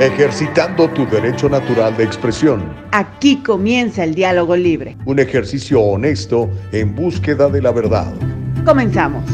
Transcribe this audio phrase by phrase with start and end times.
[0.00, 2.72] ejercitando tu derecho natural de expresión.
[2.92, 4.96] Aquí comienza el diálogo libre.
[5.06, 8.14] Un ejercicio honesto en búsqueda de la verdad.
[8.64, 9.24] Comenzamos.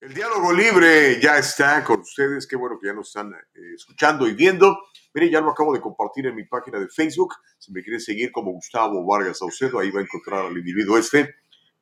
[0.00, 2.46] El diálogo libre ya está con ustedes.
[2.46, 4.78] Qué bueno que ya nos están eh, escuchando y viendo.
[5.14, 7.34] Mire, ya lo acabo de compartir en mi página de Facebook.
[7.58, 11.34] Si me quiere seguir como Gustavo Vargas Saucedo, ahí va a encontrar al individuo este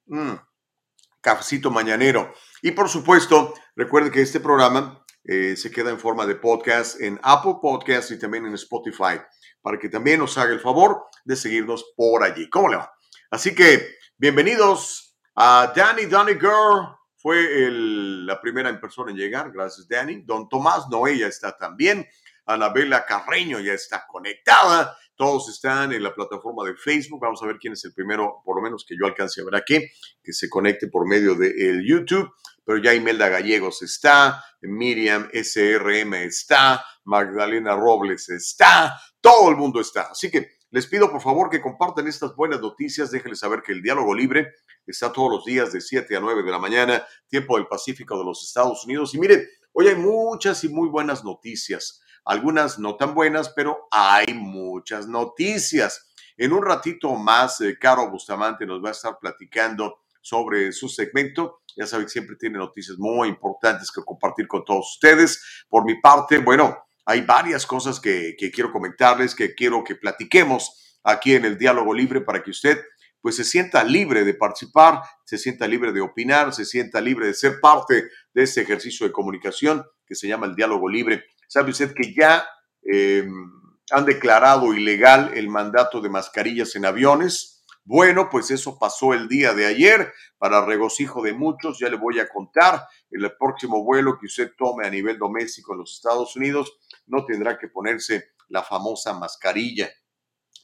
[0.07, 0.35] Mm,
[1.21, 2.33] cafecito mañanero.
[2.63, 7.21] Y por supuesto, recuerde que este programa eh, se queda en forma de podcast en
[7.23, 9.21] Apple Podcasts y también en Spotify,
[9.61, 12.49] para que también nos haga el favor de seguirnos por allí.
[12.49, 12.93] ¿Cómo le va?
[13.31, 16.97] Así que bienvenidos a Danny Danny Girl.
[17.17, 19.53] Fue la primera en persona en llegar.
[19.53, 20.23] Gracias, Danny.
[20.23, 22.09] Don Tomás Noé ya está también.
[22.47, 24.97] Anabela Carreño ya está conectada.
[25.15, 27.21] Todos están en la plataforma de Facebook.
[27.21, 29.55] Vamos a ver quién es el primero, por lo menos que yo alcance a ver
[29.55, 29.87] aquí,
[30.23, 32.33] que se conecte por medio del YouTube.
[32.71, 40.03] Pero ya Imelda Gallegos está, Miriam SRM está, Magdalena Robles está, todo el mundo está.
[40.03, 43.11] Así que les pido por favor que compartan estas buenas noticias.
[43.11, 44.53] Déjenles saber que el diálogo libre
[44.87, 48.25] está todos los días de 7 a 9 de la mañana, tiempo del Pacífico de
[48.25, 49.17] los Estados Unidos.
[49.17, 54.33] Y mire, hoy hay muchas y muy buenas noticias algunas no tan buenas, pero hay
[54.33, 56.13] muchas noticias.
[56.37, 61.60] En un ratito más, eh, Caro Bustamante nos va a estar platicando sobre su segmento.
[61.77, 65.65] Ya saben siempre tiene noticias muy importantes que compartir con todos ustedes.
[65.69, 70.99] Por mi parte, bueno, hay varias cosas que, que quiero comentarles, que quiero que platiquemos
[71.05, 72.79] aquí en el diálogo libre para que usted
[73.21, 77.35] pues se sienta libre de participar, se sienta libre de opinar, se sienta libre de
[77.35, 81.25] ser parte de este ejercicio de comunicación que se llama el diálogo libre.
[81.47, 82.47] ¿Sabe usted que ya
[82.91, 83.29] eh,
[83.91, 87.60] han declarado ilegal el mandato de mascarillas en aviones?
[87.93, 91.81] Bueno, pues eso pasó el día de ayer para regocijo de muchos.
[91.81, 95.81] Ya le voy a contar, el próximo vuelo que usted tome a nivel doméstico en
[95.81, 99.91] los Estados Unidos no tendrá que ponerse la famosa mascarilla,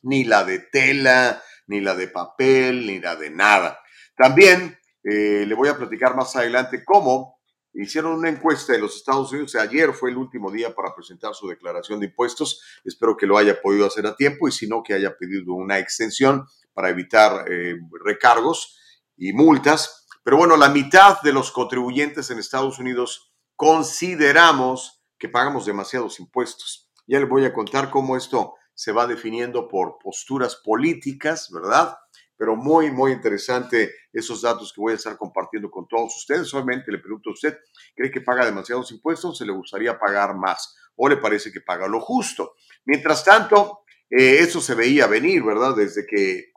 [0.03, 3.81] ni la de tela, ni la de papel, ni la de nada.
[4.17, 7.37] También eh, le voy a platicar más adelante cómo
[7.79, 9.55] Hicieron una encuesta en los Estados Unidos.
[9.55, 12.63] Ayer fue el último día para presentar su declaración de impuestos.
[12.83, 15.79] Espero que lo haya podido hacer a tiempo y si no, que haya pedido una
[15.79, 18.79] extensión para evitar eh, recargos
[19.17, 20.07] y multas.
[20.23, 26.91] Pero bueno, la mitad de los contribuyentes en Estados Unidos consideramos que pagamos demasiados impuestos.
[27.07, 31.97] Ya les voy a contar cómo esto se va definiendo por posturas políticas, ¿verdad?
[32.37, 36.49] pero muy, muy interesante esos datos que voy a estar compartiendo con todos ustedes.
[36.49, 37.59] Solamente le pregunto a usted,
[37.95, 39.39] ¿cree que paga demasiados impuestos?
[39.39, 40.77] ¿Se le gustaría pagar más?
[40.97, 42.55] ¿O le parece que paga lo justo?
[42.85, 45.75] Mientras tanto, eh, eso se veía venir, ¿verdad?
[45.75, 46.53] Desde que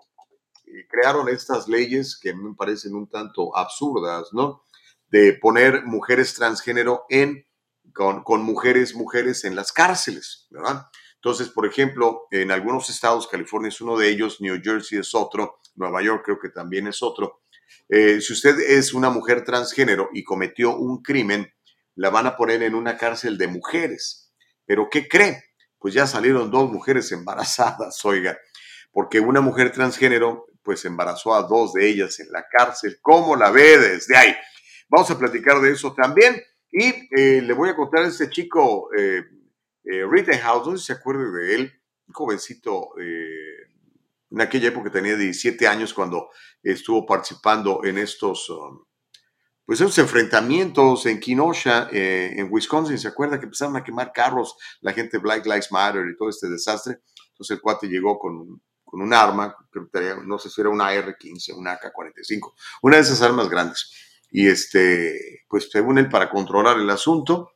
[0.90, 4.66] crearon estas leyes que me parecen un tanto absurdas, ¿no?
[5.10, 7.48] De poner mujeres transgénero en,
[7.94, 10.86] con, con mujeres, mujeres en las cárceles, ¿verdad?
[11.16, 15.60] Entonces, por ejemplo, en algunos estados, California es uno de ellos, New Jersey es otro,
[15.76, 17.42] Nueva York creo que también es otro.
[17.90, 21.52] Eh, si usted es una mujer transgénero y cometió un crimen,
[21.96, 24.32] la van a poner en una cárcel de mujeres.
[24.66, 25.44] ¿Pero qué cree?
[25.78, 28.38] Pues ya salieron dos mujeres embarazadas, oiga,
[28.92, 33.00] porque una mujer transgénero pues embarazó a dos de ellas en la cárcel.
[33.02, 34.36] ¿Cómo la ve desde ahí?
[34.90, 36.42] Vamos a platicar de eso también.
[36.72, 39.24] Y eh, le voy a contar a este chico eh,
[39.84, 41.74] eh, Rittenhouse, no sé si se acuerde de él,
[42.08, 46.30] un jovencito, en aquella época tenía 17 años cuando
[46.62, 48.84] estuvo participando en estos, um,
[49.66, 54.94] pues esos enfrentamientos en Kenosha, en Wisconsin, ¿se acuerda que empezaron a quemar carros la
[54.94, 57.00] gente Black Lives Matter y todo este desastre?
[57.32, 59.56] Entonces el cuate llegó con, con un arma,
[60.26, 63.92] no sé si era una R-15, una AK-45, una de esas armas grandes.
[64.32, 67.52] Y este, pues según él, para controlar el asunto,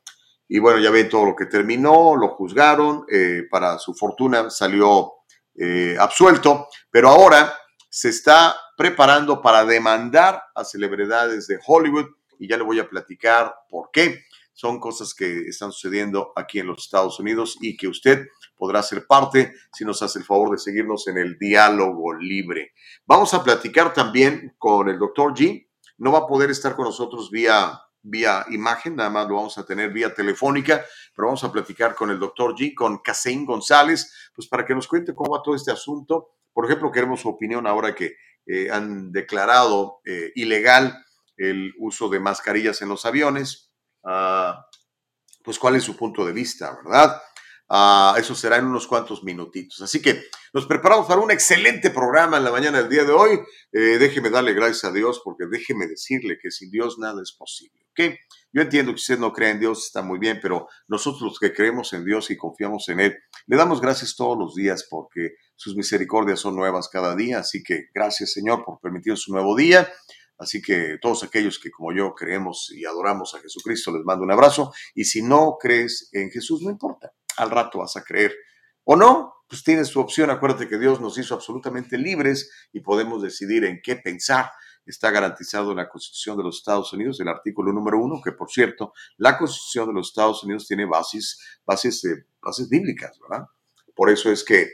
[0.48, 5.12] y bueno, ya ven todo lo que terminó, lo juzgaron, eh, para su fortuna salió
[5.56, 7.52] eh, absuelto, pero ahora
[7.88, 12.06] se está preparando para demandar a celebridades de Hollywood
[12.38, 14.24] y ya le voy a platicar por qué.
[14.52, 19.06] Son cosas que están sucediendo aquí en los Estados Unidos y que usted podrá ser
[19.06, 22.72] parte si nos hace el favor de seguirnos en el diálogo libre.
[23.06, 25.68] Vamos a platicar también con el doctor G.
[25.98, 29.64] No va a poder estar con nosotros vía, vía imagen, nada más lo vamos a
[29.64, 30.84] tener vía telefónica,
[31.14, 34.88] pero vamos a platicar con el doctor G, con Casein González, pues para que nos
[34.88, 36.30] cuente cómo va todo este asunto.
[36.52, 38.16] Por ejemplo, queremos su opinión ahora que
[38.46, 41.04] eh, han declarado eh, ilegal
[41.36, 43.72] el uso de mascarillas en los aviones.
[44.04, 44.66] Ah,
[45.42, 47.20] pues cuál es su punto de vista, ¿verdad?
[47.68, 49.80] Ah, eso será en unos cuantos minutitos.
[49.80, 53.40] Así que nos preparamos para un excelente programa en la mañana del día de hoy.
[53.72, 57.80] Eh, déjeme darle gracias a Dios porque déjeme decirle que sin Dios nada es posible.
[57.90, 58.14] ¿ok?
[58.52, 61.52] Yo entiendo que usted no cree en Dios, está muy bien, pero nosotros los que
[61.52, 63.16] creemos en Dios y confiamos en Él,
[63.46, 67.38] le damos gracias todos los días porque sus misericordias son nuevas cada día.
[67.38, 69.90] Así que gracias Señor por permitirnos un nuevo día.
[70.36, 74.32] Así que todos aquellos que como yo creemos y adoramos a Jesucristo, les mando un
[74.32, 74.72] abrazo.
[74.94, 78.34] Y si no crees en Jesús, no importa, al rato vas a creer.
[78.84, 80.30] O no, pues tienes tu opción.
[80.30, 84.50] Acuérdate que Dios nos hizo absolutamente libres y podemos decidir en qué pensar.
[84.86, 88.50] Está garantizado en la Constitución de los Estados Unidos, el artículo número uno, que por
[88.50, 93.46] cierto, la Constitución de los Estados Unidos tiene bases, bases, eh, bases bíblicas, ¿verdad?
[93.94, 94.70] Por eso es que,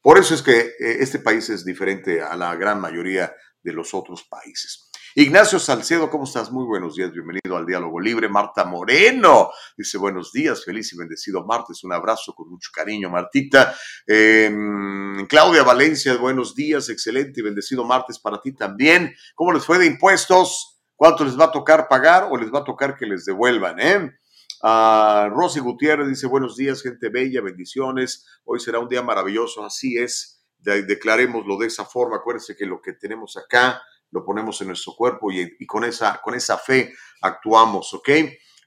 [0.00, 3.94] por eso es que eh, este país es diferente a la gran mayoría de los
[3.94, 4.87] otros países.
[5.20, 6.52] Ignacio Salcedo, ¿cómo estás?
[6.52, 8.28] Muy buenos días, bienvenido al Diálogo Libre.
[8.28, 13.74] Marta Moreno dice buenos días, feliz y bendecido martes, un abrazo con mucho cariño, Martita.
[14.06, 19.12] Em, Claudia Valencia, buenos días, excelente y bendecido martes para ti también.
[19.34, 20.78] ¿Cómo les fue de impuestos?
[20.94, 23.80] ¿Cuánto les va a tocar pagar o les va a tocar que les devuelvan?
[23.80, 24.12] Eh?
[24.62, 28.24] Uh, Rosy Gutiérrez dice buenos días, gente bella, bendiciones.
[28.44, 30.44] Hoy será un día maravilloso, así es.
[30.58, 32.18] declarémoslo de esa forma.
[32.18, 36.34] Acuérdense que lo que tenemos acá lo ponemos en nuestro cuerpo y, con, esa, con
[36.34, 38.08] esa fe actuamos, ¿ok?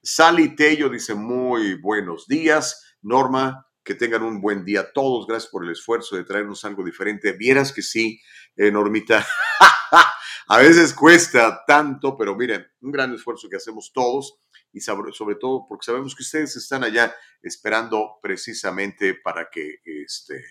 [0.04, 2.98] Sally Tello dice muy buenos días.
[3.02, 5.28] Norma, que tengan un buen día todos.
[5.28, 7.34] Gracias por el esfuerzo de traernos algo diferente.
[7.34, 8.20] Vieras que sí,
[8.56, 9.26] eh, Normita.
[10.48, 14.40] a veces cuesta tanto, pero miren, un gran esfuerzo que hacemos todos
[14.74, 20.44] y sobre, sobre, todo porque sabemos que ustedes están allá esperando precisamente para que este,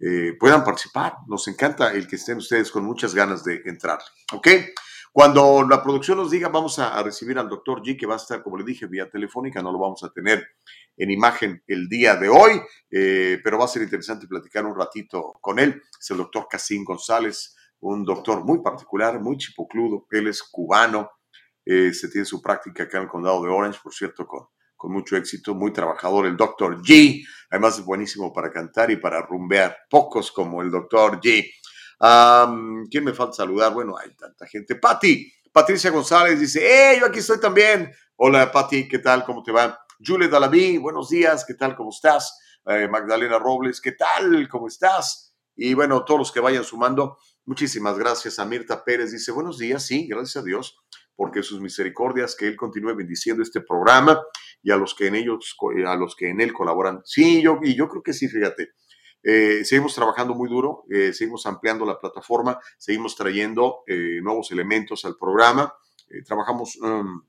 [0.00, 1.14] eh, puedan participar.
[1.26, 3.98] Nos encanta el que estén ustedes con muchas ganas de entrar.
[4.32, 4.48] ¿Ok?
[5.14, 8.42] Cuando la producción nos diga, vamos a, recibir al doctor G, que va a estar,
[8.42, 10.44] como le dije, vía telefónica, no lo vamos a tener
[10.96, 12.60] en imagen el día de hoy,
[12.90, 15.80] eh, pero va a ser interesante platicar un ratito con él.
[16.00, 20.04] Es el doctor Casín González, un doctor muy particular, muy chipocludo.
[20.10, 21.08] Él es cubano,
[21.64, 24.48] eh, se tiene su práctica acá en el condado de Orange, por cierto, con
[24.84, 26.82] con mucho éxito, muy trabajador, el Dr.
[26.82, 31.22] G, además es buenísimo para cantar y para rumbear, pocos como el Dr.
[31.22, 31.50] G.
[32.90, 33.72] ¿Quién me falta saludar?
[33.72, 34.76] Bueno, hay tanta gente.
[34.76, 37.90] Patti, Patricia González dice, ¡hey, yo aquí estoy también!
[38.16, 39.24] Hola, Patti, ¿qué tal?
[39.24, 39.74] ¿Cómo te va?
[40.06, 41.74] Julie Dalaví, buenos días, ¿qué tal?
[41.74, 42.38] ¿Cómo estás?
[42.66, 44.46] Eh, Magdalena Robles, ¿qué tal?
[44.50, 45.34] ¿Cómo estás?
[45.56, 47.16] Y bueno, todos los que vayan sumando,
[47.46, 48.38] muchísimas gracias.
[48.38, 50.78] A Mirta Pérez dice, buenos días, sí, gracias a Dios
[51.16, 54.20] porque sus misericordias, que Él continúe bendiciendo este programa
[54.64, 55.56] y a los que en ellos,
[55.86, 57.02] a los que en Él colaboran.
[57.04, 58.70] Sí, yo, y yo creo que sí, fíjate.
[59.22, 65.04] Eh, seguimos trabajando muy duro, eh, seguimos ampliando la plataforma, seguimos trayendo eh, nuevos elementos
[65.04, 65.72] al programa,
[66.26, 67.22] trabajamos um,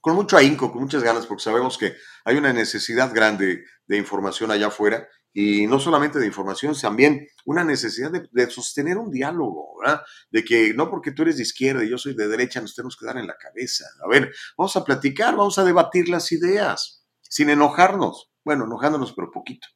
[0.00, 1.94] con mucho ahínco, con muchas ganas, porque sabemos que
[2.24, 7.64] hay una necesidad grande de información allá afuera y no solamente de información, también una
[7.64, 10.02] necesidad de, sostener un diálogo, ¿verdad?
[10.30, 12.96] De que no porque tú eres de izquierda y yo soy de derecha nos tenemos
[12.96, 13.86] que dar en la cabeza.
[14.04, 18.30] A ver, vamos a platicar, vamos a debatir las ideas, sin enojarnos.
[18.44, 19.68] Bueno, enojándonos, pero poquito.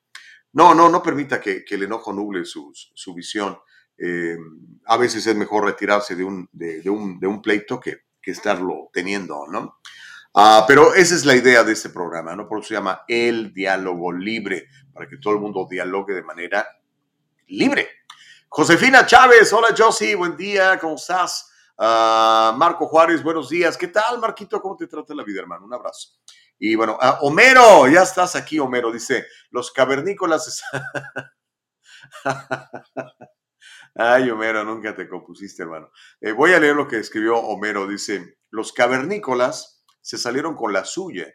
[0.52, 3.58] No, no, no permita que, el enojo nuble su, su visión.
[3.98, 4.36] Eh,
[4.86, 9.46] a veces es mejor retirarse de un, de, un, de un pleito que, estarlo teniendo,
[9.46, 9.76] ¿no?
[10.34, 12.48] Ah, pero esa es la idea de este programa, ¿no?
[12.48, 16.66] Por eso se llama el diálogo libre, para que todo el mundo dialogue de manera
[17.48, 17.86] libre.
[18.48, 21.52] Josefina Chávez, hola Josie, buen día, ¿cómo estás?
[21.76, 23.76] Ah, Marco Juárez, buenos días.
[23.76, 24.58] ¿Qué tal, Marquito?
[24.62, 25.66] ¿Cómo te trata la vida, hermano?
[25.66, 26.12] Un abrazo.
[26.58, 30.62] Y bueno, ah, Homero, ya estás aquí, Homero, dice, los cavernícolas...
[33.94, 35.90] Ay, Homero, nunca te compusiste, hermano.
[36.22, 40.86] Eh, voy a leer lo que escribió Homero, dice, los cavernícolas se salieron con la
[40.86, 41.26] suya.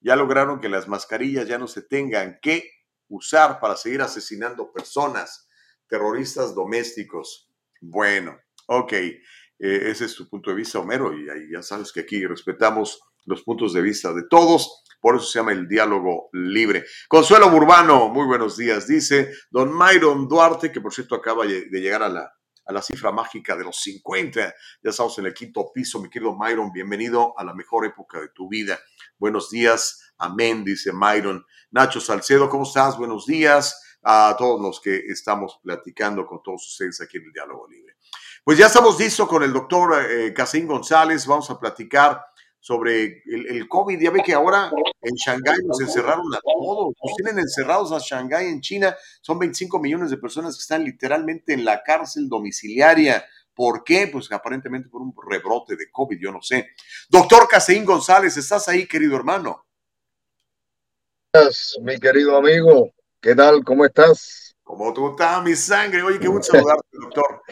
[0.00, 2.79] Ya lograron que las mascarillas ya no se tengan que
[3.10, 5.48] usar para seguir asesinando personas,
[5.86, 7.50] terroristas domésticos.
[7.80, 9.20] Bueno, ok, eh,
[9.58, 13.74] ese es tu punto de vista, Homero, y ya sabes que aquí respetamos los puntos
[13.74, 14.84] de vista de todos.
[15.00, 16.84] Por eso se llama el diálogo libre.
[17.08, 18.86] Consuelo Burbano, muy buenos días.
[18.86, 22.30] Dice don Myron Duarte, que por cierto acaba de llegar a la,
[22.70, 24.40] a la cifra mágica de los 50.
[24.82, 26.72] Ya estamos en el quinto piso, mi querido Myron.
[26.72, 28.78] Bienvenido a la mejor época de tu vida.
[29.18, 30.09] Buenos días.
[30.20, 31.46] Amén, dice Myron.
[31.70, 32.98] Nacho Salcedo, ¿cómo estás?
[32.98, 37.66] Buenos días a todos los que estamos platicando con todos ustedes aquí en el Diálogo
[37.66, 37.94] Libre.
[38.44, 41.26] Pues ya estamos listos con el doctor eh, Casín González.
[41.26, 42.22] Vamos a platicar
[42.58, 43.98] sobre el, COVID.
[43.98, 46.94] Ya ve que ahora en Shanghái nos encerraron a todos.
[47.02, 48.94] Nos tienen encerrados a Shanghái en China.
[49.22, 53.24] Son 25 millones de personas que están literalmente en la cárcel domiciliaria.
[53.54, 54.06] ¿Por qué?
[54.08, 56.72] Pues aparentemente por un rebrote de COVID, yo no sé.
[57.08, 59.69] Doctor Caseín González, ¿estás ahí, querido hermano?
[61.82, 63.62] Mi querido amigo, ¿qué tal?
[63.62, 64.56] ¿Cómo estás?
[64.64, 66.02] ¿Cómo tú estás, mi sangre?
[66.02, 67.42] Oye, qué gusto saludarte, doctor.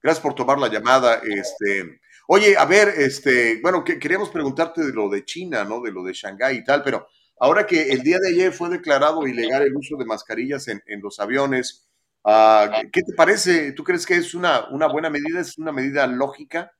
[0.00, 1.20] Gracias por tomar la llamada.
[1.24, 5.80] Este, Oye, a ver, este, bueno, que, queríamos preguntarte de lo de China, ¿no?
[5.80, 7.08] De lo de Shanghái y tal, pero
[7.40, 11.18] ahora que el día de ayer fue declarado ilegal el uso de mascarillas en, los
[11.18, 11.88] aviones,
[12.22, 13.72] ah, ¿qué te parece?
[13.72, 15.40] ¿Tú crees que es una, una buena medida?
[15.40, 16.70] ¿Es una medida lógica?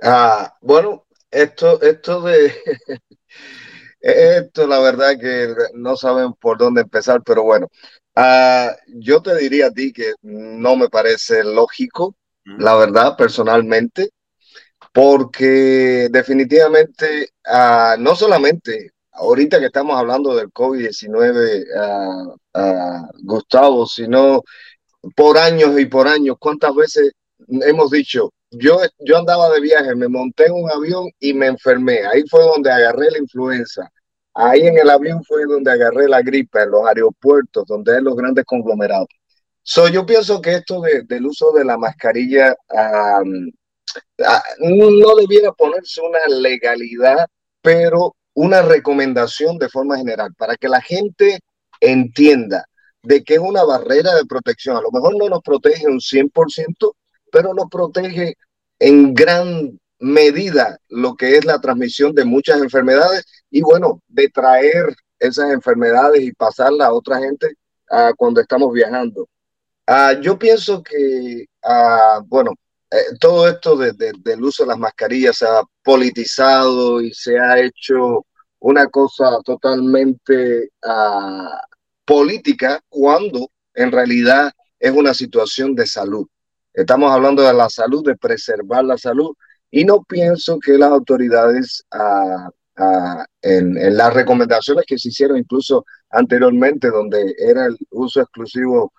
[0.00, 2.54] Ah, bueno, esto, esto de
[4.02, 7.68] esto la verdad que no saben por dónde empezar, pero bueno,
[8.16, 14.10] ah, yo te diría a ti que no me parece lógico, la verdad, personalmente
[14.92, 21.64] porque definitivamente, ah, no solamente ahorita que estamos hablando del COVID-19,
[22.54, 24.42] ah, Gustavo, sino
[25.16, 27.12] por años y por años, ¿cuántas veces
[27.48, 32.00] hemos dicho, yo, yo andaba de viaje, me monté en un avión y me enfermé,
[32.06, 33.90] ahí fue donde agarré la influenza,
[34.34, 38.16] ahí en el avión fue donde agarré la gripe, en los aeropuertos, donde hay los
[38.16, 39.08] grandes conglomerados.
[39.64, 42.56] So, yo pienso que esto del uso de la mascarilla
[44.24, 47.26] Ah, no debiera ponerse una legalidad,
[47.60, 51.40] pero una recomendación de forma general para que la gente
[51.80, 52.66] entienda
[53.02, 54.76] de que es una barrera de protección.
[54.76, 56.92] A lo mejor no nos protege un 100%,
[57.32, 58.36] pero nos protege
[58.78, 64.94] en gran medida lo que es la transmisión de muchas enfermedades y bueno, de traer
[65.18, 67.54] esas enfermedades y pasarlas a otra gente
[68.16, 69.28] cuando estamos viajando.
[69.86, 72.52] Uh, yo pienso que, uh, bueno,
[72.90, 77.58] eh, todo esto de, del uso de las mascarillas se ha politizado y se ha
[77.58, 78.24] hecho
[78.60, 81.48] una cosa totalmente uh,
[82.04, 86.26] política cuando en realidad es una situación de salud.
[86.74, 89.34] Estamos hablando de la salud, de preservar la salud
[89.70, 92.48] y no pienso que las autoridades uh,
[92.82, 98.92] uh, en, en, las recomendaciones que se hicieron incluso anteriormente, donde era el uso exclusivo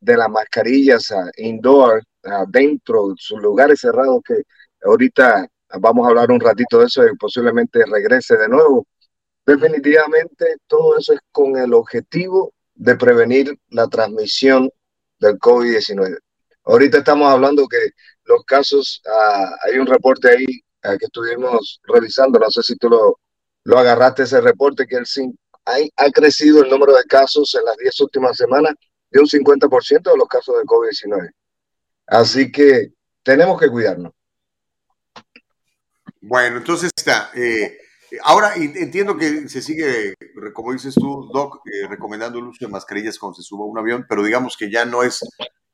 [0.00, 2.02] de las mascarillas indoor,
[2.48, 4.42] dentro de sus lugares cerrados, que
[4.84, 5.46] ahorita
[5.80, 8.86] vamos a hablar un ratito de eso y posiblemente regrese de nuevo.
[9.44, 14.70] Definitivamente todo eso es con el objetivo de prevenir la transmisión
[15.18, 16.18] del COVID-19.
[16.66, 17.78] Ahorita estamos hablando que
[18.24, 20.44] los casos, ah, hay un reporte ahí
[20.82, 23.20] ah, que estuvimos revisando, no sé si tú lo,
[23.64, 25.06] lo agarraste ese reporte, que el,
[25.64, 28.74] hay, ha crecido el número de casos en las 10 últimas semanas
[29.10, 31.30] de un 50% de los casos de COVID-19.
[32.06, 32.92] Así que
[33.22, 34.12] tenemos que cuidarnos.
[36.20, 37.30] Bueno, entonces está.
[37.34, 37.78] Eh,
[38.22, 40.14] ahora entiendo que se sigue,
[40.52, 43.78] como dices tú, Doc, eh, recomendando el uso de mascarillas cuando se suba a un
[43.78, 45.20] avión, pero digamos que ya no es,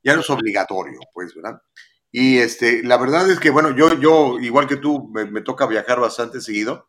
[0.03, 1.61] ya no es obligatorio, pues, ¿verdad?
[2.11, 6.01] Y este, la verdad es que, bueno, yo, yo igual que tú, me, toca viajar
[6.01, 6.89] bastante seguido.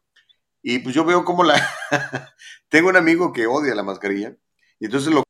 [0.62, 1.55] Y pues yo veo como la...
[2.70, 4.36] Tengo un amigo que odia la mascarilla.
[4.79, 5.24] Y entonces lo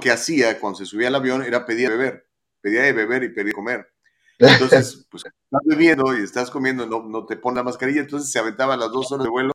[0.00, 2.26] que hacía cuando se subía al avión era pedir beber
[2.66, 3.86] pedía de beber y pedía de comer.
[4.38, 8.40] Entonces, pues estás bebiendo y estás comiendo, no, no te pone la mascarilla, entonces se
[8.40, 9.52] aventaba las dos horas de vuelo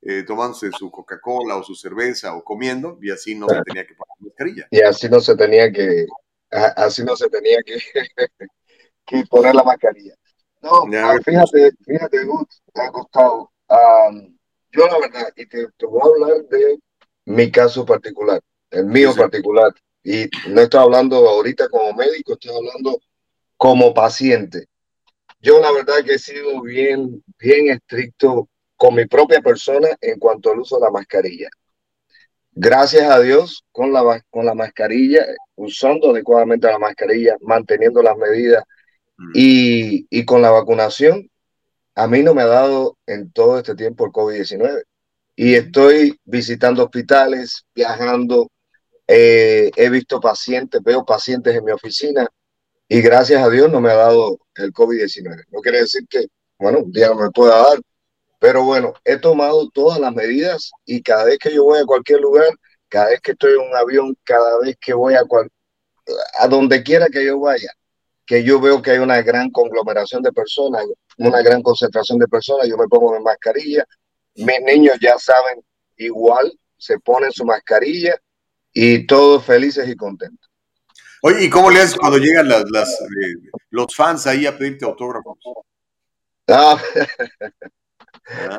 [0.00, 3.94] eh, tomándose su Coca-Cola o su cerveza o comiendo y así no se tenía que
[3.94, 4.68] poner la mascarilla.
[4.70, 6.06] Y así no se tenía que,
[6.50, 7.76] así no se tenía que,
[9.06, 10.14] que poner la mascarilla.
[10.62, 12.18] No, ah, fíjate, fíjate,
[12.74, 13.50] te ha costado.
[14.72, 16.78] yo la verdad, y te, voy a hablar de
[17.24, 18.40] mi caso particular,
[18.70, 19.72] el mío particular.
[20.02, 23.00] Y no estoy hablando ahorita como médico, estoy hablando
[23.56, 24.66] como paciente.
[25.40, 30.50] Yo la verdad que he sido bien, bien estricto con mi propia persona en cuanto
[30.50, 31.48] al uso de la mascarilla.
[32.62, 35.24] Gracias a Dios, con la, con la mascarilla,
[35.54, 38.62] usando adecuadamente la mascarilla, manteniendo las medidas
[39.16, 39.30] mm.
[39.34, 41.30] y, y con la vacunación,
[41.94, 44.82] a mí no me ha dado en todo este tiempo el COVID-19.
[45.36, 48.50] Y estoy visitando hospitales, viajando,
[49.08, 52.28] eh, he visto pacientes, veo pacientes en mi oficina
[52.86, 55.44] y gracias a Dios no me ha dado el COVID-19.
[55.50, 56.26] No quiere decir que,
[56.58, 57.80] bueno, un día no me pueda dar,
[58.40, 62.20] pero bueno, he tomado todas las medidas y cada vez que yo voy a cualquier
[62.20, 62.48] lugar,
[62.88, 65.48] cada vez que estoy en un avión, cada vez que voy a cual,
[66.38, 67.70] a donde quiera que yo vaya,
[68.24, 70.86] que yo veo que hay una gran conglomeración de personas,
[71.18, 73.84] una gran concentración de personas, yo me pongo mi mascarilla,
[74.36, 75.62] mis niños ya saben
[75.98, 78.16] igual, se ponen su mascarilla
[78.72, 80.48] y todos felices y contentos.
[81.22, 85.36] Oye, ¿y cómo le haces cuando llegan las, eh, los fans ahí a pedirte autógrafos?
[86.46, 86.78] No,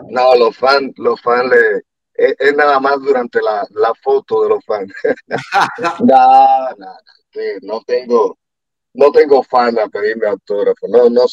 [0.10, 1.82] no los fans, los fans le,
[2.14, 4.92] es, nada más durante la, la, foto de los fans.
[6.04, 6.94] no, no,
[7.62, 8.38] no tengo,
[8.94, 10.88] no tengo fan a pedirme autógrafo.
[10.88, 11.26] No, no,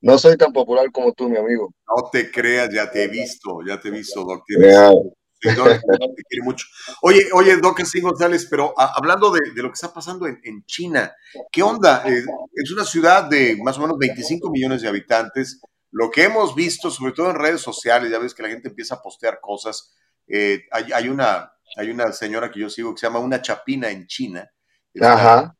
[0.00, 1.72] no soy tan popular como tú, mi amigo.
[1.88, 4.44] No te creas, ya te he visto, ya te he visto, Doc.
[4.46, 6.66] te quiere mucho.
[7.02, 11.14] Oye, oye, Doc González, pero hablando de, de, lo que está pasando en, en China,
[11.50, 12.02] ¿qué onda?
[12.06, 12.24] Eh,
[12.54, 15.60] es una ciudad de más o menos 25 millones de habitantes.
[15.94, 18.96] Lo que hemos visto, sobre todo en redes sociales, ya ves que la gente empieza
[18.96, 19.94] a postear cosas.
[20.26, 23.88] Eh, hay, hay, una, hay una señora que yo sigo que se llama Una Chapina
[23.90, 24.50] en China.
[25.00, 25.54] Ajá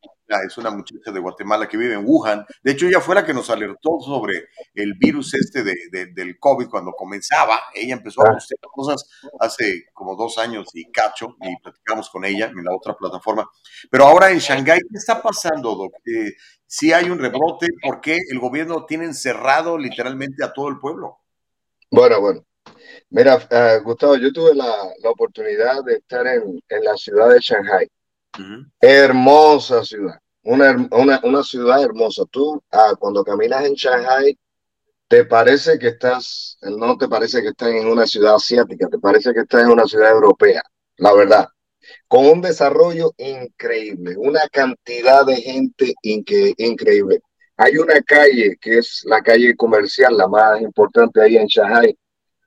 [0.46, 2.44] es una muchacha de Guatemala que vive en Wuhan.
[2.62, 6.68] De hecho, ella fue la que nos alertó sobre el virus este de, del COVID
[6.68, 7.60] cuando comenzaba.
[7.74, 8.68] Ella empezó a ah.
[8.72, 9.04] cosas
[9.40, 13.48] hace como dos años y cacho, y platicamos con ella en la otra plataforma.
[13.90, 15.92] Pero ahora en Shanghái, ¿qué está pasando, Doc?
[16.06, 16.32] Eh,
[16.76, 21.18] si hay un rebrote, ¿por qué el gobierno tiene encerrado literalmente a todo el pueblo?
[21.88, 22.44] Bueno, bueno.
[23.10, 27.38] Mira, uh, Gustavo, yo tuve la, la oportunidad de estar en, en la ciudad de
[27.38, 27.86] Shanghái.
[28.80, 32.24] Hermosa ciudad, una, una, una, ciudad hermosa.
[32.28, 34.36] Tú, ah, cuando caminas en Shanghai,
[35.06, 39.32] te parece que estás, no te parece que estás en una ciudad asiática, te parece
[39.32, 40.64] que estás en una ciudad europea,
[40.96, 41.48] la verdad.
[42.08, 47.20] Con un desarrollo increíble, una cantidad de gente increíble.
[47.56, 51.96] Hay una calle que es la calle comercial, la más importante ahí en Shanghai,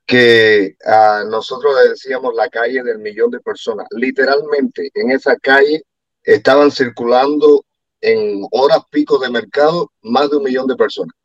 [0.06, 3.88] que a nosotros le decíamos la calle del millón de personas.
[3.92, 5.84] Literalmente en esa calle
[6.24, 7.64] estaban circulando
[8.02, 11.16] en horas pico de mercado más de un millón de personas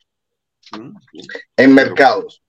[0.71, 0.95] mm,
[1.57, 2.41] en mercados.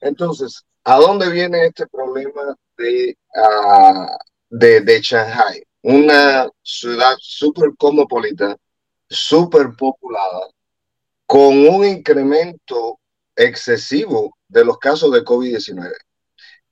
[0.00, 4.06] Entonces, ¿a dónde viene este problema de, uh,
[4.50, 5.62] de, de Shanghai?
[5.82, 8.56] Una ciudad súper cosmopolita,
[9.08, 10.48] súper populada,
[11.26, 12.98] con un incremento
[13.36, 15.92] excesivo de los casos de COVID-19.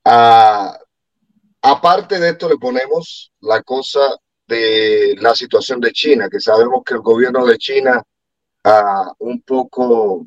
[0.03, 0.77] Ah,
[1.61, 3.99] aparte de esto, le ponemos la cosa
[4.47, 8.01] de la situación de China, que sabemos que el gobierno de China,
[8.63, 10.25] ah, un poco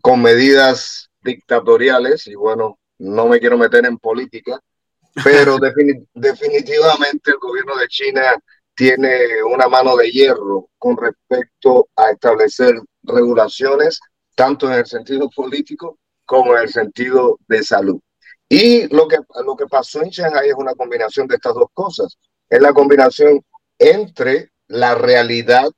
[0.00, 4.60] con medidas dictatoriales, y bueno, no me quiero meter en política,
[5.24, 5.58] pero
[6.14, 8.34] definitivamente el gobierno de China
[8.74, 13.98] tiene una mano de hierro con respecto a establecer regulaciones,
[14.34, 18.00] tanto en el sentido político como en el sentido de salud.
[18.48, 22.18] Y lo que, lo que pasó en Shanghai es una combinación de estas dos cosas.
[22.48, 23.42] Es la combinación
[23.78, 25.68] entre la realidad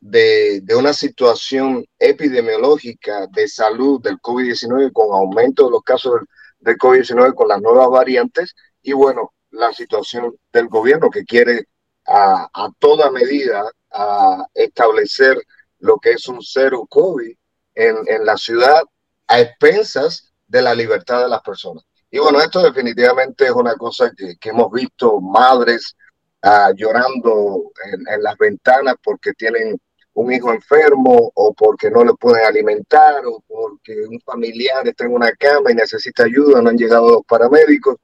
[0.00, 6.14] de, de una situación epidemiológica de salud del COVID-19 con aumento de los casos
[6.58, 11.66] del, COVID-19 con las nuevas variantes y bueno, la situación del gobierno que quiere
[12.06, 15.36] a, toda medida a establecer
[15.78, 17.34] lo que es un cero COVID
[17.74, 18.82] en, en la ciudad
[19.26, 21.84] a expensas de la libertad de las personas.
[22.10, 25.96] Y bueno, esto definitivamente es una cosa que, que hemos visto madres
[26.42, 29.78] uh, llorando en, en, las ventanas porque tienen
[30.14, 35.12] un hijo enfermo o porque no le pueden alimentar o porque un familiar está en
[35.12, 37.96] una cama y necesita ayuda, no han llegado los paramédicos.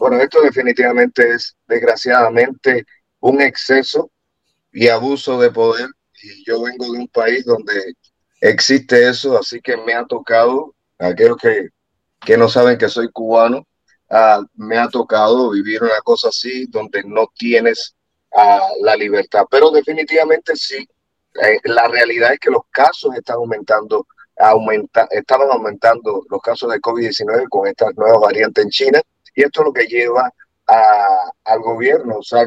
[0.00, 2.86] Bueno, esto definitivamente es desgraciadamente
[3.20, 4.10] un exceso
[4.72, 5.90] y abuso de poder.
[6.22, 7.92] Y yo vengo de un país donde
[8.40, 11.68] existe eso, así que me ha tocado, aquellos que,
[12.18, 13.66] que no saben que soy cubano,
[14.08, 17.94] uh, me ha tocado vivir una cosa así donde no tienes
[18.30, 19.44] uh, la libertad.
[19.50, 20.78] Pero definitivamente sí,
[21.42, 24.06] eh, la realidad es que los casos están aumentando,
[24.38, 29.02] aumenta, estaban aumentando los casos de COVID-19 con esta nueva variante en China
[29.34, 30.32] y esto es lo que lleva
[30.66, 32.46] a, al gobierno a usar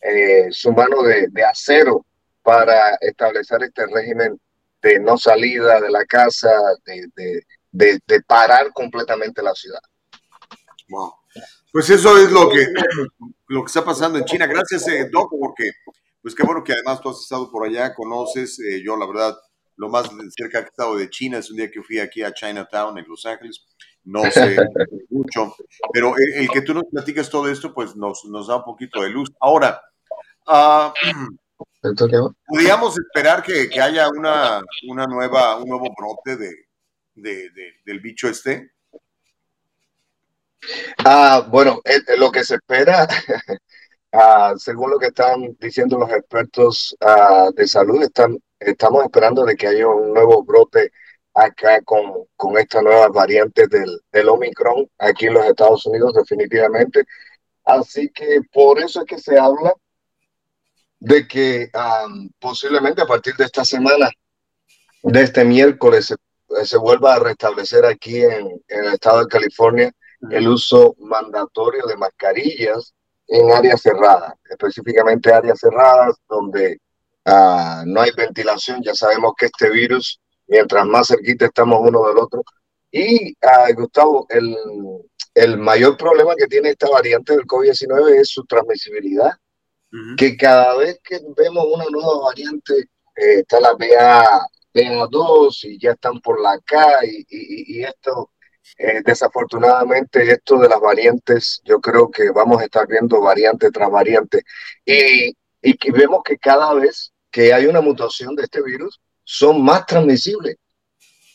[0.00, 2.04] eh, su mano de, de acero
[2.42, 4.40] para establecer este régimen
[4.82, 6.50] de no salida de la casa,
[6.84, 9.80] de, de, de, de parar completamente la ciudad.
[10.88, 11.14] Wow.
[11.72, 12.66] Pues eso es lo que,
[13.48, 14.46] lo que está pasando en China.
[14.46, 15.70] Gracias, eh, Doc, porque
[16.20, 19.36] pues qué bueno que además tú has estado por allá, conoces, eh, yo la verdad,
[19.76, 22.32] lo más cerca que he estado de China es un día que fui aquí a
[22.32, 23.64] Chinatown en Los Ángeles,
[24.04, 24.56] no sé
[25.10, 25.54] mucho,
[25.92, 29.10] pero el, que tú nos platicas todo esto, pues nos, nos da un poquito de
[29.10, 29.30] luz.
[29.40, 29.80] Ahora,
[30.46, 30.92] uh,
[32.46, 36.54] ¿Podríamos esperar que, que, haya una, una nueva, un nuevo brote de,
[37.14, 38.72] de, de, del bicho este?
[41.04, 41.80] Ah, bueno,
[42.18, 43.08] lo que se espera,
[44.12, 49.56] ah, según lo que están diciendo los expertos ah, de salud, están, estamos esperando de
[49.56, 50.92] que haya un nuevo brote
[51.34, 57.04] acá con, con esta nueva variante del, del Omicron aquí en los Estados Unidos, definitivamente.
[57.64, 59.72] Así que por eso es que se habla
[61.02, 61.68] de que
[62.38, 64.08] posiblemente a partir de esta semana,
[65.02, 66.14] de este miércoles,
[66.64, 69.92] se, vuelva a restablecer aquí en, el estado de California
[70.30, 72.94] el uso mandatorio de mascarillas
[73.26, 76.80] en áreas cerradas, específicamente áreas cerradas donde
[77.24, 78.80] ah, no hay ventilación.
[78.84, 80.20] Ya sabemos que este virus,
[80.52, 82.44] mientras más cerquita estamos uno del otro.
[82.90, 84.54] Y, uh, Gustavo, el,
[85.34, 89.32] el mayor problema que tiene esta variante del COVID-19 es su transmisibilidad
[90.16, 92.72] que cada vez que vemos una nueva variante,
[93.14, 94.46] eh, está la BA,
[95.10, 98.30] 2 y ya están por la K y, y, esto,
[98.78, 103.90] eh, desafortunadamente, esto de las variantes, yo creo que vamos a estar viendo variante tras
[103.90, 104.42] variante
[104.86, 109.62] y, y que vemos que cada vez que hay una mutación de este virus, son
[109.62, 110.56] más transmisibles.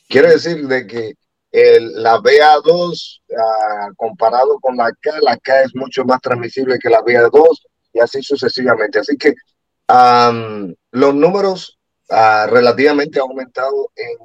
[0.08, 1.13] Quiere decir de que
[1.52, 6.89] el, la BA2 ah, comparado con la K, la K es mucho más transmisible que
[6.89, 7.45] la BA2
[7.93, 9.00] y así sucesivamente.
[9.00, 9.34] Así que
[10.91, 14.17] los números uh, relativamente han aumentado en,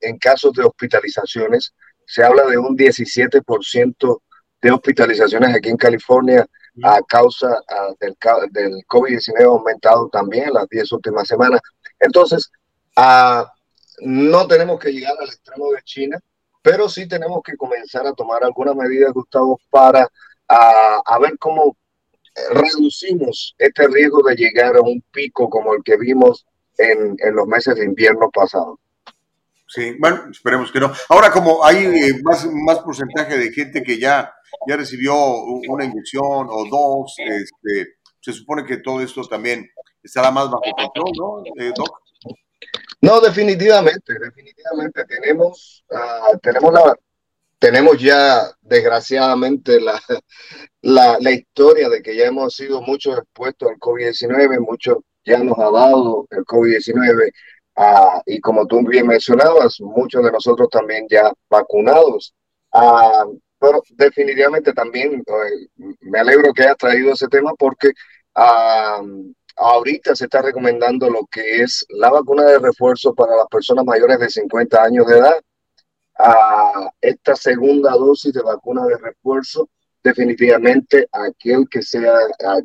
[0.00, 1.74] en casos de hospitalizaciones.
[2.06, 4.20] Se habla de un 17%
[4.62, 6.46] de hospitalizaciones aquí en California
[6.82, 8.16] a causa uh, del,
[8.50, 11.60] del COVID-19 aumentado también en las 10 últimas semanas.
[12.00, 12.50] Entonces,
[12.96, 13.44] uh,
[14.00, 16.18] no tenemos que llegar al extremo de China,
[16.62, 20.08] pero sí tenemos que comenzar a tomar algunas medidas, Gustavo, para
[20.48, 21.76] a ver cómo
[22.50, 26.46] reducimos este riesgo de llegar a un pico como el que vimos
[26.78, 28.78] en, en los meses de invierno pasado.
[29.66, 30.92] Sí, bueno, esperemos que no.
[31.08, 34.30] Ahora, como hay eh, más, más porcentaje de gente que ya,
[34.68, 39.66] ya recibió una inyección o dos, este, se supone que todo esto también
[40.02, 42.01] estará más bajo control, ¿no, eh, Doc?
[43.02, 46.94] No, definitivamente, definitivamente tenemos, uh, tenemos la,
[47.58, 50.00] tenemos ya desgraciadamente la,
[50.82, 55.58] la, la, historia de que ya hemos sido muchos expuestos al COVID-19, muchos ya nos
[55.58, 57.32] ha dado el COVID-19
[57.76, 62.34] ah, y como tú bien mencionabas, muchos de nosotros también ya vacunados.
[62.72, 63.24] Ah,
[63.58, 67.90] pero definitivamente también eh, me alegro que hayas traído ese tema porque
[68.34, 69.00] ah,
[69.56, 74.18] ahorita se está recomendando lo que es la vacuna de refuerzo para las personas mayores
[74.18, 75.40] de 50 años de edad
[76.18, 79.68] a esta segunda dosis de vacuna de refuerzo,
[80.02, 82.14] definitivamente aquel que sea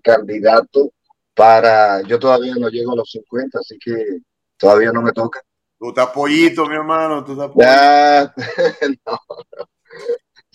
[0.04, 0.92] candidato
[1.34, 4.20] para, yo todavía no llego a los 50, así que
[4.58, 5.42] todavía no me toca.
[5.80, 8.34] Tu tapollito, mi hermano, tu Ya,
[9.06, 9.20] no,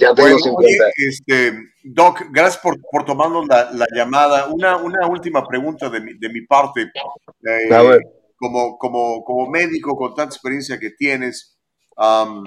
[0.03, 0.85] ya tengo 50.
[1.09, 1.53] este,
[1.85, 4.47] Doc, gracias por, por tomarnos la, la, llamada.
[4.47, 6.83] Una, una última pregunta de mi, de mi parte.
[6.83, 8.01] Eh,
[8.37, 11.57] como, como, como médico con tanta experiencia que tienes,
[11.97, 12.45] um,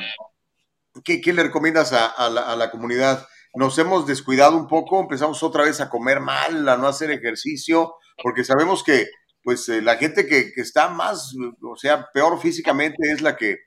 [1.04, 3.26] ¿qué, le recomiendas a, la, comunidad?
[3.54, 7.96] Nos hemos descuidado un poco, empezamos otra vez a comer mal, a no hacer ejercicio,
[8.22, 9.08] porque sabemos que
[9.42, 13.58] pues eh, la gente que, está más, o sea, peor físicamente es la que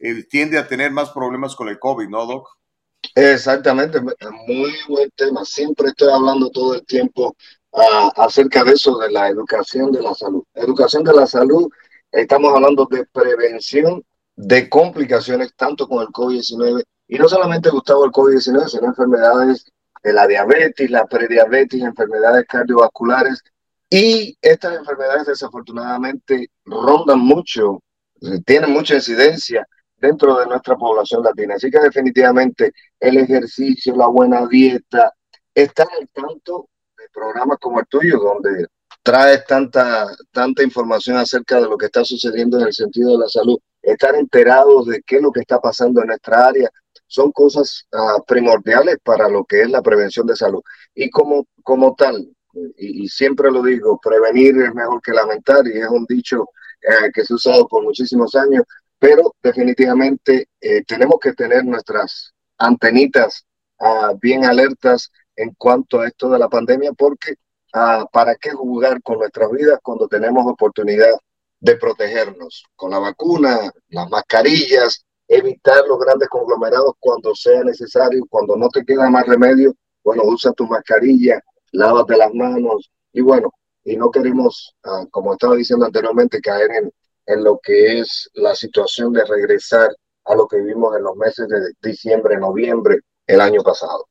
[0.00, 2.57] eh, tiende a tener más problemas con el COVID, ¿no, Doc?
[3.14, 4.00] Exactamente,
[4.46, 5.44] muy buen tema.
[5.44, 7.36] Siempre estoy hablando todo el tiempo
[7.72, 10.44] ah, acerca de eso, de la educación de la salud.
[10.54, 11.68] Educación de la salud,
[12.12, 14.04] estamos hablando de prevención
[14.36, 19.64] de complicaciones tanto con el COVID-19 y no solamente Gustavo el COVID-19, sino enfermedades
[20.02, 23.42] de la diabetes, la prediabetes, enfermedades cardiovasculares
[23.90, 27.82] y estas enfermedades desafortunadamente rondan mucho,
[28.44, 29.66] tienen mucha incidencia
[29.98, 31.54] dentro de nuestra población latina.
[31.54, 35.12] Así que definitivamente el ejercicio, la buena dieta,
[35.54, 38.66] estar al tanto de programas como el tuyo, donde
[39.02, 43.28] traes tanta, tanta información acerca de lo que está sucediendo en el sentido de la
[43.28, 46.70] salud estar enterados de qué es lo que está pasando en nuestra área,
[47.06, 50.60] son cosas uh, primordiales para lo que es la prevención de salud.
[50.94, 52.28] Y como, como tal,
[52.76, 57.10] y, y, siempre lo digo, prevenir es mejor que lamentar, y es un dicho uh,
[57.12, 58.64] que se ha usado por muchísimos años,
[58.98, 63.46] pero definitivamente eh, tenemos que tener nuestras antenitas
[63.78, 67.34] uh, bien alertas en cuanto a esto de la pandemia, porque
[68.12, 71.12] ¿para qué jugar con nuestras vidas cuando tenemos oportunidad
[71.60, 78.56] de protegernos con la vacuna, las mascarillas, evitar los grandes conglomerados cuando sea necesario, cuando
[78.56, 81.40] no te queda más remedio, bueno, usa tu mascarilla,
[81.72, 83.52] lávate las manos y bueno,
[83.84, 86.92] y no queremos, ah, como estaba diciendo anteriormente, caer en,
[87.28, 89.90] en lo que es la situación de regresar
[90.24, 94.08] a lo que vivimos en los meses de diciembre, noviembre el año pasado.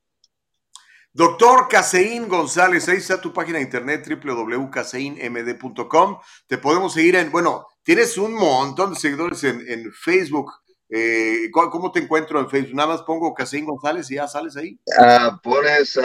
[1.12, 6.18] Doctor Caseín González, ahí está tu página de internet www.caseinmd.com.
[6.46, 10.52] Te podemos seguir en, bueno, tienes un montón de seguidores en, Facebook.
[10.88, 12.76] Eh, ¿Cómo te encuentro en Facebook?
[12.76, 14.78] Nada más pongo Caseín González y ya sales ahí.
[14.86, 16.00] Uh, pones, uh,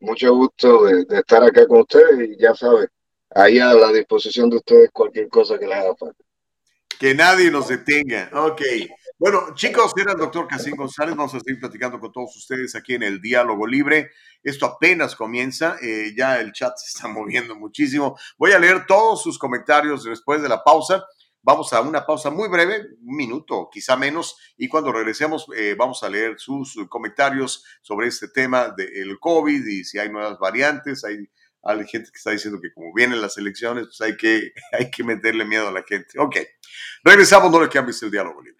[0.00, 2.88] mucho gusto de, estar acá con ustedes y ya sabes,
[3.30, 6.22] ahí a la disposición de ustedes cualquier cosa que les haga falta.
[6.98, 8.30] Que nadie nos detenga.
[8.32, 8.62] Ok.
[9.18, 11.16] Bueno, chicos, era el doctor Casín González.
[11.16, 14.10] Vamos a seguir platicando con todos ustedes aquí en el Diálogo Libre.
[14.42, 15.78] Esto apenas comienza.
[15.80, 18.18] Eh, ya el chat se está moviendo muchísimo.
[18.36, 21.02] Voy a leer todos sus comentarios después de la pausa.
[21.40, 26.02] Vamos a una pausa muy breve, un minuto, quizá menos, y cuando regresemos eh, vamos
[26.02, 31.04] a leer sus comentarios sobre este tema del COVID y si hay nuevas variantes.
[31.04, 31.26] Hay,
[31.62, 35.04] hay gente que está diciendo que como vienen las elecciones, pues hay que, hay que
[35.04, 36.18] meterle miedo a la gente.
[36.18, 36.36] Ok,
[37.02, 38.55] regresamos, no le cambies el diálogo libre.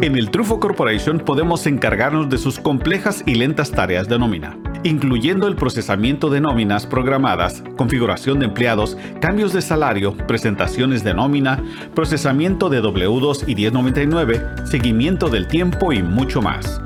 [0.00, 5.48] En el Trufo Corporation podemos encargarnos de sus complejas y lentas tareas de nómina, incluyendo
[5.48, 11.60] el procesamiento de nóminas programadas, configuración de empleados, cambios de salario, presentaciones de nómina,
[11.96, 16.80] procesamiento de W2 y 1099, seguimiento del tiempo y mucho más.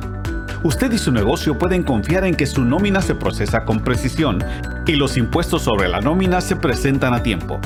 [0.64, 4.44] Usted y su negocio pueden confiar en que su nómina se procesa con precisión
[4.87, 7.61] y los impuestos sobre la nómina se presentan a tiempo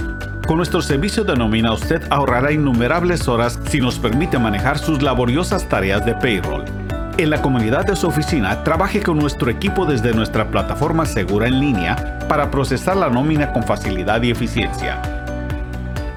[0.47, 5.69] con nuestro servicio de nómina usted ahorrará innumerables horas si nos permite manejar sus laboriosas
[5.69, 6.65] tareas de payroll.
[7.19, 11.59] En la comunidad de su oficina, trabaje con nuestro equipo desde nuestra plataforma segura en
[11.59, 15.03] línea para procesar la nómina con facilidad y eficiencia.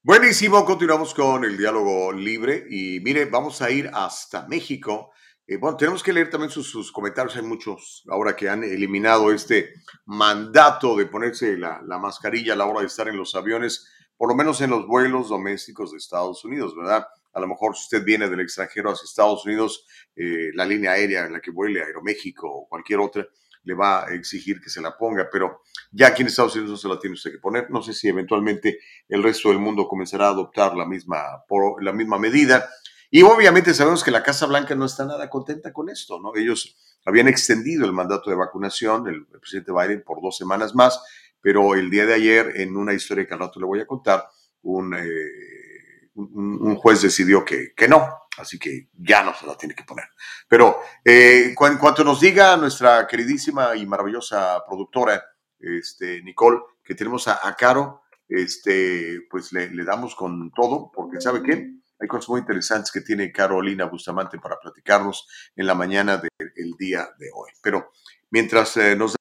[0.03, 5.11] Buenísimo, continuamos con el diálogo libre y mire, vamos a ir hasta México
[5.47, 7.35] eh, bueno, tenemos que leer también sus, comentarios.
[7.35, 9.73] Hay muchos ahora que han eliminado este
[10.05, 14.35] mandato de ponerse la, mascarilla a la hora de estar en los aviones, por lo
[14.35, 17.05] menos en los vuelos domésticos de Estados Unidos, ¿verdad?
[17.33, 21.25] A lo mejor si usted viene del extranjero hacia Estados Unidos, eh, la línea aérea
[21.25, 23.27] en la que vuele, Aeroméxico o cualquier otra,
[23.63, 26.77] le va a exigir que se la ponga, pero ya aquí en Estados Unidos no
[26.77, 27.69] se la tiene usted que poner.
[27.69, 31.93] No sé si eventualmente el resto del mundo comenzará a adoptar la misma, por, la
[31.93, 32.69] misma medida.
[33.13, 36.33] Y obviamente sabemos que la Casa Blanca no está nada contenta con esto, ¿no?
[36.33, 41.03] Ellos habían extendido el mandato de vacunación, el, presidente Biden, por dos semanas más,
[41.41, 44.29] pero el día de ayer, en una historia que al rato le voy a contar,
[44.61, 49.75] un, eh, un, juez decidió que, que, no, así que ya no se la tiene
[49.75, 50.05] que poner.
[50.47, 55.21] Pero eh, en cuanto nos diga nuestra queridísima y maravillosa productora,
[55.59, 61.80] este, Nicole, que tenemos a, Caro, este, pues le, damos con todo, porque ¿sabe qué?
[62.01, 67.07] Hay cosas muy interesantes que tiene Carolina Bustamante para platicarnos en la mañana del día
[67.19, 67.51] de hoy.
[67.61, 67.91] Pero
[68.31, 69.15] mientras eh, nos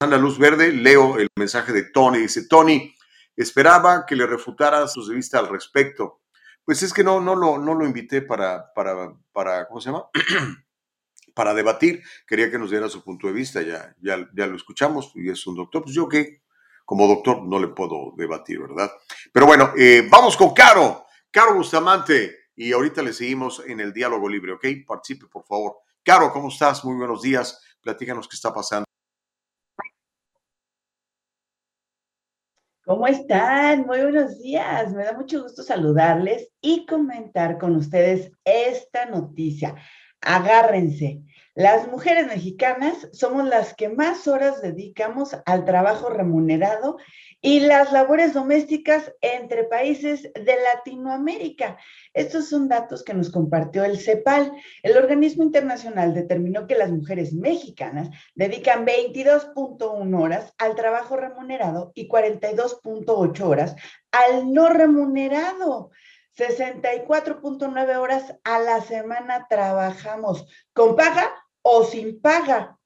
[0.00, 2.20] dan la luz verde, leo el mensaje de Tony.
[2.20, 2.94] Dice, Tony,
[3.36, 6.22] esperaba que le refutara sus de vista al respecto.
[6.64, 10.06] Pues es que no, no, lo, no lo invité para, para, para, ¿cómo se llama?
[11.34, 12.02] para debatir.
[12.26, 13.60] Quería que nos diera su punto de vista.
[13.60, 15.82] Ya, ya, ya lo escuchamos y es un doctor.
[15.82, 16.42] Pues yo que
[16.86, 18.90] como doctor no le puedo debatir, ¿verdad?
[19.30, 21.04] Pero bueno, eh, vamos con Caro.
[21.30, 24.66] Caro Bustamante, y ahorita le seguimos en el diálogo libre, ¿ok?
[24.86, 25.76] Participe, por favor.
[26.02, 26.84] Caro, ¿cómo estás?
[26.84, 27.62] Muy buenos días.
[27.80, 28.84] Platícanos qué está pasando.
[32.84, 33.86] ¿Cómo están?
[33.86, 34.94] Muy buenos días.
[34.94, 39.74] Me da mucho gusto saludarles y comentar con ustedes esta noticia.
[40.22, 41.22] Agárrense.
[41.58, 46.98] Las mujeres mexicanas somos las que más horas dedicamos al trabajo remunerado
[47.40, 51.76] y las labores domésticas entre países de Latinoamérica.
[52.14, 54.52] Estos son datos que nos compartió el CEPAL.
[54.84, 62.08] El organismo internacional determinó que las mujeres mexicanas dedican 22.1 horas al trabajo remunerado y
[62.08, 63.74] 42.8 horas
[64.12, 65.90] al no remunerado.
[66.36, 72.78] 64.9 horas a la semana trabajamos con paga o sin paga.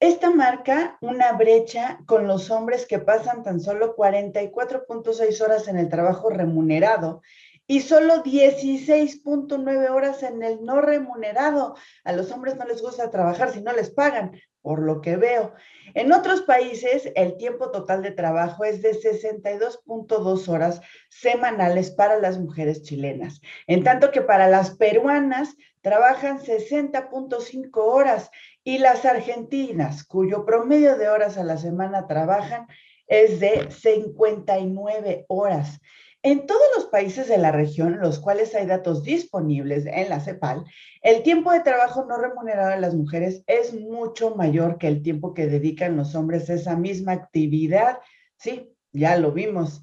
[0.00, 5.88] Esta marca una brecha con los hombres que pasan tan solo 44.6 horas en el
[5.88, 7.22] trabajo remunerado
[7.66, 11.76] y solo 16.9 horas en el no remunerado.
[12.04, 15.52] A los hombres no les gusta trabajar si no les pagan, por lo que veo.
[15.94, 22.38] En otros países, el tiempo total de trabajo es de 62.2 horas semanales para las
[22.38, 28.30] mujeres chilenas, en tanto que para las peruanas trabajan 60.5 horas
[28.64, 32.66] y las argentinas, cuyo promedio de horas a la semana trabajan
[33.08, 35.80] es de 59 horas.
[36.24, 40.64] En todos los países de la región, los cuales hay datos disponibles en la CEPAL,
[41.00, 45.34] el tiempo de trabajo no remunerado de las mujeres es mucho mayor que el tiempo
[45.34, 47.98] que dedican los hombres a esa misma actividad.
[48.36, 49.82] Sí, ya lo vimos.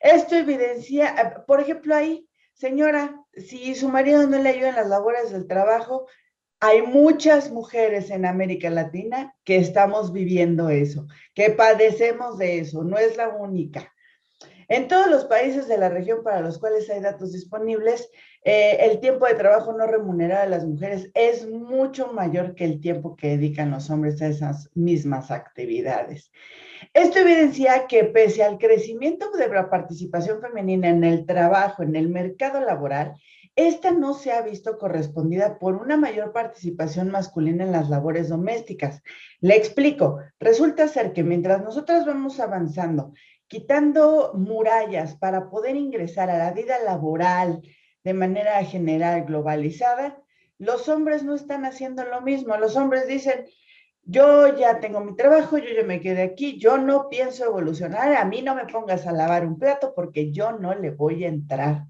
[0.00, 4.88] Esto evidencia, eh, por ejemplo, ahí, señora, si su marido no le ayuda en las
[4.88, 6.06] labores del trabajo,
[6.60, 12.98] hay muchas mujeres en América Latina que estamos viviendo eso, que padecemos de eso, no
[12.98, 13.90] es la única.
[14.68, 18.10] En todos los países de la región para los cuales hay datos disponibles,
[18.44, 22.78] eh, el tiempo de trabajo no remunerado de las mujeres es mucho mayor que el
[22.78, 26.30] tiempo que dedican los hombres a esas mismas actividades.
[26.92, 32.10] Esto evidencia que pese al crecimiento de la participación femenina en el trabajo, en el
[32.10, 33.14] mercado laboral,
[33.56, 39.02] esta no se ha visto correspondida por una mayor participación masculina en las labores domésticas.
[39.40, 43.14] Le explico, resulta ser que mientras nosotras vamos avanzando
[43.48, 47.62] quitando murallas para poder ingresar a la vida laboral
[48.04, 50.22] de manera general globalizada,
[50.58, 52.56] los hombres no están haciendo lo mismo.
[52.56, 53.46] Los hombres dicen,
[54.04, 58.24] yo ya tengo mi trabajo, yo ya me quedé aquí, yo no pienso evolucionar, a
[58.24, 61.84] mí no me pongas a lavar un plato porque yo no le voy a entrar.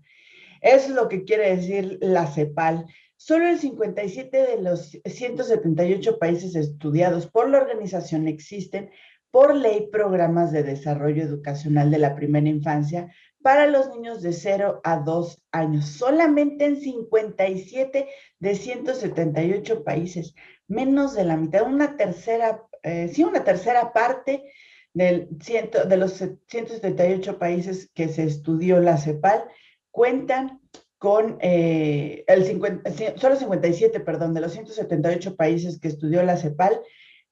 [0.60, 2.86] Eso es lo que quiere decir la CEPAL.
[3.16, 8.90] Solo el 57 de los 178 países estudiados por la organización existen
[9.30, 13.12] por ley programas de desarrollo educacional de la primera infancia
[13.42, 18.08] para los niños de 0 a 2 años, solamente en 57
[18.40, 20.34] de 178 países,
[20.66, 24.44] menos de la mitad, una tercera, eh, sí, una tercera parte
[24.92, 29.44] del ciento, de los 178 países que se estudió la CEPAL
[29.90, 30.60] cuentan
[30.98, 36.80] con eh, el 50, solo 57, perdón, de los 178 países que estudió la CEPAL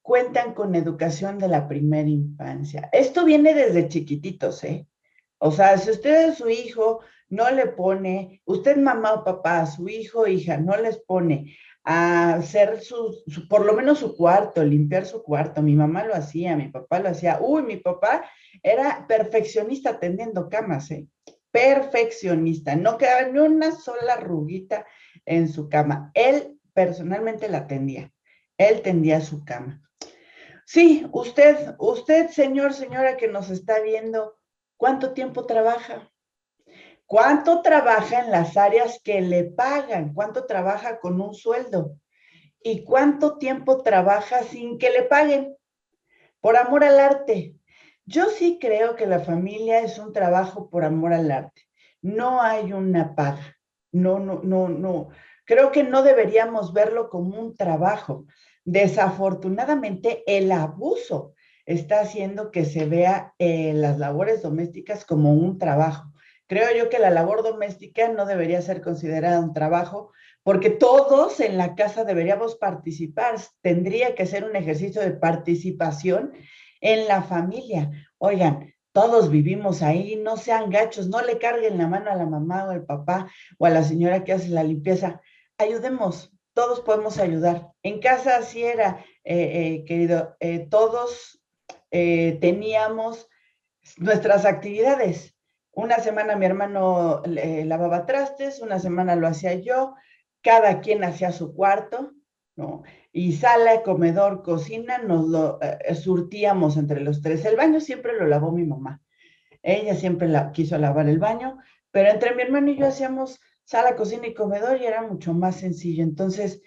[0.07, 2.89] cuentan con educación de la primera infancia.
[2.93, 4.87] Esto viene desde chiquititos, ¿eh?
[5.39, 9.89] O sea, si usted a su hijo no le pone, usted mamá o papá, su
[9.89, 15.07] hijo o hija no les pone a hacer su, por lo menos su cuarto, limpiar
[15.07, 15.61] su cuarto.
[15.61, 17.41] Mi mamá lo hacía, mi papá lo hacía.
[17.41, 18.25] Uy, mi papá
[18.63, 21.09] era perfeccionista tendiendo camas, ¿eh?
[21.51, 22.77] Perfeccionista.
[22.77, 24.87] No quedaba ni una sola ruguita
[25.25, 26.13] en su cama.
[26.15, 28.13] Él personalmente la tendía.
[28.57, 29.83] Él tendía su cama.
[30.69, 34.37] Sí, usted, usted, señor, señora que nos está viendo,
[34.77, 36.11] ¿cuánto tiempo trabaja?
[37.07, 40.13] ¿Cuánto trabaja en las áreas que le pagan?
[40.13, 41.97] ¿Cuánto trabaja con un sueldo?
[42.61, 45.57] ¿Y cuánto tiempo trabaja sin que le paguen?
[46.41, 47.55] Por amor al arte.
[48.05, 51.63] Yo sí creo que la familia es un trabajo por amor al arte.
[52.03, 53.57] No hay una paga.
[53.93, 55.11] No, no, no, no.
[55.45, 58.27] Creo que no deberíamos verlo como un trabajo.
[58.67, 61.35] Desafortunadamente, el abuso
[61.67, 66.13] está haciendo que se vea eh, las labores domésticas como un trabajo.
[66.49, 70.11] Creo yo que la labor doméstica no debería ser considerada un trabajo
[70.43, 73.37] porque todos en la casa deberíamos participar.
[73.63, 76.33] Tendría que ser un ejercicio de participación
[76.81, 77.93] en la familia.
[78.19, 82.65] Oigan, todos vivimos ahí, no sean gachos, no le carguen la mano a la mamá
[82.65, 85.21] o al papá o a la señora que hace la limpieza.
[85.57, 87.71] Ayudemos, todos podemos ayudar.
[87.83, 91.39] En casa así era, eh, eh, querido, eh, todos
[91.91, 93.29] teníamos
[93.97, 95.35] nuestras actividades.
[95.71, 99.95] Una semana mi hermano lavaba trastes, una semana lo hacía yo,
[100.43, 102.13] cada quien hacía su cuarto,
[102.55, 102.83] ¿no?
[103.13, 105.59] Y sala, comedor, cocina, nos lo
[105.95, 107.47] surtíamos entre los tres.
[107.47, 109.01] El baño siempre lo lavó mi mamá.
[109.63, 111.59] Ella siempre la, quiso lavar el baño,
[111.91, 115.57] pero entre mi hermano y yo hacíamos sala, cocina y comedor y era mucho más
[115.57, 116.03] sencillo.
[116.05, 116.63] Entonces,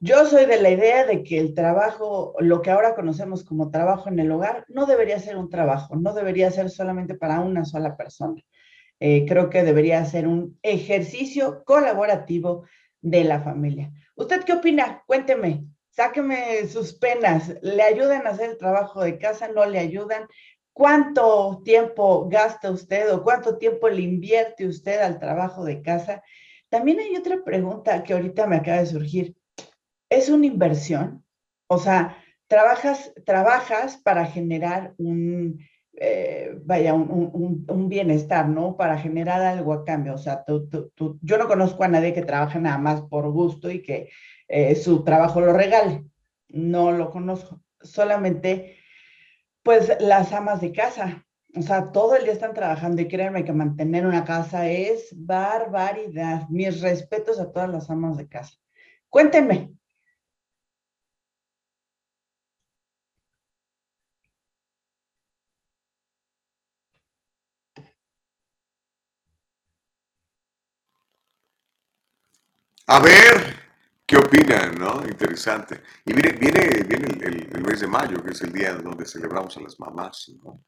[0.00, 4.08] Yo soy de la idea de que el trabajo, lo que ahora conocemos como trabajo
[4.10, 7.96] en el hogar, no debería ser un trabajo, no debería ser solamente para una sola
[7.96, 8.42] persona.
[9.00, 12.66] Eh, creo que debería ser un ejercicio colaborativo
[13.00, 13.92] de la familia.
[14.16, 15.02] ¿Usted qué opina?
[15.06, 17.54] Cuénteme, sáqueme sus penas.
[17.62, 19.48] ¿Le ayudan a hacer el trabajo de casa?
[19.48, 20.26] ¿No le ayudan?
[20.72, 26.22] ¿Cuánto tiempo gasta usted o cuánto tiempo le invierte usted al trabajo de casa?
[26.74, 29.36] También hay otra pregunta que ahorita me acaba de surgir
[30.10, 31.24] es una inversión,
[31.68, 32.16] o sea,
[32.48, 35.60] trabajas, trabajas para generar un,
[35.92, 38.76] eh, vaya, un, bienestar, ¿no?
[38.76, 40.14] Para generar algo a cambio.
[40.14, 44.10] O sea, yo no conozco a nadie que trabaje nada más por gusto y que
[44.48, 46.04] eh, su trabajo lo regale.
[46.48, 47.62] No lo conozco.
[47.80, 48.78] Solamente,
[49.62, 51.23] pues, las amas de casa.
[51.56, 56.48] O sea, todo el día están trabajando y créanme que mantener una casa es barbaridad.
[56.48, 58.54] Mis respetos a todas las amas de casa.
[59.08, 59.74] Cuéntenme,
[72.86, 73.56] A ver,
[74.06, 74.74] ¿qué opinan?
[74.78, 75.02] ¿No?
[75.06, 75.82] Interesante.
[76.04, 79.60] Y viene, viene, viene el, mes de mayo, que es el día donde celebramos a
[79.60, 80.62] las mamás, ¿no?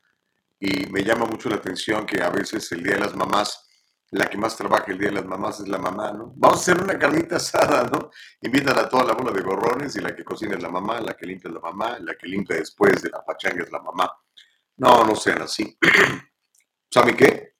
[0.58, 3.66] Y me llama mucho la atención que a veces el día de las mamás,
[4.10, 6.32] la que más trabaja el día de las mamás es la mamá, ¿no?
[6.36, 8.10] Vamos a hacer una carnita asada, ¿no?
[8.40, 11.14] Invitan a toda la bola de gorrones y la que cocina es la mamá, la
[11.14, 14.10] que limpia es la mamá, la que limpia después de la pachanga es la mamá.
[14.76, 15.76] No, no sean así.
[16.90, 17.56] ¿Saben qué?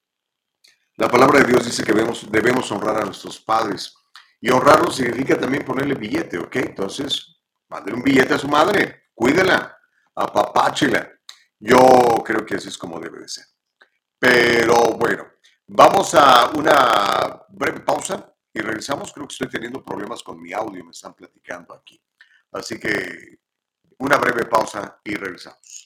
[0.97, 3.95] La palabra de Dios dice que debemos, debemos honrar a nuestros padres.
[4.41, 6.57] Y honrarlo significa también ponerle billete, ¿ok?
[6.57, 7.39] Entonces,
[7.69, 9.77] mándele un billete a su madre, cuídela,
[10.15, 11.16] apapáchela.
[11.59, 13.47] Yo creo que así es como debe de ser.
[14.19, 15.27] Pero bueno,
[15.67, 19.13] vamos a una breve pausa y regresamos.
[19.13, 22.01] Creo que estoy teniendo problemas con mi audio, me están platicando aquí.
[22.53, 23.39] Así que
[23.99, 25.86] una breve pausa y regresamos.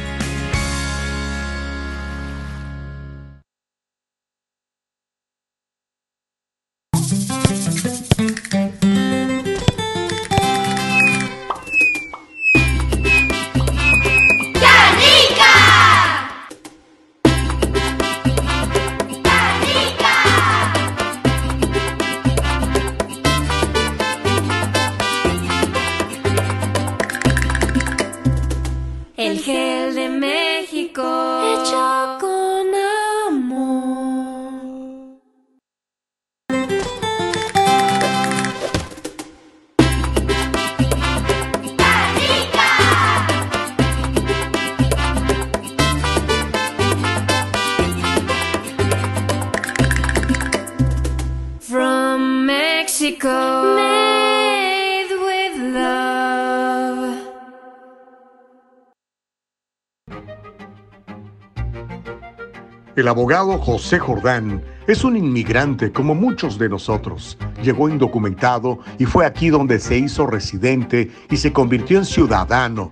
[62.95, 67.39] El abogado José Jordán es un inmigrante como muchos de nosotros.
[67.63, 72.91] Llegó indocumentado y fue aquí donde se hizo residente y se convirtió en ciudadano.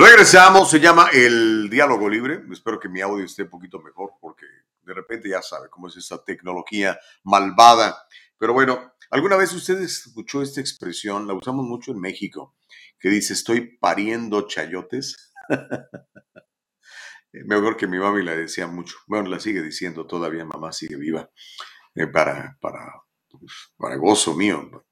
[0.00, 2.40] Regresamos, se llama el diálogo libre.
[2.52, 4.46] Espero que mi audio esté un poquito mejor porque
[4.82, 8.06] de repente ya sabe cómo es esta tecnología malvada.
[8.38, 12.54] Pero bueno, alguna vez usted escuchó esta expresión, la usamos mucho en México.
[13.00, 15.32] que dice, estoy pariendo chayotes.
[17.32, 18.98] Mejor que mi mami la decía mucho.
[19.08, 21.28] Bueno, la sigue diciendo todavía, mamá sigue viva.
[21.96, 24.86] Eh, para, para, pues, para gozo mío,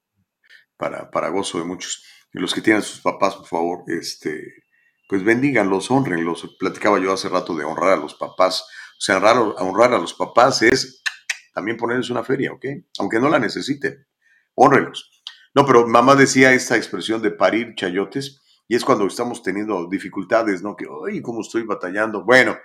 [0.77, 2.05] para, para gozo de muchos.
[2.33, 4.66] Y los que tienen sus papás, por favor, este,
[5.07, 6.57] pues bendíganlos, honrenlos.
[6.59, 8.63] Platicaba yo hace rato de honrar a los papás.
[8.99, 11.03] O sea, honrar, a los papás es
[11.55, 12.65] también ponerles una feria, ¿ok?
[12.99, 14.07] Aunque no la necesiten,
[14.55, 15.23] honrenlos.
[15.55, 20.63] No, pero mamá decía esta expresión de parir chayotes y es cuando estamos teniendo dificultades,
[20.63, 20.77] ¿no?
[20.77, 22.25] Que, ay, cómo estoy batallando.
[22.25, 22.57] Bueno,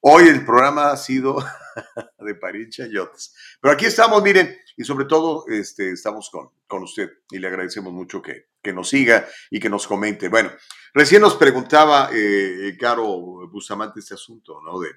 [0.00, 1.36] hoy el programa ha sido
[2.18, 3.34] de parir chayotes.
[3.60, 7.92] Pero aquí estamos, miren, y sobre todo este, estamos con, con usted y le agradecemos
[7.92, 10.28] mucho que, que nos siga y que nos comente.
[10.28, 10.50] Bueno,
[10.92, 13.06] recién nos preguntaba, eh, Caro
[13.48, 14.80] Bustamante, este asunto, ¿no?
[14.80, 14.90] De,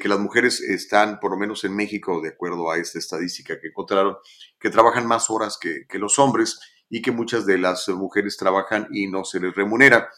[0.00, 3.68] que las mujeres están, por lo menos en México, de acuerdo a esta estadística que
[3.68, 4.16] encontraron,
[4.58, 6.58] que trabajan más horas que, que los hombres
[6.90, 10.10] y que muchas de las mujeres trabajan y no se les remunera.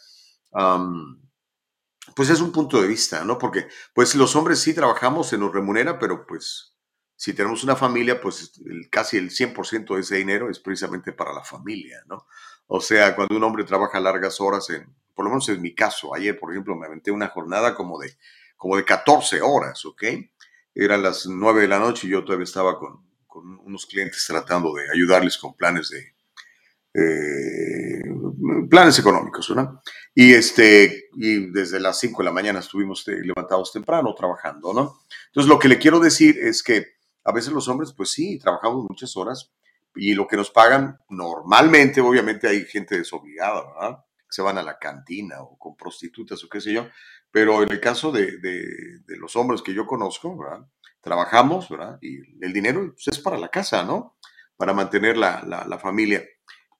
[2.16, 3.36] pues es un punto de vista, ¿no?
[3.36, 6.74] Porque pues los hombres sí trabajamos, se nos remunera, pero pues
[7.20, 8.58] si tenemos una familia, pues
[8.90, 12.26] casi el 100% de ese dinero es precisamente para la familia, ¿no?
[12.72, 16.14] O sea, cuando un hombre trabaja largas horas, en, por lo menos en mi caso,
[16.14, 18.14] ayer, por ejemplo, me aventé una jornada como de,
[18.56, 20.04] como de 14 horas, ¿ok?
[20.72, 24.72] Eran las 9 de la noche y yo todavía estaba con, con unos clientes tratando
[24.72, 26.14] de ayudarles con planes de,
[26.94, 28.04] eh,
[28.70, 29.82] planes económicos, ¿no?
[30.14, 35.00] Y, este, y desde las 5 de la mañana estuvimos levantados temprano trabajando, ¿no?
[35.26, 36.86] Entonces, lo que le quiero decir es que
[37.24, 39.50] a veces los hombres, pues sí, trabajamos muchas horas
[39.94, 44.04] y lo que nos pagan normalmente, obviamente hay gente desobligada, ¿verdad?
[44.30, 46.88] se van a la cantina o con prostitutas o qué sé yo,
[47.30, 50.66] pero en el caso de, de, los hombres que yo conozco, ¿verdad?
[51.00, 51.98] Trabajamos, ¿verdad?
[52.00, 54.16] Y el dinero pues, es para la casa, ¿no?
[54.56, 56.24] Para mantener la, la, la familia.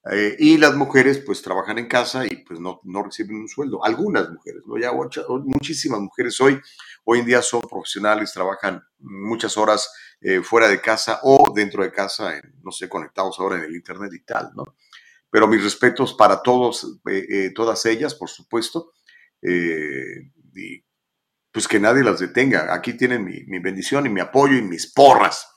[0.09, 3.83] Eh, y las mujeres pues trabajan en casa y pues no, no reciben un sueldo.
[3.85, 4.77] Algunas mujeres, ¿no?
[4.77, 4.91] Ya
[5.43, 6.59] muchísimas mujeres hoy,
[7.03, 9.91] hoy en día son profesionales, trabajan muchas horas
[10.21, 12.33] eh, fuera de casa o dentro de casa,
[12.63, 14.75] no sé, conectados ahora en el Internet y tal, ¿no?
[15.29, 18.93] Pero mis respetos para todos, eh, todas ellas, por supuesto.
[19.41, 20.83] y
[21.53, 22.73] pues que nadie las detenga.
[22.73, 25.47] Aquí tienen mi, mi bendición y mi apoyo y mis porras.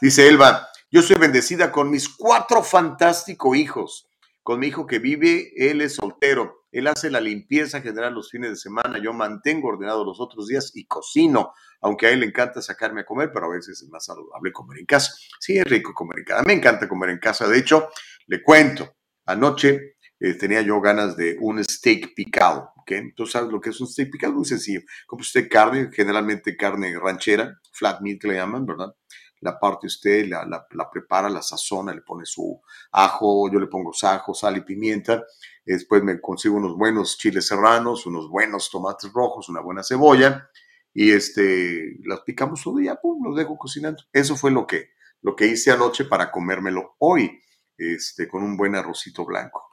[0.00, 4.10] Dice Elba, yo soy bendecida con mis cuatro fantásticos hijos.
[4.42, 6.66] Con mi hijo que vive, él es soltero.
[6.70, 8.98] Él hace la limpieza general los fines de semana.
[9.02, 13.06] Yo mantengo ordenado los otros días y cocino, aunque a él le encanta sacarme a
[13.06, 15.14] comer, pero a veces es más saludable comer en casa.
[15.40, 16.42] Sí, es rico comer en casa.
[16.42, 17.48] Me encanta comer en casa.
[17.48, 17.88] De hecho,
[18.26, 22.70] le cuento, anoche eh, tenía yo ganas de un steak picado.
[22.76, 23.14] ¿okay?
[23.14, 24.34] ¿Tú sabes lo que es un steak picado?
[24.34, 24.82] Muy sencillo.
[25.06, 28.94] Como usted carne, generalmente carne ranchera, flat meat le llaman, ¿verdad?
[29.42, 32.60] La parte usted, la, la, prepara, la sazona, le pone su
[32.92, 35.24] ajo, yo le pongo ajo, sal y pimienta,
[35.66, 40.48] después me consigo unos buenos chiles serranos, unos buenos tomates rojos, una buena cebolla,
[40.94, 44.02] y este, las picamos todo ya, pum, los dejo cocinando.
[44.12, 44.90] Eso fue lo que,
[45.22, 47.40] lo que hice anoche para comérmelo hoy,
[47.76, 49.71] este, con un buen arrocito blanco.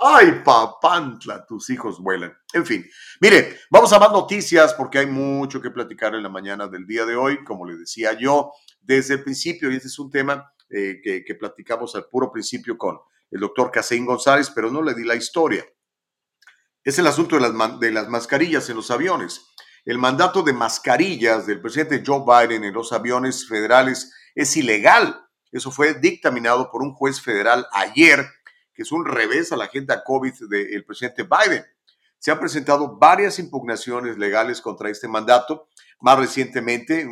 [0.00, 1.44] ¡Ay, papantla!
[1.44, 2.36] Tus hijos vuelan.
[2.52, 2.88] En fin,
[3.20, 7.04] mire, vamos a más noticias porque hay mucho que platicar en la mañana del día
[7.04, 7.42] de hoy.
[7.42, 11.94] Como le decía yo, desde el principio, y este es un tema eh, que, platicamos
[11.96, 12.98] al puro principio con
[13.30, 15.64] el doctor Caseín González, pero no le di la historia.
[16.84, 19.46] Es el asunto de las, de las mascarillas en los aviones.
[19.84, 25.24] El mandato de mascarillas del presidente Joe Biden en los aviones federales es ilegal.
[25.50, 28.26] Eso fue dictaminado por un juez federal ayer,
[28.78, 31.64] que es un revés a la agenda COVID del presidente Biden.
[32.16, 35.66] Se han presentado varias impugnaciones legales contra este mandato
[35.98, 37.06] más recientemente, eh,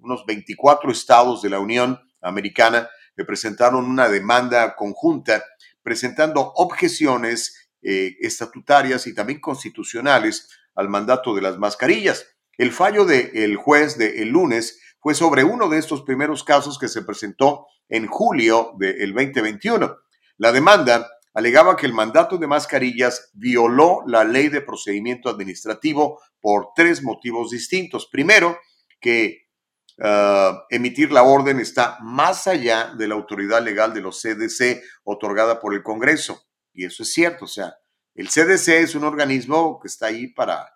[0.00, 2.88] unos 24 estados de la Unión Americana
[3.26, 5.44] presentaron una demanda conjunta
[5.82, 12.24] presentando objeciones eh, estatutarias y también constitucionales al mandato de las mascarillas.
[12.56, 16.88] El fallo del juez del el lunes fue sobre uno de estos primeros casos que
[16.88, 20.07] se presentó en julio del 2021.
[20.38, 26.68] La demanda alegaba que el mandato de mascarillas violó la ley de procedimiento administrativo por
[26.74, 28.08] tres motivos distintos.
[28.10, 28.58] Primero,
[29.00, 29.48] que
[30.00, 35.60] ah, emitir la orden está más allá de la autoridad legal de los CDC otorgada
[35.60, 36.44] por el Congreso.
[36.72, 37.74] Y eso es cierto, o sea,
[38.14, 40.68] el CDC es un organismo que está ahí para,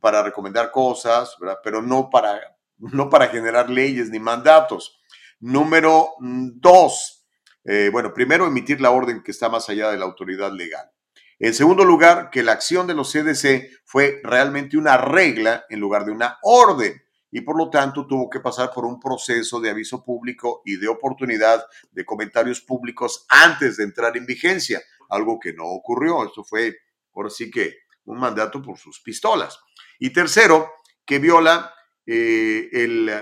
[0.00, 2.40] para recomendar cosas, pero no para,
[2.78, 4.98] no para generar leyes ni mandatos.
[5.38, 7.21] Número dos,
[7.64, 10.90] eh, bueno, primero emitir la orden que está más allá de la autoridad legal.
[11.38, 16.04] En segundo lugar, que la acción de los CDC fue realmente una regla en lugar
[16.04, 17.02] de una orden
[17.32, 20.86] y por lo tanto tuvo que pasar por un proceso de aviso público y de
[20.86, 24.80] oportunidad de comentarios públicos antes de entrar en vigencia.
[25.08, 26.24] algo que no ocurrió.
[26.24, 26.76] Esto fue,
[27.14, 29.58] ahora sí que, un mandato por sus pistolas.
[29.98, 30.70] Y tercero,
[31.04, 31.74] que viola
[32.06, 32.68] eh,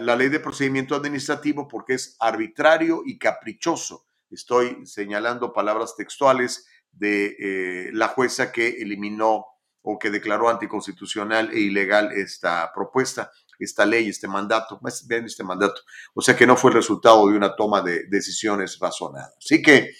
[0.01, 4.07] la ley de procedimiento administrativo porque es arbitrario y caprichoso.
[4.31, 9.47] Estoy señalando palabras textuales de eh, la jueza que eliminó
[9.83, 15.81] o que declaró anticonstitucional e ilegal esta propuesta, esta ley, este mandato, ven este mandato.
[16.15, 19.35] O sea que no fue el resultado de una toma de decisiones razonadas.
[19.39, 19.91] Así que,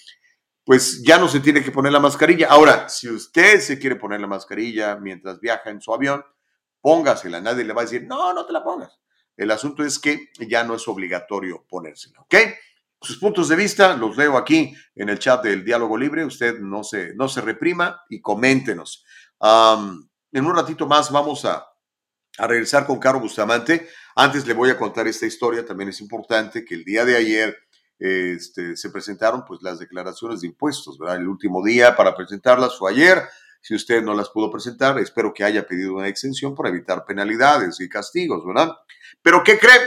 [0.65, 2.49] pues ya no se tiene que poner la mascarilla.
[2.49, 6.25] Ahora, si usted se quiere poner la mascarilla mientras viaja en su avión,
[6.81, 7.41] póngasela.
[7.41, 9.01] Nadie le va a decir, no, no te la pongas.
[9.37, 12.35] El asunto es que ya no es obligatorio ponérsela, ¿ok?
[13.03, 16.25] Sus puntos de vista los leo aquí en el chat del Diálogo Libre.
[16.25, 19.05] Usted no se, no se reprima y coméntenos.
[19.41, 21.67] en un ratito más vamos a,
[22.39, 23.89] a regresar con Caro Bustamante.
[24.17, 25.65] Antes le voy a contar esta historia.
[25.65, 27.57] También es importante que el día de ayer
[27.99, 31.17] este, se presentaron pues las declaraciones de impuestos, ¿verdad?
[31.17, 33.23] El último día para presentarlas fue ayer.
[33.63, 37.79] Si usted no las pudo presentar, espero que haya pedido una exención para evitar penalidades
[37.81, 38.73] y castigos, ¿verdad?
[39.23, 39.79] Pero ¿qué cree?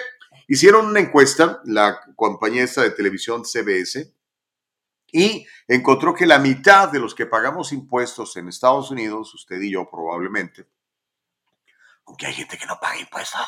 [0.53, 4.13] Hicieron una encuesta, la compañía de televisión CBS,
[5.11, 9.71] y encontró que la mitad de los que pagamos impuestos en Estados Unidos, usted y
[9.71, 10.67] yo probablemente,
[12.05, 13.41] aunque hay gente que no paga impuestos,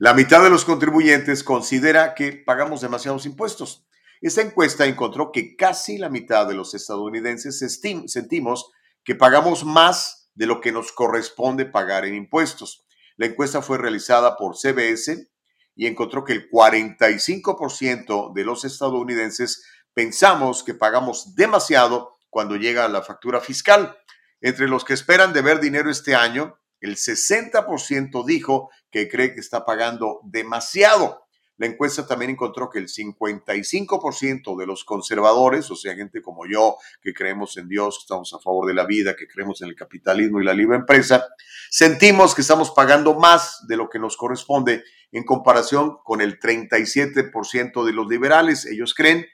[0.00, 3.86] la mitad de los contribuyentes considera que pagamos demasiados impuestos.
[4.20, 7.60] Esta encuesta encontró que casi la mitad de los estadounidenses
[8.08, 8.72] sentimos
[9.04, 12.84] que pagamos más de lo que nos corresponde pagar en impuestos.
[13.16, 15.30] La encuesta fue realizada por CBS
[15.76, 19.62] y encontró que el 45% de los estadounidenses
[19.92, 23.96] pensamos que pagamos demasiado cuando llega la factura fiscal.
[24.40, 29.64] Entre los que esperan deber dinero este año, el 60% dijo que cree que está
[29.64, 31.25] pagando demasiado.
[31.58, 36.76] La encuesta también encontró que el 55% de los conservadores, o sea, gente como yo,
[37.00, 39.74] que creemos en Dios, que estamos a favor de la vida, que creemos en el
[39.74, 41.26] capitalismo y la libre empresa,
[41.70, 47.84] sentimos que estamos pagando más de lo que nos corresponde en comparación con el 37%
[47.84, 48.66] de los liberales.
[48.66, 49.26] Ellos creen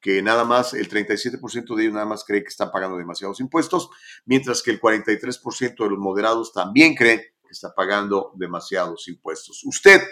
[0.00, 3.88] que nada más, el 37% de ellos nada más cree que están pagando demasiados impuestos,
[4.24, 9.62] mientras que el 43% de los moderados también creen que está pagando demasiados impuestos.
[9.64, 10.02] ¿Usted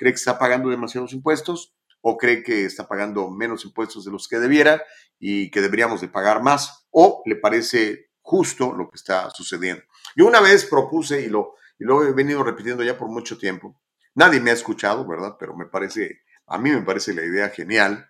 [0.00, 4.28] cree que está pagando demasiados impuestos o cree que está pagando menos impuestos de los
[4.28, 4.82] que debiera
[5.18, 9.82] y que deberíamos de pagar más o le parece justo lo que está sucediendo.
[10.16, 13.78] Yo una vez propuse y lo, y lo he venido repitiendo ya por mucho tiempo,
[14.14, 15.36] nadie me ha escuchado, ¿verdad?
[15.38, 18.08] Pero me parece, a mí me parece la idea genial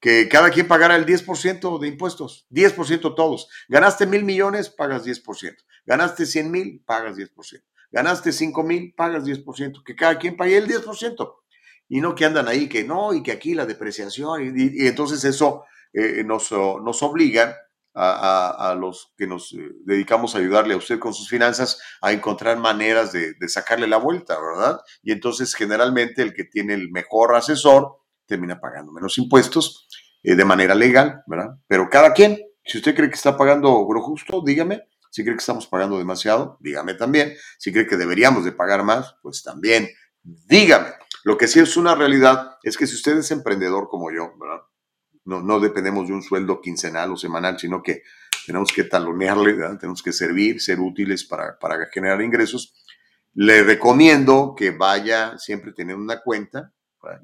[0.00, 3.48] que cada quien pagara el 10% de impuestos, 10% todos.
[3.68, 5.54] Ganaste mil millones, pagas 10%.
[5.86, 7.62] Ganaste 100 mil, pagas 10%.
[7.94, 11.32] Ganaste 5 mil, pagas 10%, que cada quien pague el 10%.
[11.88, 15.64] Y no que andan ahí, que no, y que aquí la depreciación, y, entonces eso
[15.92, 17.56] eh, nos, nos, obliga
[17.94, 22.58] a, los que nos eh, dedicamos a ayudarle a usted con sus finanzas a encontrar
[22.58, 24.80] maneras de, sacarle la vuelta, ¿verdad?
[25.04, 29.86] Y entonces generalmente el que tiene el mejor asesor termina pagando menos impuestos
[30.24, 31.50] eh, de manera legal, ¿verdad?
[31.68, 34.82] Pero cada quien, si usted cree que está pagando lo justo, dígame,
[35.14, 37.36] si cree que estamos pagando demasiado, dígame también.
[37.56, 39.88] Si cree que deberíamos de pagar más, pues también
[40.24, 40.88] dígame.
[41.22, 44.34] Lo que sí es una realidad es que si usted es emprendedor como yo.
[45.24, 48.02] No, dependemos de un sueldo quincenal o semanal, sino que
[48.44, 51.56] tenemos que talonearle, tenemos que servir, ser útiles para,
[51.92, 52.74] generar ingresos.
[53.34, 56.72] Le recomiendo que vaya siempre teniendo una cuenta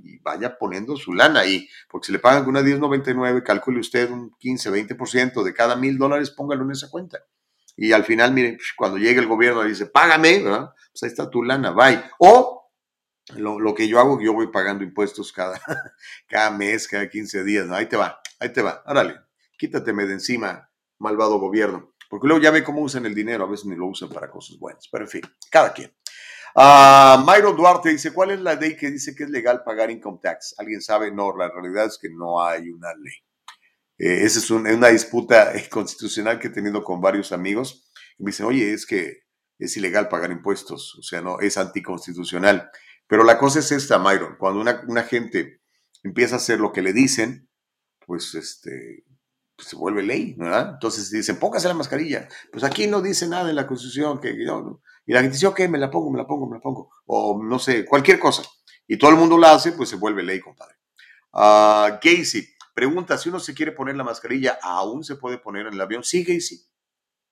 [0.04, 4.30] y vaya poniendo su lana ahí, porque si le pagan una 10.99, calcule usted un
[4.38, 7.18] 15, 20% de cada mil dólares, póngalo en esa cuenta
[7.82, 10.74] y al final, miren, cuando llega el gobierno y dice, págame, ¿verdad?
[10.92, 11.98] Pues ahí está tu lana, bye.
[12.18, 12.70] O
[13.36, 15.58] lo, que yo hago, yo voy pagando impuestos cada,
[16.28, 17.70] cada mes, cada 15 días.
[17.70, 19.18] Ahí te va, ahí te va, órale,
[19.56, 21.94] quítateme de encima, malvado gobierno.
[22.10, 24.58] Porque luego ya ve cómo usan el dinero, a veces ni lo usan para cosas
[24.58, 25.90] buenas, pero en fin, cada quien.
[26.54, 30.18] Uh, Mayro Duarte dice, ¿cuál es la ley que dice que es legal pagar income
[30.22, 30.54] tax?
[30.58, 31.10] ¿Alguien sabe?
[31.10, 33.14] No, la realidad es que no hay una ley.
[34.00, 37.90] Eh, esa es una disputa eh, constitucional que he tenido con varios amigos.
[38.18, 39.24] Y me dicen, oye, es que
[39.58, 42.70] es ilegal pagar impuestos, o sea, no, es anticonstitucional.
[43.06, 45.60] Pero la cosa es esta, Myron, cuando una, gente
[46.02, 47.50] empieza a hacer lo que le dicen,
[48.06, 49.04] pues este,
[49.54, 50.70] pues, se vuelve ley, ¿verdad?
[50.72, 52.26] Entonces dicen, póngase la mascarilla.
[52.50, 54.18] Pues aquí no dice nada en la Constitución.
[54.18, 56.90] Que, y la gente dice, ok, me la pongo, me la pongo, me la pongo.
[57.04, 58.44] O no sé, cualquier cosa.
[58.86, 60.76] Y todo el mundo la hace, pues se vuelve ley, compadre.
[61.32, 65.74] Uh, Casey, Pregunta, si uno se quiere poner la mascarilla, ¿aún se puede poner en
[65.74, 66.04] el avión?
[66.04, 66.66] Sigue y sí.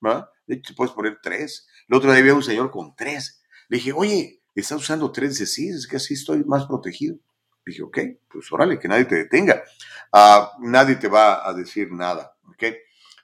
[0.04, 0.30] ¿Va?
[0.46, 1.68] De hecho, puedes poner tres.
[1.88, 3.42] El otro día había un señor con tres.
[3.68, 5.30] Le dije, oye, ¿estás usando tres?
[5.30, 7.16] Dice, sí, es que así estoy más protegido.
[7.64, 7.98] Dije, ok,
[8.30, 9.62] pues órale, que nadie te detenga.
[10.12, 12.64] Ah, nadie te va a decir nada, ¿ok?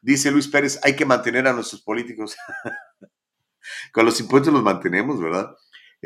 [0.03, 2.37] Dice Luis Pérez, hay que mantener a nuestros políticos.
[3.93, 5.57] Con los impuestos los mantenemos, ¿verdad?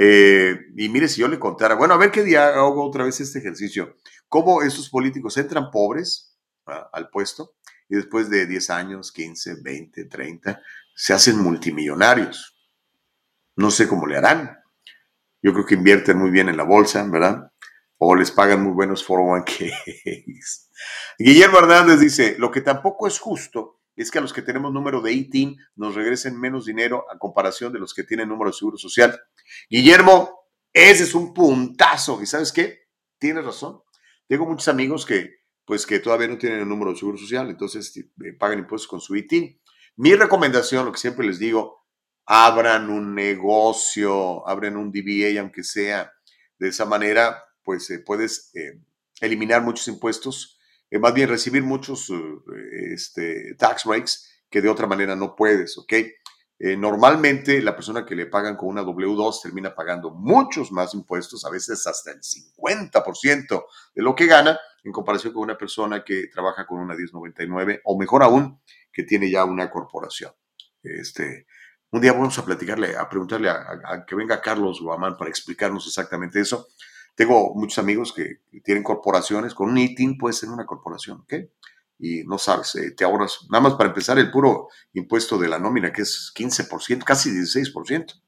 [0.00, 3.20] Eh, y mire, si yo le contara, bueno, a ver qué día hago otra vez
[3.20, 3.96] este ejercicio.
[4.28, 6.38] ¿Cómo esos políticos entran pobres
[6.92, 7.56] al puesto
[7.88, 10.62] y después de 10 años, 15, 20, 30,
[10.94, 12.56] se hacen multimillonarios?
[13.56, 14.58] No sé cómo le harán.
[15.42, 17.50] Yo creo que invierten muy bien en la bolsa, ¿verdad?
[17.96, 20.68] O les pagan muy buenos 401ks.
[21.18, 25.00] Guillermo Hernández dice, lo que tampoco es justo es que a los que tenemos número
[25.00, 28.78] de ITIN nos regresen menos dinero a comparación de los que tienen número de seguro
[28.78, 29.20] social.
[29.68, 30.38] Guillermo,
[30.72, 32.22] ese es un puntazo.
[32.22, 32.88] ¿Y sabes qué?
[33.18, 33.82] Tienes razón.
[34.28, 37.96] Tengo muchos amigos que, pues, que todavía no tienen el número de seguro social, entonces
[37.96, 39.60] eh, pagan impuestos con su ITIN.
[39.96, 41.84] Mi recomendación, lo que siempre les digo,
[42.24, 46.12] abran un negocio, abren un DBA, aunque sea.
[46.58, 48.80] De esa manera, pues, eh, puedes eh,
[49.20, 50.57] eliminar muchos impuestos
[50.90, 55.76] eh, más bien recibir muchos eh, este, tax breaks que de otra manera no puedes,
[55.78, 55.92] ¿ok?
[56.60, 61.44] Eh, normalmente la persona que le pagan con una W2 termina pagando muchos más impuestos,
[61.44, 66.26] a veces hasta el 50% de lo que gana, en comparación con una persona que
[66.26, 68.60] trabaja con una 1099 o mejor aún,
[68.92, 70.32] que tiene ya una corporación.
[70.82, 71.46] Este,
[71.90, 76.40] un día vamos a platicarle, a preguntarle a, que venga Carlos Guamán para explicarnos exactamente
[76.40, 76.68] eso.
[77.18, 81.34] Tengo muchos amigos que tienen corporaciones, con un ITIN puede ser una corporación, ¿ok?
[81.98, 85.58] Y no sabes, eh, te ahorras, nada más para empezar, el puro impuesto de la
[85.58, 88.22] nómina, que es 15%, casi 16%.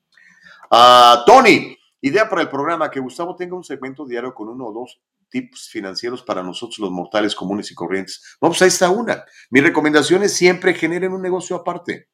[0.72, 4.72] Ah, Tony, idea para el programa, que Gustavo tenga un segmento diario con uno o
[4.72, 8.36] dos tips financieros para nosotros los mortales comunes y corrientes.
[8.42, 9.24] No, pues ahí está una.
[9.50, 12.08] Mi recomendación es siempre generen un negocio aparte.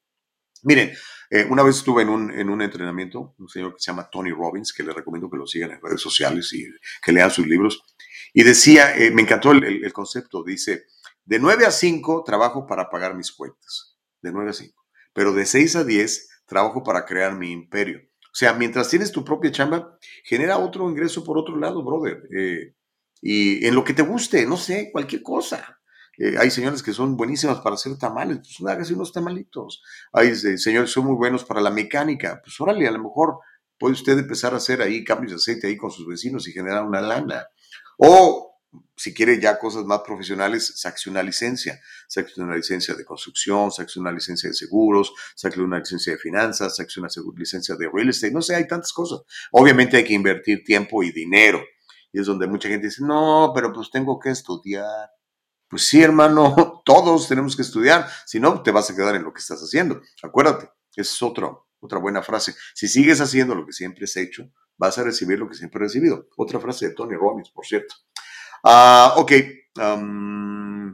[0.61, 0.91] Miren,
[1.29, 4.31] eh, una vez estuve en un, en un entrenamiento, un señor que se llama Tony
[4.31, 6.65] Robbins, que le recomiendo que lo sigan en redes sociales y
[7.03, 7.83] que lean sus libros,
[8.33, 10.85] y decía, eh, me encantó el, el, concepto, dice,
[11.25, 15.45] de 9 a 5 trabajo para pagar mis cuentas, de 9 a 5, pero de
[15.45, 17.99] 6 a 10 trabajo para crear mi imperio.
[17.99, 22.23] O sea, mientras tienes tu propia chamba, genera otro ingreso por otro lado, brother.
[22.35, 22.75] Eh,
[23.21, 25.76] y en lo que te guste, no sé, cualquier cosa.
[26.17, 29.83] Eh, hay señores que son buenísimas para hacer tamales, pues hágase unos tamalitos.
[30.11, 33.39] Hay eh, señores que son muy buenos para la mecánica, pues órale, a lo mejor
[33.77, 36.83] puede usted empezar a hacer ahí cambios de aceite ahí con sus vecinos y generar
[36.83, 37.47] una lana.
[37.97, 38.47] O
[38.95, 41.79] si quiere ya cosas más profesionales, saque una licencia.
[42.07, 46.75] Saque una licencia de construcción, saque una licencia de seguros, saque una licencia de finanzas,
[46.75, 48.33] saque una licencia de real estate.
[48.33, 49.21] No sé, hay tantas cosas.
[49.51, 51.61] Obviamente hay que invertir tiempo y dinero.
[52.11, 55.11] Y es donde mucha gente dice, no, pero pues tengo que estudiar.
[55.69, 59.33] Pues sí, hermano, todos tenemos que estudiar, si no, te vas a quedar en lo
[59.33, 60.01] que estás haciendo.
[60.23, 62.55] Acuérdate, esa es otro, otra buena frase.
[62.73, 65.93] Si sigues haciendo lo que siempre has hecho, vas a recibir lo que siempre has
[65.93, 66.27] recibido.
[66.37, 67.95] Otra frase de Tony Robbins, por cierto.
[68.63, 69.31] Ah, ok,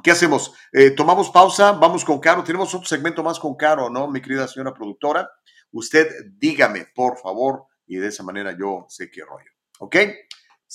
[0.03, 0.53] ¿qué hacemos?
[0.71, 2.43] Eh, tomamos pausa, vamos con Caro.
[2.43, 5.29] Tenemos otro segmento más con Caro, ¿no, mi querida señora productora?
[5.71, 6.07] Usted
[6.37, 9.51] dígame, por favor, y de esa manera yo sé qué rollo.
[9.79, 9.95] ¿Ok?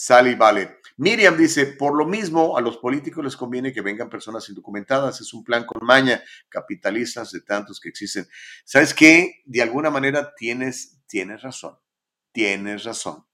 [0.01, 0.78] Sale y vale.
[0.99, 5.20] Miriam dice, por lo mismo, a los políticos les conviene que vengan personas indocumentadas.
[5.20, 8.24] Es un plan con maña, capitalistas de tantos que existen.
[8.64, 9.42] ¿Sabes qué?
[9.44, 11.78] De alguna manera tienes, tienes razón.
[12.30, 13.24] Tienes razón.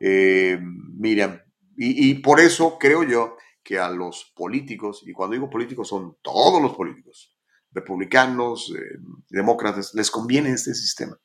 [0.00, 1.40] Eh, Miriam,
[1.78, 6.60] y, por eso creo yo que a los políticos, y cuando digo políticos son todos
[6.60, 7.38] los políticos,
[7.70, 8.98] republicanos, eh,
[9.30, 11.18] demócratas, les conviene este sistema.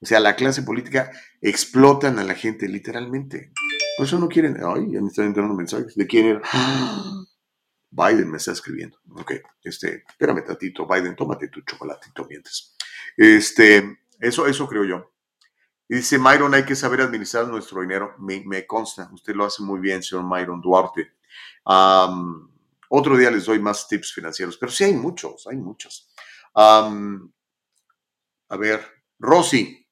[0.00, 1.10] O sea, la clase política
[1.42, 3.52] explotan a la gente literalmente.
[4.00, 4.56] Por eso no quieren.
[4.64, 5.94] Ay, ya me están entrando mensajes.
[5.94, 6.40] ¿De quién era?
[7.90, 8.96] Biden me está escribiendo.
[9.12, 9.32] Ok,
[9.62, 12.74] este, espérame tantito, Biden, tómate tu chocolatito mientras.
[13.14, 15.12] Este, eso, eso creo yo.
[15.86, 18.14] Y dice Myron, hay que saber administrar nuestro dinero.
[18.16, 21.12] Me, consta, usted lo hace muy bien, señor Myron Duarte.
[22.88, 26.10] otro día les doy más tips financieros, pero sí hay muchos, hay muchos.
[26.54, 26.88] a
[28.58, 28.80] ver,
[29.18, 29.86] Rosy,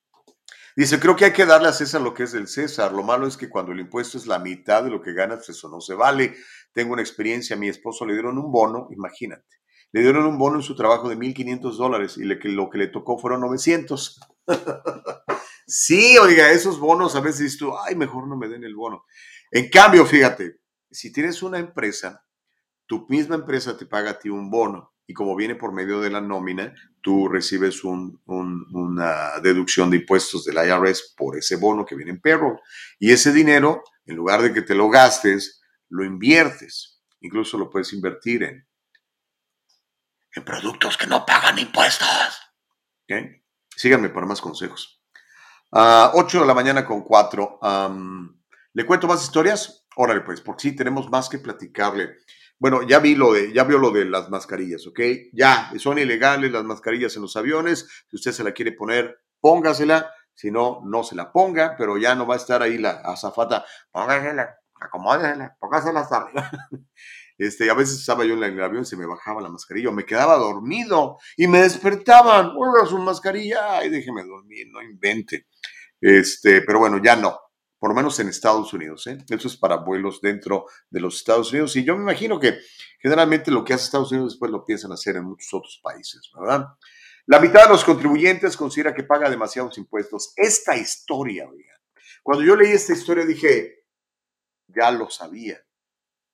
[0.79, 2.93] Dice, creo que hay que darle a César lo que es del César.
[2.93, 5.49] Lo malo es que cuando el impuesto es la mitad de lo que ganas, pues
[5.49, 6.37] eso no se vale.
[6.73, 9.57] Tengo una experiencia, a mi esposo le dieron un bono, imagínate.
[9.91, 13.19] Le dieron un bono en su trabajo de 1.500 dólares y lo que le tocó
[13.19, 14.21] fueron 900.
[15.67, 19.05] sí, oiga, esos bonos a veces dices tú, ay, mejor no me den el bono.
[19.51, 20.61] En cambio, fíjate,
[20.93, 22.25] si tienes una empresa,
[22.87, 26.11] tu misma empresa te paga a ti un bono y como viene por medio de
[26.11, 32.11] la nómina, tú recibes una deducción de impuestos del IRS por ese bono que viene
[32.11, 32.61] en payroll.
[32.99, 37.01] Y ese dinero, en lugar de que te lo gastes, lo inviertes.
[37.21, 38.69] Incluso lo puedes invertir en,
[40.35, 42.39] en productos que no pagan impuestos.
[43.75, 45.03] Síganme para más consejos.
[45.71, 47.61] Uh, 8 de la mañana con 4.
[48.75, 49.87] ¿Le cuento más historias?
[49.97, 52.19] Órale, pues, porque sí, tenemos más que platicarle.
[52.59, 55.01] Bueno, ya vi lo de, ya vio lo de las mascarillas, ¿ok?
[55.33, 57.89] Ya, son ilegales las mascarillas en los aviones.
[58.09, 60.13] Si usted se la quiere poner, póngasela.
[60.35, 63.65] Si no, no se la ponga, pero ya no va a estar ahí la azafata.
[63.91, 66.51] Póngasela, acomódesela, póngasela hasta arriba.
[67.41, 70.05] Este, a veces estaba yo en el avión, se me bajaba la mascarilla, o me
[70.05, 75.47] quedaba dormido y me despertaban, ponga su mascarilla, y déjeme dormir, no invente.
[76.01, 77.39] Este, pero bueno, ya no
[77.79, 79.07] por lo menos en Estados Unidos.
[79.07, 79.19] ¿eh?
[79.29, 81.77] Eso es para vuelos dentro de los Estados Unidos.
[81.77, 82.59] Y yo me imagino que
[83.01, 86.67] generalmente lo que hace Estados Unidos después lo piensan hacer en muchos otros países, ¿verdad?
[87.27, 90.33] La mitad de los contribuyentes considera que paga demasiados impuestos.
[90.35, 91.47] Esta historia,
[92.23, 93.85] cuando yo leí esta historia dije,
[94.67, 95.63] ya lo sabía.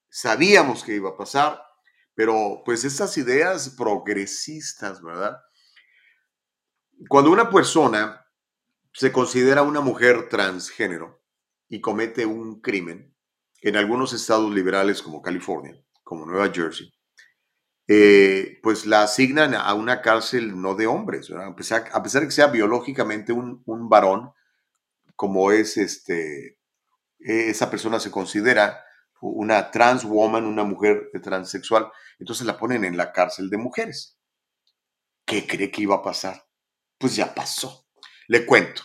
[0.09, 1.61] Sabíamos que iba a pasar,
[2.14, 5.36] pero pues estas ideas progresistas, ¿verdad?
[7.09, 8.24] Cuando una persona
[8.92, 11.24] se considera una mujer transgénero,
[11.75, 13.12] y comete un crimen,
[13.61, 16.95] en algunos estados liberales como California, como Nueva Jersey,
[17.89, 22.47] eh, pues la asignan a una cárcel no de hombres, A, pesar, de que sea
[22.47, 24.31] biológicamente un, varón,
[25.16, 26.61] como es este,
[27.18, 28.85] esa persona se considera
[29.20, 34.16] una trans woman, una mujer transexual, entonces la ponen en la cárcel de mujeres.
[35.27, 36.47] ¿Qué cree que iba a pasar?
[36.99, 37.89] Pues ya pasó.
[38.29, 38.83] Le cuento.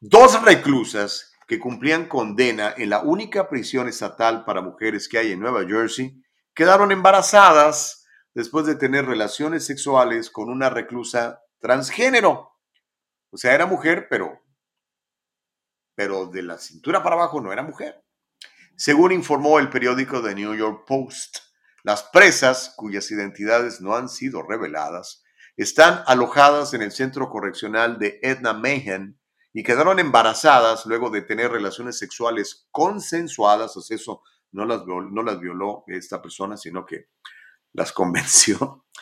[0.00, 5.40] Dos reclusas que cumplían condena en la única prisión estatal para mujeres que hay en
[5.40, 6.22] Nueva Jersey,
[6.54, 12.52] quedaron embarazadas después de tener relaciones sexuales con una reclusa transgénero.
[13.30, 14.42] O sea, era mujer, pero,
[15.94, 18.02] pero de la cintura para abajo no era mujer.
[18.76, 21.38] Según informó el periódico The New York Post,
[21.82, 25.22] las presas, cuyas identidades no han sido reveladas,
[25.56, 29.16] están alojadas en el centro correccional de Edna Mayhem
[29.56, 35.22] y quedaron embarazadas luego de tener relaciones sexuales consensuadas, o sea, eso no las, no
[35.22, 37.06] las violó esta persona, sino que
[37.72, 38.84] las convenció.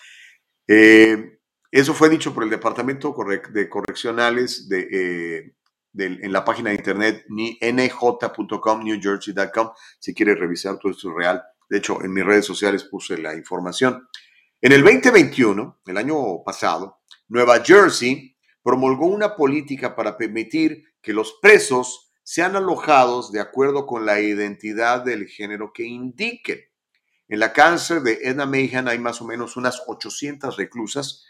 [0.67, 1.41] Eh,
[1.71, 3.15] eso fue dicho por el Departamento
[3.53, 5.55] de Correccionales de, eh,
[5.99, 11.43] en la página de internet nj.com, newjersey.com, si quiere revisar todo esto es real.
[11.69, 14.09] De hecho, en mis redes sociales puse la información.
[14.59, 18.34] En el 2021, el año pasado, Nueva Jersey
[18.65, 25.05] promulgó una política para permitir que los presos sean alojados de acuerdo con la identidad
[25.05, 26.61] del género que indiquen.
[27.29, 31.25] En la cárcel de Edna Mayhem hay más o menos unas 800 reclusas.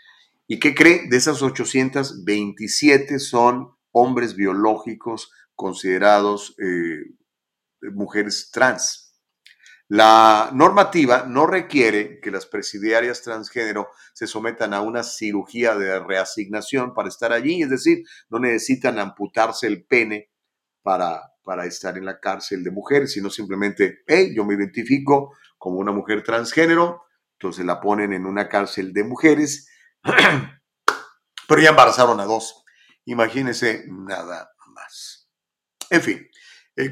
[0.47, 1.09] ¿Y qué cree?
[1.09, 7.17] De esas 827 son hombres biológicos considerados eh,
[7.93, 9.04] mujeres trans.
[9.95, 16.95] La normativa no requiere que las presidiarias transgénero se sometan a una cirugía de reasignación
[16.95, 20.33] para estar allí, es decir, no necesitan amputarse el pene
[20.83, 25.79] para, para estar en la cárcel de mujeres, sino simplemente, hey, yo me identifico como
[25.79, 29.71] una mujer transgénero, entonces la ponen en una cárcel de mujeres,
[31.49, 32.65] pero ya embarazaron a dos.
[33.05, 35.31] Imagínense nada más.
[35.89, 36.29] En fin,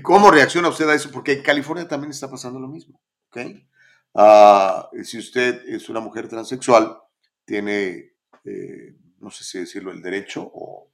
[0.02, 1.10] ¿Cómo reacciona usted a eso?
[1.10, 3.00] Porque en California también está pasando lo mismo.
[3.28, 3.68] ¿okay?
[4.14, 6.98] Ah, si usted es una mujer transexual,
[7.44, 8.12] tiene,
[8.44, 10.88] eh, no sé si decirlo, el derecho o,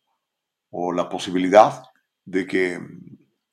[0.93, 1.85] la posibilidad
[2.25, 2.79] de que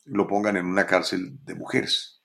[0.05, 2.21] lo pongan en una cárcel de mujeres.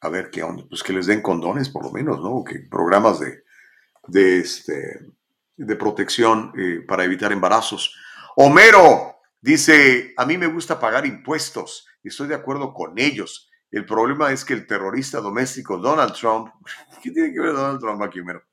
[0.00, 2.42] A ver qué onda, pues que les den condones por lo menos, ¿no?
[2.42, 3.44] Que programas de,
[4.08, 5.00] de, este,
[5.56, 7.96] de protección eh, para evitar embarazos.
[8.36, 13.50] Homero, Dice, a mí me gusta pagar impuestos y estoy de acuerdo con ellos.
[13.72, 16.52] El problema es que el terrorista doméstico Donald Trump,
[17.02, 18.44] ¿qué tiene que ver Donald Trump aquí, Homero?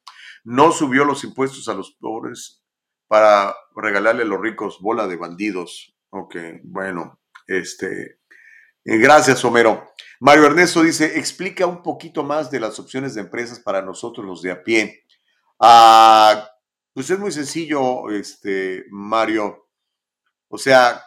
[0.44, 2.64] No subió los impuestos a los pobres
[3.08, 5.96] para regalarle a los ricos bola de bandidos.
[6.10, 8.20] Ok, bueno, este,
[8.84, 9.94] eh, gracias, Homero.
[10.20, 14.42] Mario Ernesto dice, explica un poquito más de las opciones de empresas para nosotros los
[14.42, 15.06] de a pie.
[15.60, 16.50] Ah,
[16.94, 19.69] pues es muy sencillo, este, Mario.
[20.50, 21.02] O sea,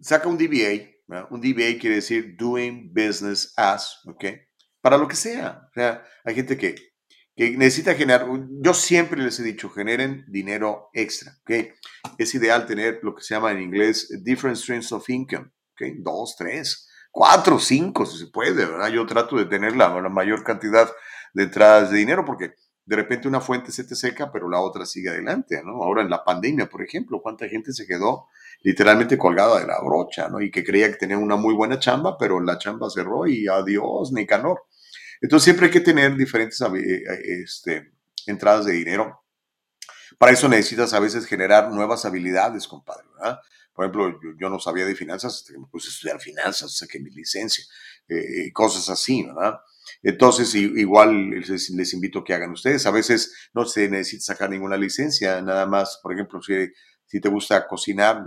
[0.00, 4.24] saca un DBA, un DBA quiere decir Doing Business As, ¿ok?
[4.80, 5.62] Para lo que sea.
[5.70, 6.74] O sea, hay gente que,
[7.34, 8.26] que necesita generar,
[8.62, 11.72] yo siempre les he dicho, generen dinero extra, ¿ok?
[12.18, 15.96] Es ideal tener lo que se llama en inglés different streams of income, ¿ok?
[15.98, 18.88] Dos, tres, cuatro, cinco, si se puede, ¿verdad?
[18.88, 20.90] Yo trato de tener la, la mayor cantidad
[21.32, 22.54] de entradas de dinero porque
[22.86, 25.82] de repente una fuente se te seca, pero la otra sigue adelante, ¿no?
[25.82, 28.28] Ahora en la pandemia, por ejemplo, cuánta gente se quedó
[28.62, 30.40] literalmente colgada de la brocha, ¿no?
[30.40, 34.12] Y que creía que tenía una muy buena chamba, pero la chamba cerró y adiós,
[34.12, 34.62] ni canor.
[35.20, 37.92] Entonces siempre hay que tener diferentes eh, eh, este,
[38.26, 39.24] entradas de dinero.
[40.16, 43.40] Para eso necesitas a veces generar nuevas habilidades, compadre, ¿verdad?
[43.74, 47.00] Por ejemplo, yo, no sabía de finanzas hasta que me puse a estudiar finanzas, saqué
[47.00, 47.64] mi licencia.
[48.08, 49.58] eh, cosas así, ¿verdad?
[50.02, 52.86] Entonces, igual les, invito a que hagan ustedes.
[52.86, 57.66] A veces no se necesita sacar ninguna licencia, nada más, por ejemplo, si, te gusta
[57.66, 58.22] cocinar,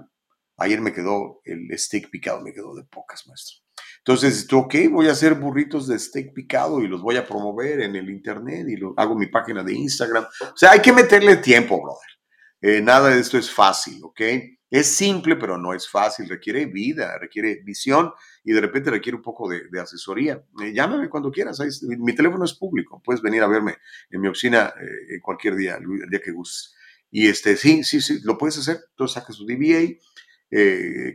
[0.57, 3.57] ayer me quedó el steak picado, me quedó de pocas, maestro.
[3.99, 7.81] Entonces, tú, ok, voy a hacer burritos de steak picado y los voy a promover
[7.81, 10.25] en el internet y lo, hago mi página de Instagram.
[10.41, 12.18] O sea, hay que meterle tiempo, brother.
[12.61, 14.21] Eh, nada de esto es fácil, ¿ok?
[14.69, 16.27] Es simple, pero no es fácil.
[16.27, 18.11] Requiere vida, requiere visión
[18.43, 20.43] y de repente requiere un poco de, asesoría.
[20.61, 21.59] Eh, llámame cuando quieras.
[21.81, 23.01] mi teléfono es público.
[23.03, 23.77] Puedes venir a verme
[24.09, 26.75] en mi oficina eh, cualquier día, el día que gustes.
[27.11, 28.79] Y este, sí, sí, sí, lo puedes hacer.
[28.95, 29.97] Tú sacas tu DBA.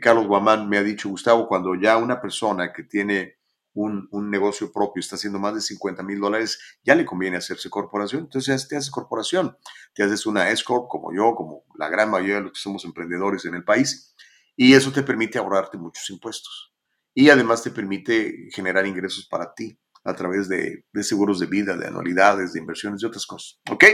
[0.01, 3.39] Carlos Guamán me ha dicho, Gustavo, cuando ya una persona que tiene
[3.75, 8.23] un, negocio propio está haciendo más de 50 mil dólares, ya le conviene hacerse corporación.
[8.23, 9.57] Entonces te haces corporación,
[9.95, 13.45] te haces una S-Corp como yo, como la gran mayoría de los que somos emprendedores
[13.45, 14.15] en el país,
[14.57, 16.73] y eso te permite ahorrarte muchos impuestos.
[17.13, 21.87] Y además te permite generar ingresos para ti a través de, seguros de vida, de
[21.87, 23.61] anualidades, de inversiones y otras cosas.
[23.71, 23.85] ¿Ok?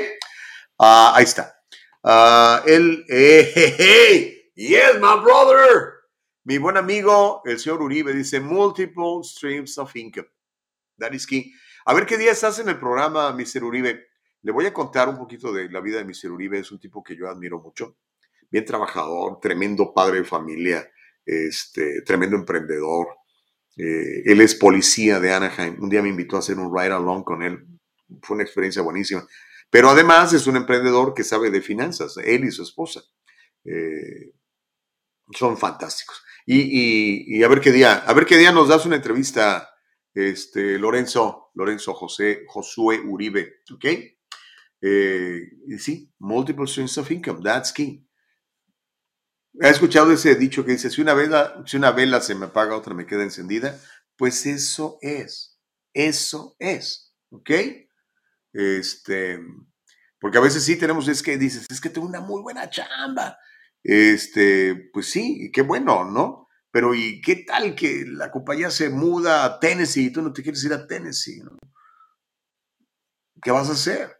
[0.79, 1.55] Ah, ahí está.
[2.03, 6.00] Uh, el, eh, hey, yes, my brother.
[6.45, 10.29] Mi buen amigo, el señor Uribe, dice multiple streams of income.
[10.97, 11.53] That is key.
[11.85, 13.63] A ver qué día estás en el programa, Mr.
[13.63, 14.07] Uribe.
[14.43, 16.31] Le voy a contar un poquito de la vida de Mr.
[16.31, 16.59] Uribe.
[16.59, 17.99] Es un tipo que yo admiro mucho.
[18.51, 20.91] Bien trabajador, tremendo padre de familia,
[21.27, 23.09] este, tremendo emprendedor.
[23.77, 25.77] Eh, él es policía de Anaheim.
[25.83, 27.67] Un día me invitó a hacer un ride along con él.
[28.23, 29.27] Fue una experiencia buenísima.
[29.69, 33.03] Pero además es un emprendedor que sabe de finanzas, él y su esposa.
[33.65, 34.33] Eh,
[35.33, 36.23] son fantásticos.
[36.53, 39.73] Y, a ver qué día, a ver qué día nos das una entrevista,
[40.13, 43.85] este, Lorenzo, Lorenzo José, Josué Uribe, ¿ok?
[44.83, 48.05] Eh, y sí, multiple streams of income, that's key.
[49.63, 52.75] ¿Ha escuchado ese dicho que dice, si una vela, si una vela se me apaga,
[52.75, 53.79] otra me queda encendida?
[54.17, 55.57] Pues eso es,
[55.95, 57.51] eso es, ¿ok?
[58.53, 59.39] Este,
[60.19, 63.39] porque a veces sí tenemos, es que dices, es que tengo una muy buena chamba,
[63.83, 66.49] este, pues sí, qué bueno, ¿no?
[66.71, 70.43] Pero ¿y qué tal que la compañía se muda a Tennessee y tú no te
[70.43, 71.43] quieres ir a Tennessee?
[73.43, 74.17] ¿Qué vas a hacer?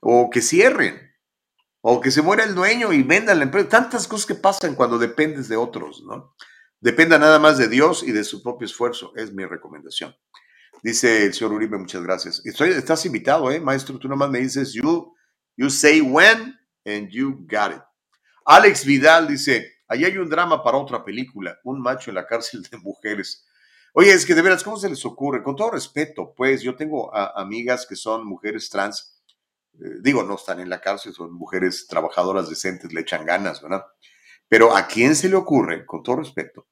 [0.00, 1.00] O que cierren,
[1.82, 3.68] o que se muera el dueño y vendan la empresa.
[3.68, 6.34] Tantas cosas que pasan cuando dependes de otros, ¿no?
[6.80, 10.14] Dependa nada más de Dios y de su propio esfuerzo, es mi recomendación.
[10.82, 12.40] Dice el señor Uribe, muchas gracias.
[12.44, 13.98] Estás invitado, ¿eh, maestro?
[13.98, 15.14] Tú nomás me dices, you,
[15.56, 17.82] you say when and you got it.
[18.52, 22.62] Alex Vidal dice, ahí hay un drama para otra película, un macho en la cárcel
[22.68, 23.46] de mujeres.
[23.92, 25.44] Oye, es que de veras, ¿cómo se les ocurre?
[25.44, 29.22] Con todo respeto, pues yo tengo amigas que son mujeres trans,
[29.74, 33.84] eh, digo, no están en la cárcel, son mujeres trabajadoras decentes, le echan ganas, ¿verdad?
[34.48, 36.66] Pero ¿a quién se le ocurre, con todo respeto,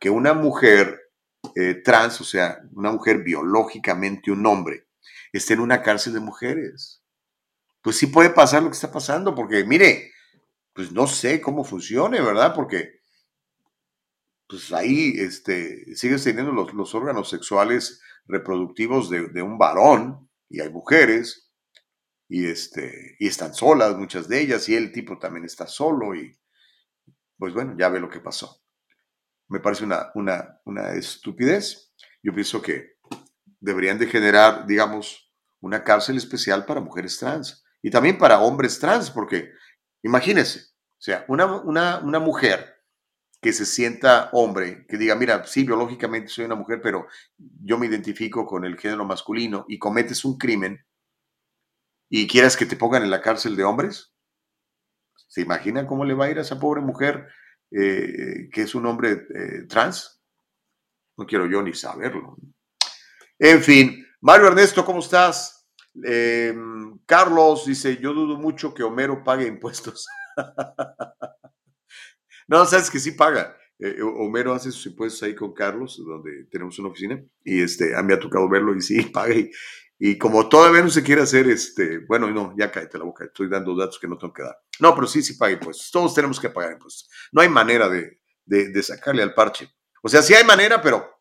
[0.00, 1.12] que una mujer
[1.54, 4.88] eh, trans, o sea, una mujer biológicamente un hombre,
[5.32, 7.04] esté en una cárcel de mujeres?
[7.82, 10.09] Pues sí puede pasar lo que está pasando, porque mire,
[10.80, 12.54] pues no sé cómo funcione, ¿verdad?
[12.54, 13.02] Porque
[14.48, 21.52] pues ahí este, sigues teniendo los, órganos sexuales reproductivos de, un varón y hay mujeres
[22.30, 26.34] y, este, y están solas muchas de ellas y el tipo también está solo y
[27.36, 28.62] pues bueno, ya ve lo que pasó.
[29.48, 31.92] Me parece una, una, una estupidez.
[32.22, 32.92] Yo pienso que
[33.60, 39.10] deberían de generar, digamos, una cárcel especial para mujeres trans y también para hombres trans,
[39.10, 39.50] porque
[40.02, 40.69] Imagínense,
[41.00, 42.84] o sea, una, una, mujer
[43.40, 47.06] que se sienta hombre, que diga, mira, sí, biológicamente soy una mujer, pero
[47.38, 50.84] yo me identifico con el género masculino y cometes un crimen
[52.10, 54.12] y quieras que te pongan en la cárcel de hombres,
[55.26, 57.28] ¿se imaginan cómo le va a ir a esa pobre mujer
[57.70, 60.22] eh, que es un hombre eh, trans?
[61.16, 62.36] No quiero yo ni saberlo.
[63.38, 65.66] En fin, Mario Ernesto, ¿cómo estás?
[66.04, 70.06] Em, Carlos dice, yo dudo mucho que Homero pague impuestos.
[72.48, 73.56] no, sabes que sí paga.
[73.78, 77.96] Eh, eh, Homero hace sus impuestos ahí con Carlos, donde tenemos una oficina, y este,
[77.96, 79.34] a mí me ha tocado verlo y sí, paga.
[79.98, 83.48] Y, como todavía no se quiere hacer, este, bueno, no, ya cállate la boca, estoy
[83.48, 84.56] dando datos que no tengo que dar.
[84.78, 85.90] No, pero sí, sí paga impuestos.
[85.90, 87.10] Todos tenemos que pagar impuestos.
[87.32, 89.68] No hay manera de, de sacarle al parche.
[90.02, 91.20] O sea, sí hay manera, pero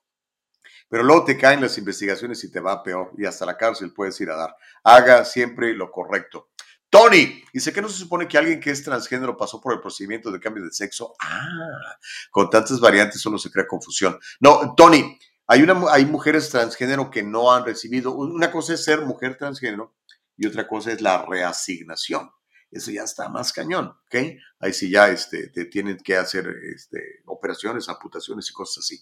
[0.90, 4.20] pero luego te caen las investigaciones y te va peor y hasta la cárcel puedes
[4.22, 4.56] ir a dar.
[4.84, 6.50] Haga siempre lo correcto.
[6.90, 10.32] Tony, dice que no se supone que alguien que es transgénero pasó por el procedimiento
[10.32, 11.14] de cambio de sexo.
[11.20, 11.98] Ah,
[12.32, 14.20] con tantas variantes solo se crea confusión.
[14.40, 15.18] No, Tony,
[15.48, 18.14] hay, mujeres transgénero que no han recibido.
[18.14, 19.96] Una cosa es ser mujer transgénero
[20.38, 22.30] y otra cosa es la reasignación.
[22.72, 24.16] Eso ya está más cañón, ¿ok?
[24.60, 29.02] Ahí sí ya este, te tienen que hacer este, operaciones, amputaciones y cosas así.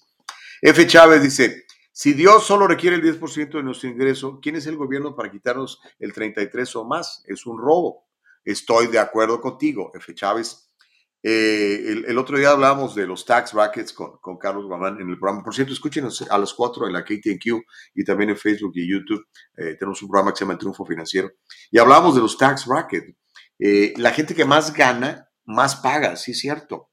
[0.61, 0.87] F.
[0.87, 1.65] Chávez dice,
[1.99, 5.81] Si Dios solo requiere el 10% de nuestro ingreso, ¿quién es el gobierno para quitarnos
[5.97, 7.23] el 33 o más?
[7.25, 8.05] Es un robo.
[8.45, 10.13] Estoy de acuerdo contigo, F.
[10.13, 10.75] Chávez.
[11.23, 15.43] Eh, el, otro día hablábamos de los tax brackets con, Carlos Guamán en el programa.
[15.43, 17.63] Por cierto, escúchenos a las 4 en la KTNQ
[17.95, 19.25] y también en Facebook y YouTube.
[19.57, 21.31] Eh, tenemos un programa que se llama El Triunfo Financiero.
[21.71, 23.11] Y hablamos de los tax brackets.
[23.57, 26.91] Eh, la gente que más gana, más paga, sí es cierto.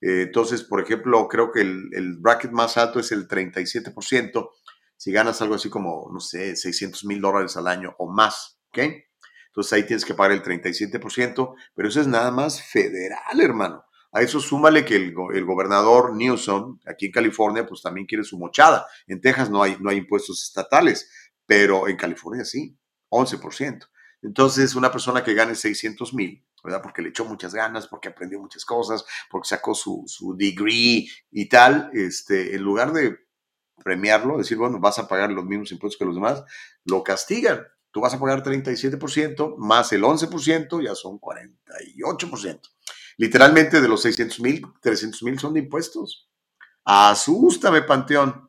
[0.00, 4.50] Entonces, por ejemplo, creo que el, el, bracket más alto es el 37%.
[4.96, 8.78] Si ganas algo así como, no sé, 600 mil dólares al año o más, ¿ok?
[9.50, 13.84] Entonces ahí tienes que pagar el 37%, pero eso es nada más federal, hermano.
[14.12, 18.86] A eso súmale que el, gobernador Newsom, aquí en California, pues también quiere su mochada.
[19.06, 21.10] En Texas no hay, no hay impuestos estatales,
[21.46, 22.76] pero en California sí,
[23.10, 23.88] 11%.
[24.22, 28.64] Entonces, una persona que gane 600 mil, Porque le echó muchas ganas, porque aprendió muchas
[28.64, 33.18] cosas, porque sacó su, su degree y tal, este, en lugar de
[33.82, 36.44] premiarlo, decir, bueno, vas a pagar los mismos impuestos que los demás,
[36.84, 42.60] lo castigan tú vas a pagar 37% más el 11%, ya son 48%.
[43.16, 46.30] Literalmente de los 600 mil, 300 mil son de impuestos.
[46.84, 48.48] Asústame, Panteón.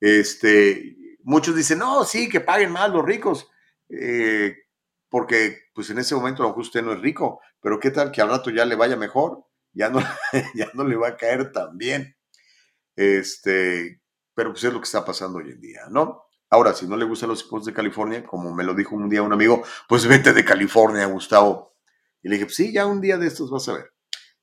[0.00, 3.48] Este, muchos dicen, no, sí, que paguen más los ricos,
[3.88, 4.56] eh,
[5.08, 8.10] porque pues en ese momento a lo mejor usted no es rico, pero qué tal
[8.10, 10.00] que al rato ya le vaya mejor, ya no,
[10.54, 12.16] ya no le va a caer tan bien.
[12.94, 14.02] Este,
[14.34, 16.24] pero pues es lo que está pasando hoy en día, ¿no?
[16.50, 19.22] Ahora, si no le gustan los impuestos de California, como me lo dijo un día
[19.22, 21.78] un amigo, pues vete de California, Gustavo.
[22.22, 23.94] Y le dije, pues sí, ya un día de estos vas a ver.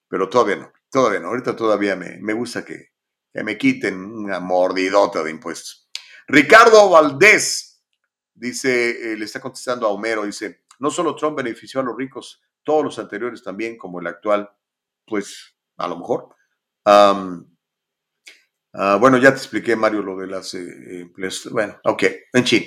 [0.07, 1.27] Pero todavía no, todavía no.
[1.27, 2.93] Ahorita todavía me, me gusta que,
[3.31, 5.87] que me quiten una mordidota de impuestos.
[6.27, 7.83] Ricardo Valdés
[8.33, 12.41] dice, eh, le está contestando a Homero, dice, no solo Trump benefició a los ricos,
[12.63, 14.49] todos los anteriores también, como el actual,
[15.05, 16.35] pues a lo mejor.
[16.85, 17.37] Ah,
[18.99, 20.53] bueno, ya te expliqué, Mario, lo de las...
[20.53, 21.09] Eh,
[21.51, 22.03] bueno, ok,
[22.33, 22.63] en fin.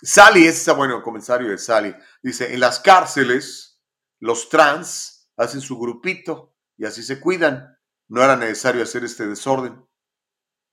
[0.00, 1.94] Sally, ese está bueno el comentario de Sally.
[2.22, 3.80] Dice, en las cárceles,
[4.20, 7.76] los trans hacen su grupito y así se cuidan.
[8.08, 9.84] No era necesario hacer este desorden.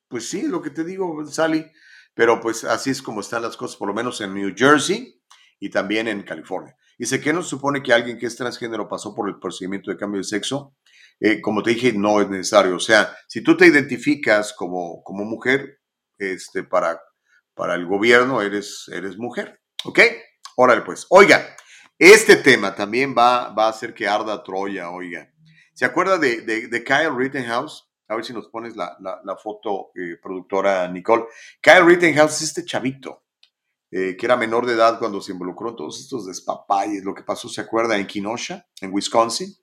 [0.07, 1.71] Pues sí, lo que te digo, Sally.
[2.13, 5.21] Pero pues así es como están las cosas, por lo menos en New Jersey
[5.59, 6.77] y también en California.
[6.97, 10.19] Dice, ¿qué nos supone que alguien que es transgénero pasó por el procedimiento de cambio
[10.19, 10.75] de sexo?
[11.19, 12.75] Eh, como te dije, no es necesario.
[12.75, 15.79] O sea, si tú te identificas como, como mujer,
[16.17, 17.01] este, para,
[17.53, 19.61] para el gobierno eres, eres mujer.
[19.83, 19.99] ¿Ok?
[20.57, 21.05] Órale, pues.
[21.09, 21.55] Oiga,
[21.99, 25.31] este tema también va, va a hacer que arda Troya, oiga.
[25.73, 27.89] ¿Se acuerda de, de, Kyle Rittenhouse?
[28.07, 31.25] A ver si nos pones la, la, foto, eh, productora Nicole.
[31.61, 33.24] Kyle Rittenhouse es este chavito,
[33.91, 37.03] eh, que era menor de edad cuando se involucró en todos estos despapalles.
[37.03, 37.97] Lo que pasó, ¿se acuerda?
[37.97, 39.55] En Kenosha, en Wisconsin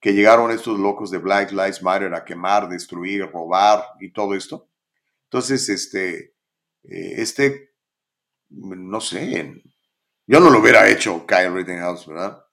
[0.00, 4.68] que llegaron estos locos de Black Lives Matter a quemar, destruir, robar y todo esto.
[5.24, 6.34] Entonces, este,
[6.84, 7.74] eh, este,
[8.50, 9.62] no sé,
[10.26, 12.44] yo no lo hubiera hecho Kyle Rittenhouse, ¿verdad?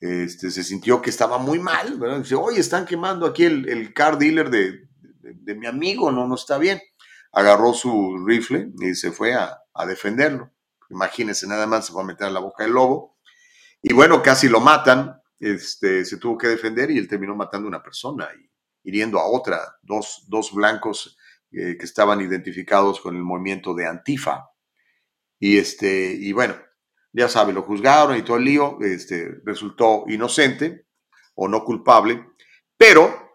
[0.00, 2.18] Este, se sintió que estaba muy mal, ¿verdad?
[2.18, 4.88] Dice, oye, están quemando aquí el, el car dealer de,
[5.20, 6.80] de, mi amigo, no, no está bien.
[7.32, 10.52] Agarró su rifle y se fue a, a defenderlo.
[10.90, 13.18] Imagínense, nada más se fue a meter a la boca del lobo.
[13.82, 17.70] Y bueno, casi lo matan, este, se tuvo que defender y él terminó matando a
[17.70, 18.50] una persona y
[18.88, 21.16] hiriendo a otra, dos, dos blancos
[21.52, 24.50] eh, que estaban identificados con el movimiento de Antifa.
[25.38, 26.56] Y, este, y bueno,
[27.12, 30.86] ya sabe, lo juzgaron y todo el lío, este, resultó inocente
[31.34, 32.26] o no culpable,
[32.76, 33.32] pero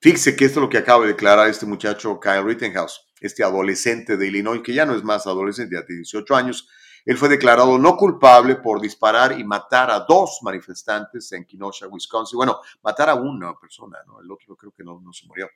[0.00, 4.16] fíjese que esto es lo que acaba de declarar este muchacho Kyle Rittenhouse, este adolescente
[4.16, 6.68] de Illinois, que ya no es más adolescente, ya tiene 18 años,
[7.04, 12.36] él fue declarado no culpable por disparar y matar a dos manifestantes en Kenosha, Wisconsin.
[12.36, 14.20] Bueno, matar a una persona, ¿no?
[14.20, 15.48] El otro creo que no, no se murió.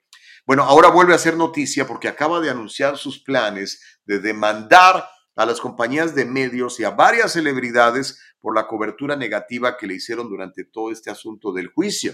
[0.45, 5.45] Bueno, ahora vuelve a hacer noticia porque acaba de anunciar sus planes de demandar a
[5.45, 10.29] las compañías de medios y a varias celebridades por la cobertura negativa que le hicieron
[10.29, 12.13] durante todo este asunto del juicio.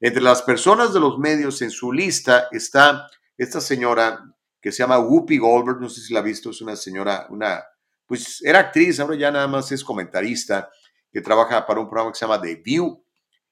[0.00, 3.08] Entre las personas de los medios en su lista está
[3.38, 4.20] esta señora
[4.60, 7.62] que se llama Whoopi Goldberg, no sé si la ha visto, es una señora, una
[8.06, 10.70] pues era actriz, ahora ya nada más es comentarista,
[11.12, 13.04] que trabaja para un programa que se llama The View.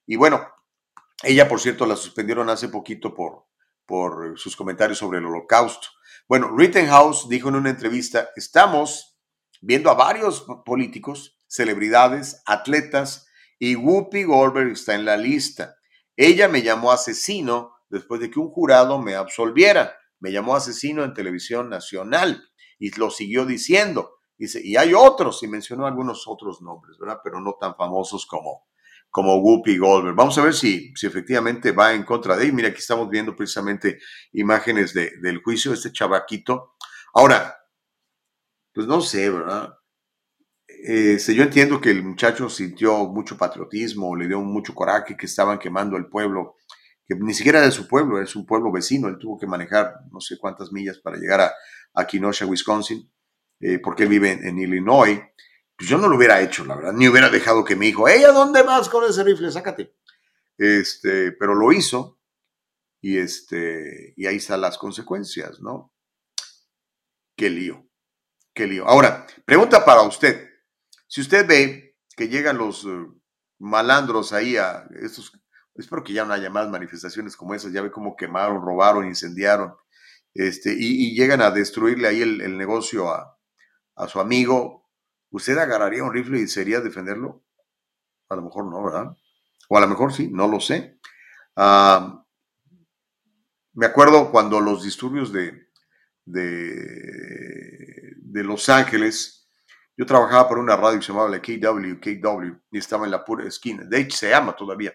[0.06, 0.46] Y bueno,
[1.22, 3.46] ella, por cierto, la suspendieron hace poquito por,
[3.86, 5.88] por sus comentarios sobre el holocausto.
[6.28, 9.18] Bueno, Rittenhouse dijo en una entrevista, estamos
[9.60, 13.26] viendo a varios políticos, celebridades, atletas,
[13.58, 15.76] y Whoopi Goldberg está en la lista.
[16.16, 19.96] Ella me llamó asesino después de que un jurado me absolviera.
[20.20, 22.48] Me llamó asesino en televisión nacional
[22.78, 24.18] y lo siguió diciendo.
[24.36, 27.20] Dice, y hay otros, y mencionó algunos otros nombres, ¿verdad?
[27.22, 28.66] Pero no tan famosos como,
[29.10, 30.16] como Whoopi Goldberg.
[30.16, 32.52] Vamos a ver si, si efectivamente va en contra de él.
[32.52, 34.00] Mira, aquí estamos viendo precisamente
[34.32, 36.74] imágenes de, del juicio de este chavaquito.
[37.14, 37.56] Ahora,
[38.72, 39.72] pues no sé, ¿verdad?
[40.66, 45.58] Este, yo entiendo que el muchacho sintió mucho patriotismo, le dio mucho coraje que estaban
[45.58, 46.56] quemando el pueblo,
[47.06, 50.20] que ni siquiera de su pueblo, es un pueblo vecino, él tuvo que manejar no
[50.20, 51.52] sé cuántas millas para llegar a,
[51.94, 53.10] a Kenosha, Wisconsin,
[53.66, 55.18] eh, porque vive en, Illinois.
[55.74, 58.22] Pues yo no lo hubiera hecho, la verdad, ni hubiera dejado que mi hijo, ¡Ey,
[58.22, 59.50] a dónde vas con ese rifle?
[59.50, 59.96] Sácate.
[60.58, 62.20] Este, pero lo hizo
[63.00, 65.94] y, este, y ahí están las consecuencias, ¿no?
[67.36, 67.88] Qué lío,
[68.54, 68.86] qué lío.
[68.86, 70.46] Ahora, pregunta para usted.
[71.08, 73.06] Si usted ve que llegan los eh,
[73.60, 75.32] malandros ahí a estos,
[75.74, 79.74] espero que ya no haya más manifestaciones como esas, ya ve cómo quemaron, robaron, incendiaron,
[80.34, 83.34] este, y, llegan a destruirle ahí el, negocio a,
[84.08, 84.88] su amigo,
[85.30, 87.44] ¿usted agarraría un rifle y sería defenderlo?
[88.28, 89.16] A lo mejor no, ¿verdad?
[89.68, 90.98] O a lo mejor sí, no lo sé.
[91.56, 92.24] Ah,
[93.74, 95.68] me acuerdo cuando los disturbios de,
[96.24, 99.48] de, Los Ángeles,
[99.96, 103.46] yo trabajaba por una radio que se llamaba la KW, y estaba en la pura
[103.46, 103.84] esquina.
[103.84, 104.92] De hecho, se llama todavía,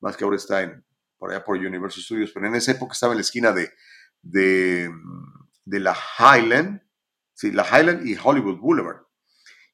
[0.00, 0.84] más que ahora está en,
[1.18, 3.72] por allá por Universal Studios, pero en esa época estaba en la esquina de,
[4.22, 6.81] de la Highland,
[7.42, 9.02] sí, la Highland y Hollywood Boulevard.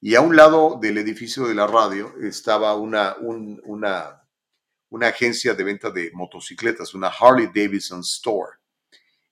[0.01, 4.23] Y a un lado del edificio de la radio estaba una, una,
[4.89, 8.57] una agencia de venta de motocicletas, una Harley Davidson Store.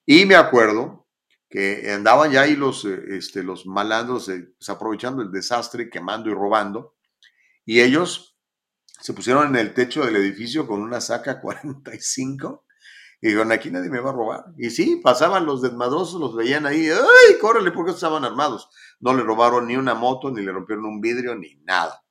[0.06, 1.08] Y me acuerdo
[1.50, 6.30] que andaban ya ahí los, eh, este, los malandros eh, pues, aprovechando el desastre, quemando
[6.30, 6.96] y robando,
[7.66, 8.38] y ellos
[9.02, 12.67] se pusieron en el techo del edificio con una saca 45
[13.20, 14.46] y dijeron, aquí nadie me va a robar.
[14.58, 17.72] Y sí, pasaban los desmadrosos, los veían ahí, ¡ay, córrele!
[17.72, 18.70] Porque estaban armados.
[19.00, 22.04] No le robaron ni una moto, ni le rompieron un vidrio, ni nada.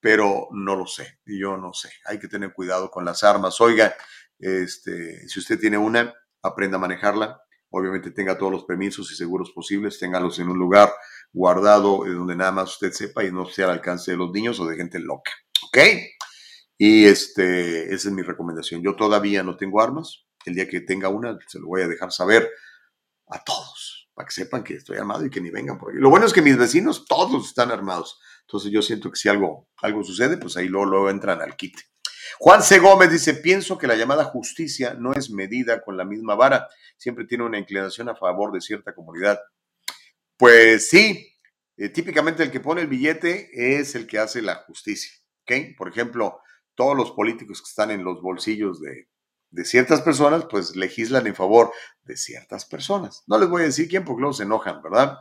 [0.00, 1.90] Pero no lo sé, yo no sé.
[2.06, 3.60] Hay que tener cuidado con las armas.
[3.60, 3.94] Oiga,
[4.38, 6.12] este, si usted tiene una,
[6.42, 7.40] aprenda a manejarla
[7.70, 10.92] obviamente tenga todos los permisos y seguros posibles, téngalos en un lugar
[11.32, 14.66] guardado donde nada más usted sepa y no sea al alcance de los niños o
[14.66, 15.32] de gente loca.
[15.66, 15.78] ¿Ok?
[16.78, 18.82] Y este, esa es mi recomendación.
[18.82, 20.26] Yo todavía no tengo armas.
[20.44, 22.48] El día que tenga una, se lo voy a dejar saber
[23.28, 25.98] a todos, para que sepan que estoy armado y que ni vengan por ahí.
[25.98, 28.20] Lo bueno es que mis vecinos todos están armados.
[28.42, 31.76] Entonces yo siento que si algo, algo sucede, pues ahí luego, luego entran al kit.
[32.38, 32.78] Juan C.
[32.78, 37.24] Gómez dice, pienso que la llamada justicia no es medida con la misma vara, siempre
[37.24, 39.40] tiene una inclinación a favor de cierta comunidad.
[40.36, 41.26] Pues sí,
[41.76, 45.12] eh, típicamente el que pone el billete es el que hace la justicia.
[45.42, 45.74] ¿okay?
[45.74, 46.40] Por ejemplo,
[46.76, 49.08] todos los políticos que están en los bolsillos de,
[49.50, 51.72] de ciertas personas, pues legislan en favor
[52.04, 53.24] de ciertas personas.
[53.26, 55.18] No les voy a decir quién porque luego se enojan, ¿verdad?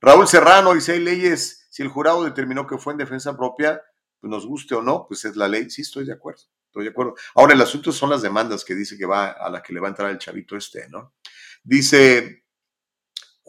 [0.00, 3.82] Raúl Serrano dice, hay leyes, si el jurado determinó que fue en defensa propia,
[4.20, 5.70] pues nos guste o no, pues es la ley.
[5.70, 6.42] Sí, estoy de acuerdo.
[6.66, 7.14] Estoy de acuerdo.
[7.34, 9.88] Ahora, el asunto son las demandas que dice que va a la que le va
[9.88, 11.14] a entrar el chavito este, ¿no?
[11.62, 12.45] Dice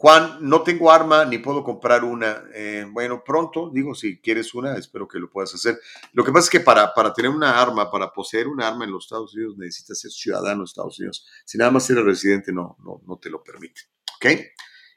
[0.00, 2.44] Juan, no tengo arma ni puedo comprar una.
[2.54, 5.80] Eh, bueno, pronto, digo, si quieres una, espero que lo puedas hacer.
[6.12, 8.92] Lo que pasa es que para, para tener una arma, para poseer una arma en
[8.92, 11.26] los Estados Unidos, necesitas ser ciudadano de Estados Unidos.
[11.44, 13.80] Si nada más eres residente, no, no, no te lo permite.
[14.14, 14.26] ¿Ok?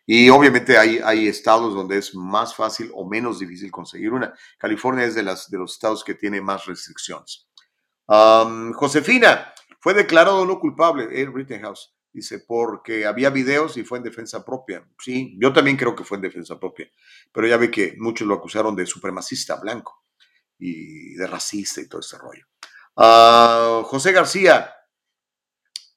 [0.05, 4.35] Y obviamente hay, hay estados donde es más fácil o menos difícil conseguir una.
[4.59, 7.47] California es de, las, de los estados que tiene más restricciones.
[8.05, 11.91] Josefina, fue declarado no culpable el Rittenhouse.
[12.13, 14.85] Dice, porque había videos y fue en defensa propia.
[14.99, 16.89] Sí, yo también creo que fue en defensa propia.
[17.31, 20.03] Pero ya ve que muchos lo acusaron de supremacista blanco
[20.59, 22.45] y de racista y todo ese rollo.
[22.97, 24.73] Ah, José García,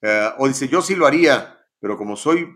[0.00, 2.48] eh, o dice, yo sí lo haría, pero como soy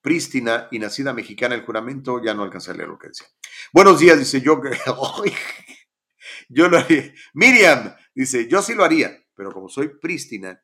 [0.00, 3.26] prístina y nacida mexicana, el juramento, ya no alcancé a leer lo que decía.
[3.72, 4.60] Buenos días, dice yo,
[6.48, 7.12] yo lo haría.
[7.34, 10.62] Miriam, dice, yo sí lo haría, pero como soy prístina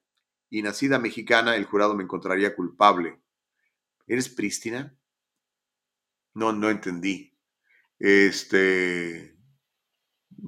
[0.50, 3.20] y nacida mexicana, el jurado me encontraría culpable.
[4.06, 4.96] ¿Eres prístina?
[6.34, 7.36] No, no entendí.
[7.98, 9.36] Este,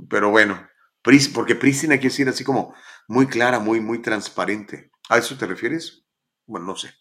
[0.08, 0.68] pero bueno,
[1.34, 2.74] porque prístina quiere decir así como
[3.06, 4.90] muy clara, muy, muy transparente.
[5.08, 6.04] ¿A eso te refieres?
[6.46, 6.92] Bueno, no sé.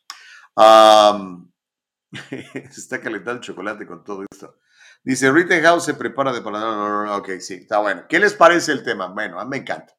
[2.29, 4.59] se está calentando chocolate con todo esto.
[5.03, 7.17] Dice, Rittenhouse se prepara de para...
[7.17, 8.05] Ok, sí, está bueno.
[8.07, 9.07] ¿Qué les parece el tema?
[9.07, 9.96] Bueno, a mí me encanta.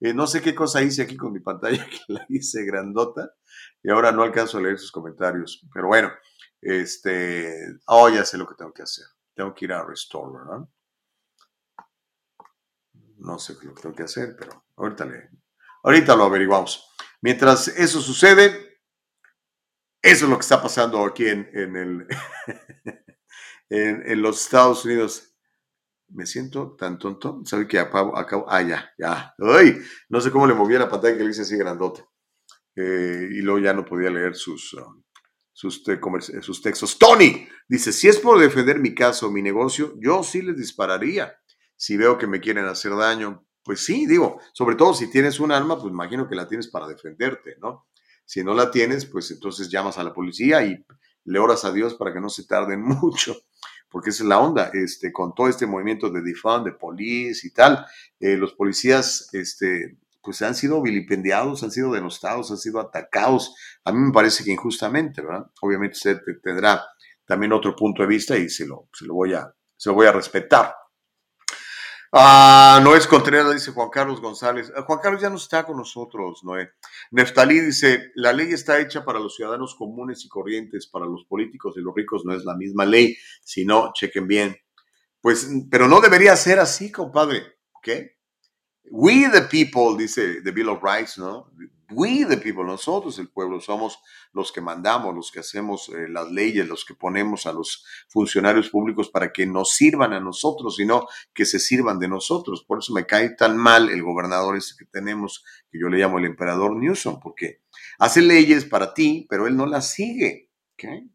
[0.00, 3.34] Eh, no sé qué cosa hice aquí con mi pantalla, que la hice grandota
[3.82, 5.66] y ahora no alcanzo a leer sus comentarios.
[5.72, 6.12] Pero bueno,
[6.60, 7.78] este...
[7.86, 9.06] Oh, ya sé lo que tengo que hacer.
[9.34, 10.68] Tengo que ir a Restore, ¿verdad?
[13.18, 15.30] No sé lo que tengo que hacer, pero ahorita, le,
[15.82, 16.94] ahorita lo averiguamos.
[17.20, 18.80] Mientras eso sucede,
[20.02, 22.06] eso es lo que está pasando aquí en, el,
[23.68, 25.27] en, los Estados Unidos.
[26.10, 27.42] Me siento tan tonto.
[27.44, 28.14] ¿Sabe que acabo?
[28.48, 29.34] ah, ya, ya.
[29.38, 29.78] Ay,
[30.08, 32.04] no sé cómo le movía la pantalla que le hice así grandote.
[32.74, 35.02] Eh, y luego ya no podía leer sus, um,
[35.52, 35.82] sus,
[36.42, 36.98] sus textos.
[36.98, 41.36] Tony dice, si es por defender mi caso, mi negocio, yo sí les dispararía.
[41.76, 45.52] Si veo que me quieren hacer daño, pues sí, digo, sobre todo si tienes un
[45.52, 47.86] arma, pues imagino que la tienes para defenderte, ¿no?
[48.24, 50.84] Si no la tienes, pues entonces llamas a la policía y
[51.24, 53.36] le oras a Dios para que no se tarden mucho,
[53.90, 57.50] porque esa es la onda, este, con todo este movimiento de defund, de police y
[57.50, 57.86] tal,
[58.20, 63.54] eh, los policías, este, pues han sido vilipendiados, han sido denostados, han sido atacados.
[63.84, 65.46] A mí me parece que injustamente, ¿verdad?
[65.62, 66.84] Obviamente usted tendrá
[67.24, 70.06] también otro punto de vista y se lo, se lo, voy, a, se lo voy
[70.06, 70.74] a respetar.
[72.10, 74.72] Ah, Noé Contreras dice Juan Carlos González.
[74.74, 76.70] Ah, Juan Carlos ya no está con nosotros, Noé.
[77.10, 81.74] Neftalí dice, la ley está hecha para los ciudadanos comunes y corrientes, para los políticos
[81.76, 83.16] y los ricos no es la misma ley.
[83.42, 84.56] Si no, chequen bien.
[85.20, 87.42] Pues, pero no debería ser así, compadre.
[87.72, 87.88] ¿Ok?
[88.90, 91.52] We the people, dice the Bill of Rights, ¿no?
[91.90, 93.98] We the people, nosotros el pueblo, somos
[94.32, 98.68] los que mandamos, los que hacemos eh, las leyes, los que ponemos a los funcionarios
[98.68, 102.62] públicos para que nos sirvan a nosotros y no que se sirvan de nosotros.
[102.64, 106.18] Por eso me cae tan mal el gobernador ese que tenemos, que yo le llamo
[106.18, 107.62] el emperador Newsom, porque
[107.98, 110.50] hace leyes para ti, pero él no las sigue.
[110.74, 111.10] ¿okay?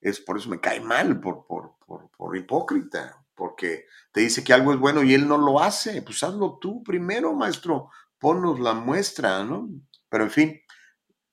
[0.00, 4.52] Es por eso me cae mal, por, por, por, por hipócrita porque te dice que
[4.52, 6.02] algo es bueno y él no lo hace.
[6.02, 7.88] Pues hazlo tú primero, maestro.
[8.20, 9.68] Ponnos la muestra, ¿no?
[10.08, 10.60] Pero en fin,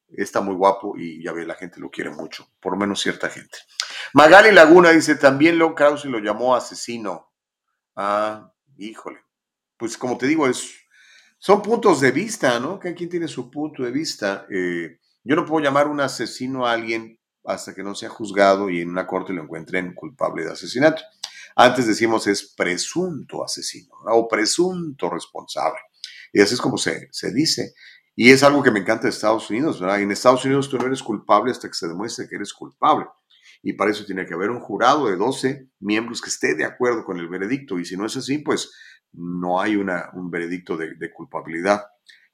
[0.10, 3.30] está muy guapo y ya ve, la gente lo quiere mucho, por lo menos cierta
[3.30, 3.58] gente.
[4.14, 7.32] Magali Laguna dice, también Leo Krause lo llamó asesino.
[7.96, 9.20] Ah, híjole.
[9.76, 10.72] Pues como te digo, es,
[11.38, 12.80] son puntos de vista, ¿no?
[12.80, 14.48] Cada quien tiene su punto de vista.
[14.50, 18.82] Eh, yo no puedo llamar un asesino a alguien hasta que no sea juzgado y
[18.82, 21.02] en una corte lo encuentren culpable de asesinato.
[21.56, 25.80] Antes decimos es presunto asesino o presunto responsable.
[26.34, 27.74] Y así es como se, se dice.
[28.16, 30.02] Y es algo que me encanta de Estados Unidos, ¿verdad?
[30.02, 33.06] En Estados Unidos tú no eres culpable hasta que se demuestre que eres culpable.
[33.62, 37.04] Y para eso tiene que haber un jurado de 12 miembros que esté de acuerdo
[37.04, 37.78] con el veredicto.
[37.78, 38.72] Y si no es así, pues
[39.14, 41.86] no hay una, un veredicto de, culpabilidad.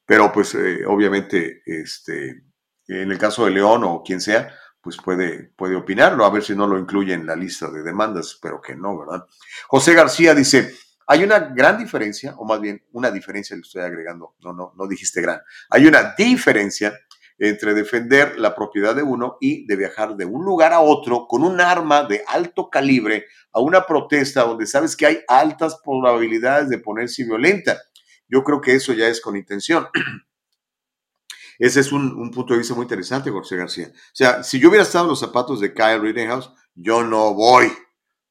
[0.05, 2.43] Pero pues eh, obviamente, este,
[2.87, 6.55] en el caso de León o quien sea, pues puede, puede opinarlo, a ver si
[6.55, 9.25] no lo incluye en la lista de demandas, pero que no, ¿verdad?
[9.67, 10.75] José García dice,
[11.07, 14.87] hay una gran diferencia, o más bien una diferencia le estoy agregando, no, no, no
[14.87, 16.93] dijiste gran, hay una diferencia
[17.37, 21.43] entre defender la propiedad de uno y de viajar de un lugar a otro con
[21.43, 26.77] un arma de alto calibre a una protesta donde sabes que hay altas probabilidades de
[26.77, 27.81] ponerse violenta.
[28.27, 29.87] Yo creo que eso ya es con intención.
[31.59, 33.87] Ese es un, punto de vista muy interesante, José García.
[33.93, 37.71] O sea, si yo hubiera estado en los zapatos de Kyle Rittenhouse, yo no voy.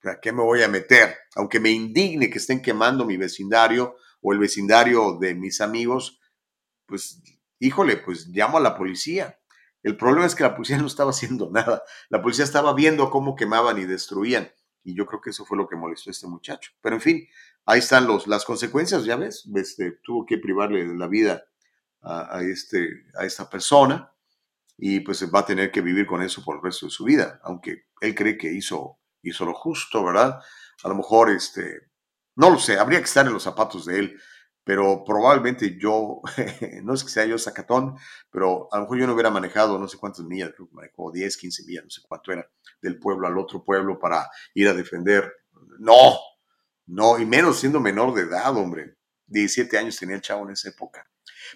[0.03, 1.16] ¿Para qué me voy a meter?
[1.37, 6.20] Aunque me indigne que estén quemando mi vecindario o el vecindario de mis amigos,
[6.87, 7.23] pues,
[7.59, 9.39] híjole, pues llamo a la policía.
[9.83, 11.83] El problema es que la policía no estaba haciendo nada.
[12.09, 14.51] La policía estaba viendo cómo quemaban y destruían.
[14.85, 16.73] Y yo creo que eso fue lo que molestó a este muchacho.
[16.81, 17.29] Pero en fin,
[17.66, 19.49] ahí están los, las consecuencias, ya ves.
[19.55, 21.45] Este, tuvo que privarle de la vida
[22.03, 24.12] a, este, a esta persona
[24.77, 27.41] y pues va a tener que vivir con eso por el resto de su vida,
[27.45, 30.40] aunque él cree que hizo, hizo lo justo, ¿verdad?
[30.82, 31.90] A lo mejor, este,
[32.36, 34.20] no lo sé, habría que estar en los zapatos de él,
[34.65, 36.20] pero probablemente yo,
[36.82, 37.97] no es que sea yo sacatón,
[38.31, 41.11] pero a lo mejor yo no hubiera manejado no sé cuántas millas, creo que manejó
[41.11, 42.49] 10, 15 millas, no sé cuánto era,
[42.81, 45.32] del pueblo al otro pueblo para ir a defender.
[45.78, 46.19] No,
[46.86, 48.97] no, y menos siendo menor de edad, hombre.
[49.27, 51.07] 17 años tenía el chavo en esa época.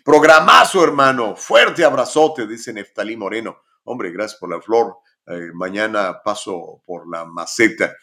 [0.05, 1.37] Programazo, hermano.
[1.37, 3.59] Fuerte abrazote, dice Neftalí Moreno.
[3.85, 4.99] Hombre, gracias por la flor.
[5.27, 7.95] Eh, mañana paso por la maceta.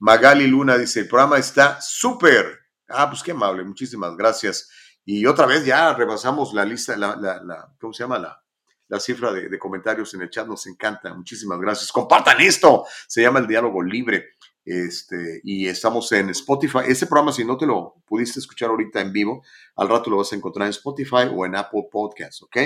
[0.00, 2.58] Magali Luna dice, el programa está súper.
[2.88, 4.70] Ah, pues qué amable, muchísimas gracias.
[5.04, 8.18] Y otra vez ya rebasamos la lista, la, la, ¿cómo se llama?
[8.18, 8.42] La,
[8.88, 11.14] la cifra de, comentarios en el chat, nos encanta.
[11.14, 11.92] Muchísimas gracias.
[11.92, 12.84] Compartan esto.
[13.06, 14.30] Se llama el diálogo libre.
[14.64, 16.80] Este, y estamos en Spotify.
[16.86, 19.42] Ese programa, si no te lo pudiste escuchar ahorita en vivo,
[19.76, 22.56] al rato lo vas a encontrar en Spotify o en Apple Podcasts, ¿ok?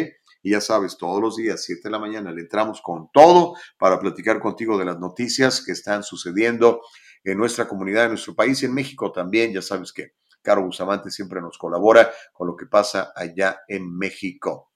[0.42, 3.98] Y ya sabes, todos los días, 7 de la mañana, le entramos con todo para
[3.98, 6.82] platicar contigo de las noticias que están sucediendo
[7.24, 9.52] en nuestra comunidad, en nuestro país en México también.
[9.52, 14.72] Ya sabes que Caro Bustamante siempre nos colabora con lo que pasa allá en México.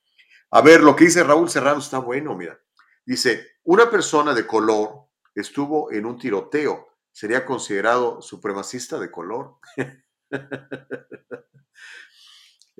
[0.51, 2.57] A ver, lo que dice Raúl Serrano está bueno, mira.
[3.05, 6.87] Dice, una persona de color estuvo en un tiroteo
[7.17, 9.57] sería considerado supremacista de color.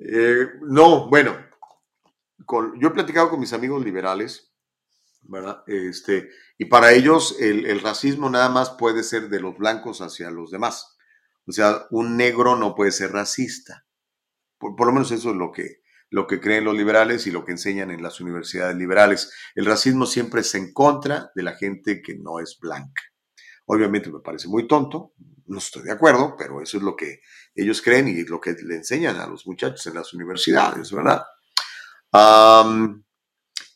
[0.00, 1.36] Eh, no, bueno,
[2.46, 4.52] yo he platicado con mis amigos liberales,
[5.22, 5.62] ¿verdad?
[5.66, 10.50] Este, y para ellos el, racismo nada más puede ser de los blancos hacia los
[10.50, 10.96] demás.
[11.46, 13.86] O sea, un negro no puede ser racista.
[14.58, 17.52] Por, lo menos eso es lo que, lo que creen los liberales y lo que
[17.52, 19.32] enseñan en las universidades liberales.
[19.54, 23.02] El racismo siempre es en contra de la gente que no es blanca.
[23.66, 25.12] Obviamente me parece muy tonto,
[25.46, 27.20] no estoy de acuerdo, pero eso es lo que
[27.54, 31.22] ellos creen y lo que le enseñan a los muchachos en las universidades, ¿verdad?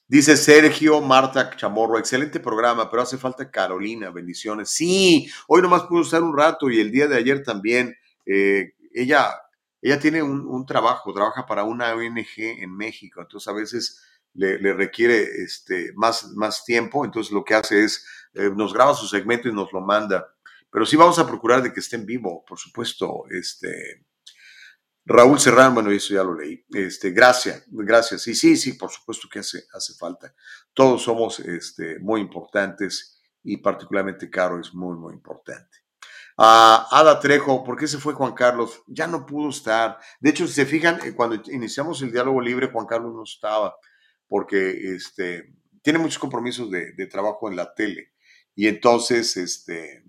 [0.07, 4.71] Dice Sergio Marta Chamorro, excelente programa, pero hace falta Carolina, bendiciones.
[4.71, 7.95] Sí, hoy nomás pude usar un rato y el día de ayer también.
[8.27, 9.35] Eh, ella,
[9.81, 14.03] ella tiene un, trabajo, trabaja para una ONG en México, entonces a veces
[14.35, 19.07] le, requiere este, más, más tiempo, entonces lo que hace es, eh, nos graba su
[19.07, 20.29] segmento y nos lo manda.
[20.71, 24.05] Pero sí vamos a procurar de que esté en vivo, por supuesto, este,
[25.05, 26.65] Raúl Serrano, bueno, eso ya lo leí.
[26.71, 28.27] Este, gracias, gracias.
[28.29, 30.35] Y sí, sí, por supuesto que hace, hace falta.
[30.73, 35.79] Todos somos este, muy importantes y particularmente Caro es muy, muy importante.
[36.39, 38.83] Ah, Ada Trejo, ¿por qué se fue Juan Carlos?
[38.87, 39.99] Ya no pudo estar.
[40.21, 43.77] De hecho, si se fijan, eh, cuando iniciamos el diálogo libre, Juan Carlos no estaba,
[44.29, 45.53] porque este,
[45.83, 48.13] tiene muchos compromisos de, de trabajo en la tele.
[48.55, 50.05] Y entonces, este,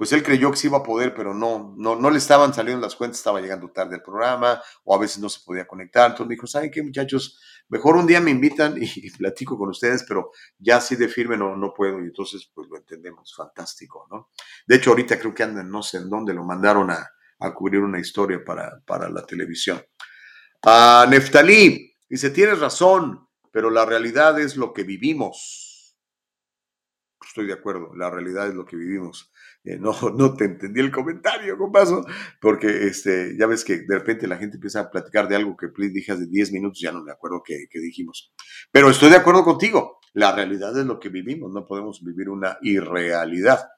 [0.00, 2.80] pues él creyó que sí iba a poder, pero no, no, no le estaban saliendo
[2.80, 6.06] las cuentas, estaba llegando tarde al programa o a veces no se podía conectar.
[6.06, 7.38] Entonces me dijo, ¿saben qué muchachos?
[7.68, 11.54] Mejor un día me invitan y, platico con ustedes, pero ya así de firme no,
[11.54, 14.30] no puedo y entonces pues lo entendemos, fantástico, ¿no?
[14.66, 17.06] De hecho ahorita creo que andan, no sé en dónde, lo mandaron a,
[17.38, 19.84] a cubrir una historia para, para la televisión.
[20.62, 25.94] A Neftalí dice, tienes razón, pero la realidad es lo que vivimos.
[27.22, 29.29] Estoy de acuerdo, la realidad es lo que vivimos.
[29.64, 32.04] Eh, no, no te entendí el comentario, paso
[32.40, 35.68] porque este, ya ves que de repente la gente empieza a platicar de algo que
[35.88, 38.32] dije hace 10 minutos, ya no me acuerdo qué, dijimos.
[38.70, 42.58] Pero estoy de acuerdo contigo, la realidad es lo que vivimos, no podemos vivir una
[42.62, 43.68] irrealidad.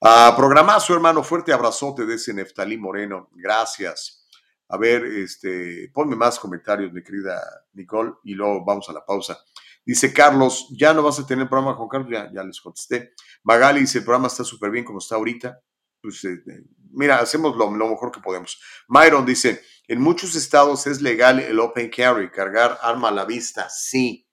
[0.00, 4.28] Ah, programazo, hermano, fuerte abrazote de ese Neftalí Moreno, gracias.
[4.68, 7.40] A ver, este, ponme más comentarios, mi querida
[7.72, 9.38] Nicole, y luego vamos a la pausa.
[9.86, 13.12] Dice Carlos, ya no vas a tener programa con Carlos, ya, les contesté.
[13.44, 15.60] Magali dice, el programa está súper bien como está ahorita.
[16.02, 18.60] Pues, eh, eh, mira, hacemos lo, mejor que podemos.
[18.88, 23.68] Myron dice, en muchos estados es legal el open carry, cargar arma a la vista,
[23.70, 24.28] sí.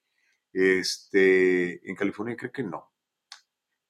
[0.51, 2.91] Este, en California creo que no.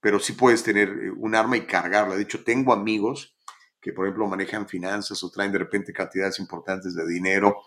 [0.02, 2.18] Pero sí puedes tener eh, un arma y cargarla.
[2.18, 3.38] De hecho, tengo amigos
[3.80, 7.64] que, por ejemplo, manejan finanzas o traen de repente cantidades importantes de dinero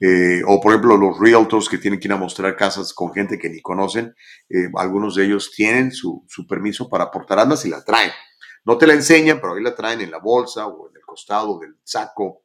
[0.00, 3.38] eh, o por ejemplo los realtors que tienen que ir a mostrar casas con gente
[3.38, 4.14] que ni conocen,
[4.48, 8.10] eh, algunos de ellos tienen su, permiso para portar armas y la traen.
[8.64, 11.58] No te la enseñan, pero ahí la traen en la bolsa o en el costado
[11.58, 12.44] del saco.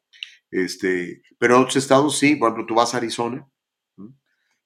[0.50, 3.48] Este, pero en otros estados sí, por ejemplo, tú vas a Arizona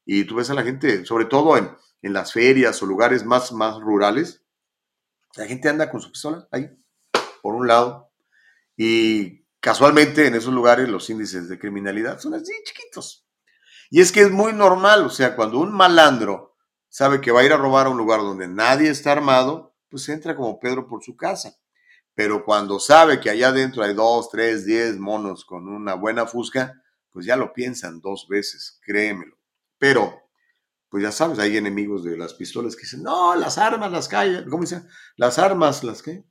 [0.05, 1.69] y tú ves a la gente, sobre todo en,
[2.01, 4.43] en las ferias o lugares más, más rurales,
[5.35, 6.69] la gente anda con su pistola ahí,
[7.41, 8.11] por un lado,
[8.77, 13.25] y Casualmente en esos lugares los índices de criminalidad son así chiquitos.
[13.89, 16.55] Y es que es muy normal, o sea, cuando un malandro
[16.87, 20.07] sabe que va a ir a robar a un lugar donde nadie está armado, pues
[20.09, 21.55] entra como Pedro por su casa.
[22.13, 26.79] Pero cuando sabe que allá adentro hay dos, tres, diez monos con una buena fusca,
[27.09, 29.35] pues ya lo piensan dos veces, créemelo.
[29.79, 30.29] Pero,
[30.89, 34.47] pues ya sabes, hay enemigos de las pistolas que dicen, no, las armas las callan,
[34.47, 34.87] ¿cómo dicen?
[35.15, 36.23] Las armas, ¿las qué?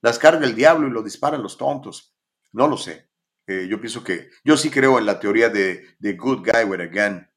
[0.00, 2.12] Las carga el diablo y lo disparan los tontos.
[2.52, 3.08] No lo sé.
[3.46, 6.80] Eh, yo pienso que, yo sí creo en la teoría de, de good guy with
[6.80, 7.28] a gun.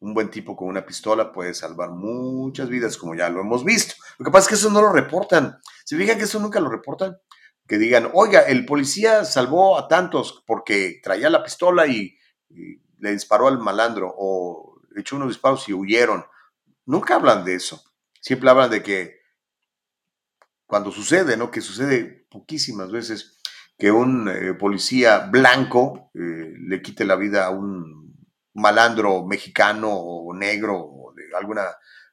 [0.00, 3.94] Un buen tipo con una pistola puede salvar muchas vidas, como ya lo hemos visto.
[4.18, 5.58] Lo que pasa es que eso no lo reportan.
[5.84, 7.16] ¿Se fijan que eso nunca lo reportan?
[7.68, 12.18] Que digan, oiga, el policía salvó a tantos porque traía la pistola y,
[12.98, 16.24] le disparó al malandro o echó unos disparos y huyeron.
[16.84, 17.82] Nunca hablan de eso.
[18.20, 19.20] Siempre hablan de que
[20.66, 21.50] cuando sucede, ¿no?
[21.50, 23.41] Que sucede poquísimas veces
[23.78, 28.16] que un eh, policía blanco eh, le quite la vida a un
[28.54, 31.62] malandro mexicano o negro o de alguna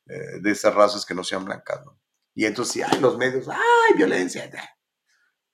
[0.05, 1.81] eh, de esas razas que no sean blancas.
[1.85, 1.99] ¿no?
[2.33, 4.49] Y entonces, hay los medios, ¡ay, violencia!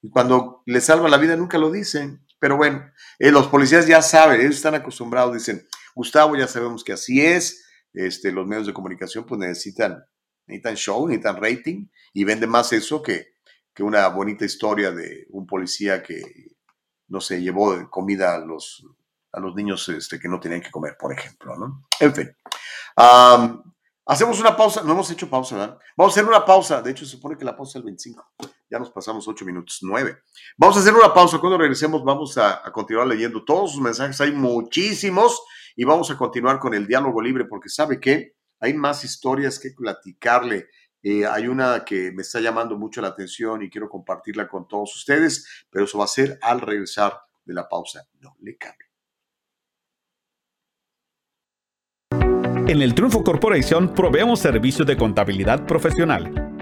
[0.02, 2.26] Y cuando le salva la vida nunca lo dicen.
[2.40, 7.26] Pero bueno, los policías ya saben, ellos están acostumbrados, dicen, Gustavo, ya sabemos que así
[7.26, 10.06] es, este, los medios de comunicación pues necesitan,
[10.46, 13.35] necesitan show, necesitan rating, y vende más eso que,
[13.76, 16.56] que una bonita historia de un policía que,
[17.10, 18.88] no sé, llevó comida a los,
[19.34, 21.84] a los niños este, que no tenían que comer, por ejemplo, ¿no?
[22.00, 22.32] En fin.
[24.06, 25.78] hacemos una pausa, no hemos hecho pausa, ¿verdad?
[25.98, 28.26] Vamos a hacer una pausa, de hecho se supone que la pausa es el 25,
[28.70, 30.20] ya nos pasamos 8 minutos, 9.
[30.58, 34.32] Vamos a hacer una pausa, cuando regresemos vamos a, continuar leyendo todos sus mensajes, hay
[34.32, 35.44] muchísimos,
[35.76, 39.72] y vamos a continuar con el diálogo libre, porque sabe que hay más historias que
[39.72, 40.70] platicarle
[41.08, 44.96] eh, hay una que me está llamando mucho la atención y quiero compartirla con todos
[44.96, 47.14] ustedes, pero eso va a ser al regresar
[47.46, 48.08] de la pausa.
[48.20, 48.88] No le cambie.
[52.68, 56.55] En el Triunfo Corporation proveemos servicios de contabilidad profesional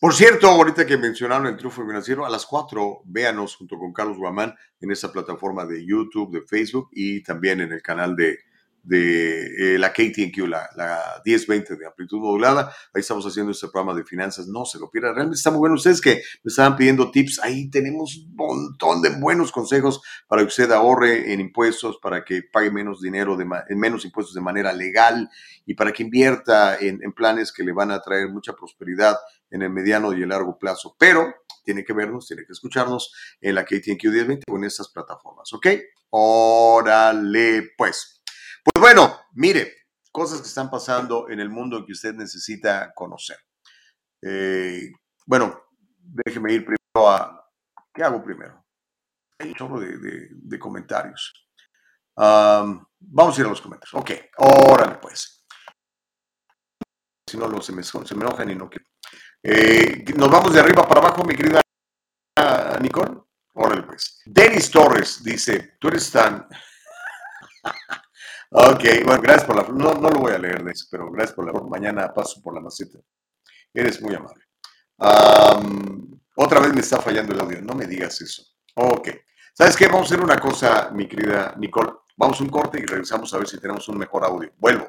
[0.00, 4.16] Por cierto, ahorita que mencionaron el triunfo financiero, a las 4 véanos junto con Carlos
[4.16, 8.38] Guamán en esa plataforma de YouTube, de Facebook y también en el canal de,
[8.82, 12.72] de eh, la KTNQ, la, la 1020 de amplitud modulada.
[12.94, 14.46] Ahí estamos haciendo este programa de finanzas.
[14.46, 15.16] No se lo pierdan.
[15.16, 15.74] Realmente está muy bueno.
[15.74, 20.48] Ustedes que me estaban pidiendo tips, ahí tenemos un montón de buenos consejos para que
[20.48, 24.72] usted ahorre en impuestos, para que pague menos dinero, de, en menos impuestos de manera
[24.72, 25.28] legal
[25.66, 29.16] y para que invierta en planes que le van a traer mucha prosperidad
[29.50, 30.96] en el mediano y el largo plazo.
[30.98, 35.52] Pero tiene que vernos, tiene que escucharnos en la KTNQ 1020 o en estas plataformas,
[35.52, 35.66] ¿ok?
[36.10, 38.22] Órale, pues.
[38.64, 39.72] Pues bueno, mire,
[40.10, 43.38] cosas que están pasando en el mundo que usted necesita conocer.
[44.22, 44.90] Eh,
[45.26, 45.62] bueno,
[45.98, 47.36] déjeme ir primero a...
[47.92, 48.64] ¿Qué hago primero?
[49.38, 51.48] Hay un chorro de, comentarios.
[52.16, 53.94] vamos a ir a los comentarios.
[53.94, 55.46] Ok, órale pues.
[57.26, 58.84] Si no, se, me, se me enojan y no quiero.
[59.42, 61.60] Eh, nos vamos de arriba para abajo, mi querida
[62.80, 63.18] Nicole.
[63.54, 64.20] Órale, pues.
[64.26, 66.46] Denis Torres dice: Tú eres tan.
[68.50, 69.62] ok, bueno, gracias por la.
[69.62, 71.52] No, no lo voy a leer, pero gracias por la.
[71.68, 72.98] Mañana paso por la maceta.
[73.72, 74.44] Eres muy amable.
[76.36, 77.62] otra vez me está fallando el audio.
[77.62, 78.42] No me digas eso.
[78.74, 79.08] Ok.
[79.54, 79.86] ¿Sabes qué?
[79.86, 81.92] Vamos a hacer una cosa, mi querida Nicole.
[82.16, 84.52] Vamos a un corte y regresamos a ver si tenemos un mejor audio.
[84.58, 84.88] Vuelvo.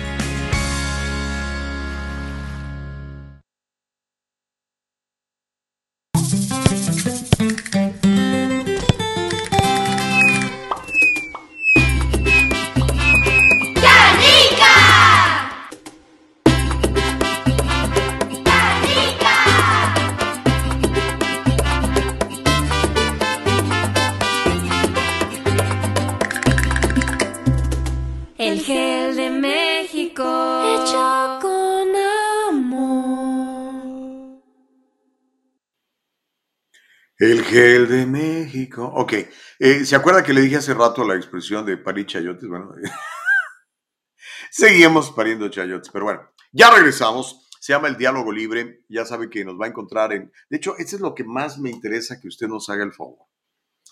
[37.51, 38.89] El gel de México.
[38.95, 39.11] Ok.
[39.59, 42.47] Eh, ¿Se acuerda que le dije hace rato la expresión de parir chayotes?
[42.47, 42.73] Bueno,
[44.51, 46.21] seguimos pariendo chayotes, pero bueno,
[46.53, 47.49] ya regresamos.
[47.59, 48.85] Se llama el diálogo libre.
[48.87, 50.31] Ya sabe que nos va a encontrar en.
[50.49, 53.27] De hecho, eso es lo que más me interesa que usted nos haga el favor.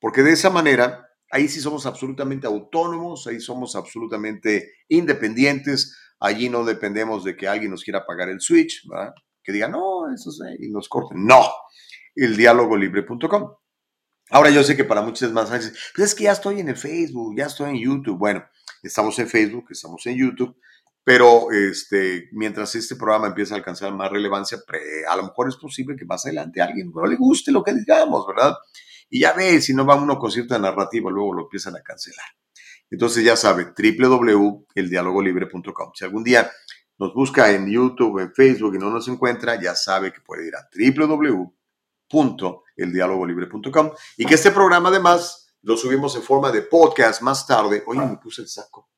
[0.00, 6.64] Porque de esa manera, ahí sí somos absolutamente autónomos, ahí somos absolutamente independientes, allí no
[6.64, 9.14] dependemos de que alguien nos quiera pagar el switch, ¿verdad?
[9.42, 11.24] que diga, no, eso es, y nos corten.
[11.24, 11.42] No,
[12.14, 13.54] el dialogolibre.com.
[14.30, 16.76] Ahora yo sé que para muchos es más pues es que ya estoy en el
[16.76, 18.18] Facebook, ya estoy en YouTube.
[18.18, 18.44] Bueno,
[18.82, 20.56] estamos en Facebook, estamos en YouTube,
[21.02, 24.58] pero este, mientras este programa empieza a alcanzar más relevancia,
[25.08, 27.74] a lo mejor es posible que más adelante a alguien no le guste lo que
[27.74, 28.54] digamos, ¿verdad?
[29.10, 32.24] Y ya ve, si no va uno con cierta narrativa, luego lo empiezan a cancelar.
[32.90, 35.92] Entonces ya sabe, www.eldialogolibre.com.
[35.94, 36.50] Si algún día
[36.98, 40.54] nos busca en YouTube, en Facebook y no nos encuentra, ya sabe que puede ir
[40.54, 40.68] a
[42.12, 47.84] www.eldialogolibre.com y que este programa además lo subimos en forma de podcast más tarde.
[47.86, 48.88] Oye, me puse el saco.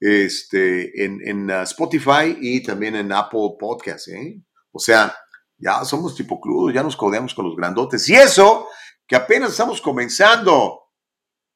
[0.00, 4.08] Este, en, en uh, Spotify y también en Apple Podcast.
[4.08, 4.40] ¿eh?
[4.72, 5.14] O sea,
[5.56, 8.08] ya somos tipo crudos, ya nos codeamos con los grandotes.
[8.08, 8.68] Y eso,
[9.06, 10.80] que apenas estamos comenzando.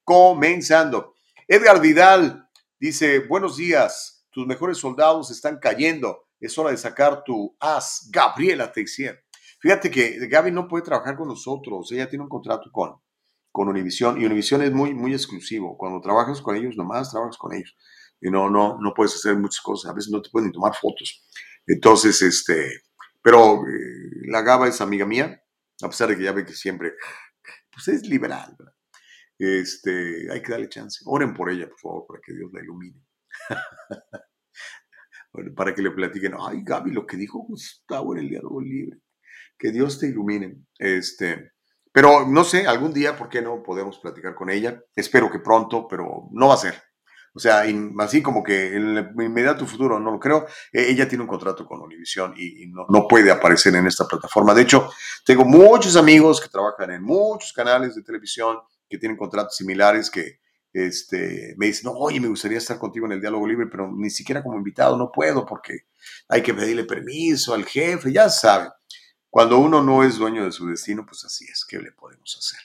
[0.04, 1.14] Comenzando.
[1.46, 2.48] Edgar Vidal
[2.78, 6.28] dice, buenos días, tus mejores soldados están cayendo.
[6.40, 9.24] Es hora de sacar tu as, Gabriela Teixier.
[9.60, 11.90] Fíjate que Gaby no puede trabajar con nosotros.
[11.90, 12.94] Ella tiene un contrato con,
[13.50, 15.76] con Univision y Univision es muy, muy exclusivo.
[15.76, 17.76] Cuando trabajas con ellos, nomás trabajas con ellos.
[18.20, 19.90] Y no, no, no puedes hacer muchas cosas.
[19.90, 21.26] A veces no te pueden tomar fotos.
[21.66, 22.82] Entonces, este,
[23.20, 25.42] pero eh, la Gaba es amiga mía,
[25.82, 26.92] a pesar de que ya ve que siempre,
[27.78, 28.56] pues es liberal.
[29.38, 31.04] Este, hay que darle chance.
[31.06, 33.00] Oren por ella, por favor, para que Dios la ilumine.
[35.56, 38.98] para que le platiquen, ay, Gaby, lo que dijo Gustavo en el diálogo libre.
[39.56, 40.64] Que Dios te ilumine.
[40.76, 41.52] Este,
[41.92, 44.82] pero no sé, algún día, ¿por qué no podemos platicar con ella?
[44.96, 46.82] Espero que pronto, pero no va a ser.
[47.38, 47.62] O sea,
[48.00, 50.48] así como que en el inmediato futuro no lo creo.
[50.72, 54.52] E, ella tiene un contrato con Univision y, no, no, puede aparecer en esta plataforma.
[54.54, 54.90] De hecho,
[55.24, 58.58] tengo muchos amigos que trabajan en muchos canales de televisión
[58.90, 60.40] que tienen contratos similares que
[60.72, 64.42] este, me dicen, oye, me gustaría estar contigo en el diálogo libre, pero ni siquiera
[64.42, 65.86] como invitado no puedo porque
[66.28, 68.70] hay que pedirle permiso al jefe, ya saben.
[69.30, 72.58] Cuando uno no es dueño de su destino, pues así es, ¿qué le podemos hacer?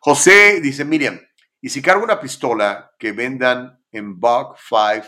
[0.00, 1.20] José dice, Miriam,
[1.60, 5.06] ¿y si cargo una pistola que vendan en Bug 5,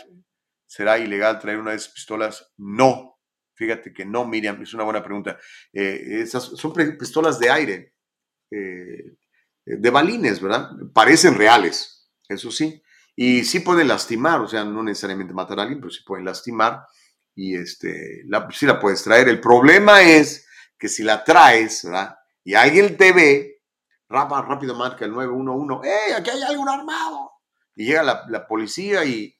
[0.65, 2.51] será ilegal traer una de esas pistolas?
[2.57, 3.19] No,
[3.55, 5.37] fíjate que no, Miriam, es una buena pregunta.
[5.73, 7.93] Eh, esas son pistolas de aire,
[8.51, 9.15] eh,
[9.65, 10.71] de balines, ¿verdad?
[10.93, 12.81] Parecen reales, eso sí.
[13.15, 16.85] Y sí pueden lastimar, o sea, no necesariamente matar a alguien, pero sí pueden lastimar
[17.35, 19.29] y este, sí la puedes traer.
[19.29, 20.47] El problema es
[20.77, 22.17] que si la traes, ¿verdad?
[22.43, 23.61] Y alguien te ve,
[24.07, 27.18] rápido marca el 911, ¡eh, aquí hay algún armado!
[27.79, 29.33] Y llega la, policía y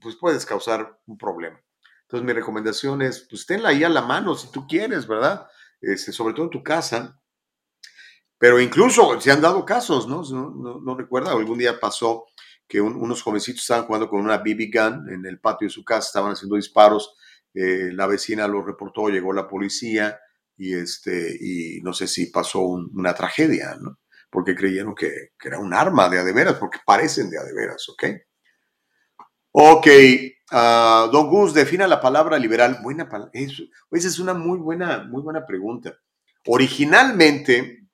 [0.00, 1.62] pues puedes causar un problema.
[2.00, 5.46] Entonces mi recomendación es, pues tenla ahí a la mano si tú quieres, ¿verdad?
[5.78, 7.20] Este, sobre todo en tu casa.
[8.38, 10.22] Pero incluso se han dado casos, ¿no?
[10.22, 12.24] No, no, recuerda, algún día pasó
[12.66, 16.06] que unos jovencitos estaban jugando con una BB gun en el patio de su casa,
[16.06, 17.16] estaban haciendo disparos,
[17.52, 20.18] eh, la vecina lo reportó, llegó la policía,
[20.56, 23.98] y, este, y no sé si pasó una tragedia, ¿no?
[24.30, 28.04] Porque creyeron que, era un arma de adeveras, porque parecen de adeveras, ¿ok?
[29.50, 29.86] Ok,
[30.52, 32.78] uh, Don Gus, defina la palabra liberal.
[32.82, 33.32] Buena palabra.
[33.34, 35.98] esa es una muy buena, muy buena pregunta.
[36.46, 37.88] Originalmente,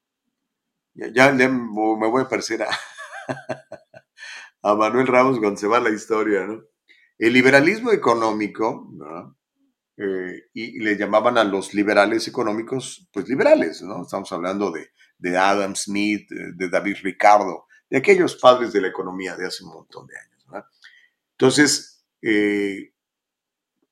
[0.94, 2.69] ya, me voy a parecer a,
[4.62, 6.62] a Manuel Ramos cuando se va la historia, ¿no?
[7.19, 9.36] El liberalismo económico, ¿no?
[9.97, 14.02] Eh, y, le llamaban a los liberales económicos, pues liberales, ¿no?
[14.02, 19.36] Estamos hablando de, de Adam Smith, de, David Ricardo, de aquellos padres de la economía
[19.36, 20.66] de hace un montón de años.
[21.32, 22.92] Entonces, eh,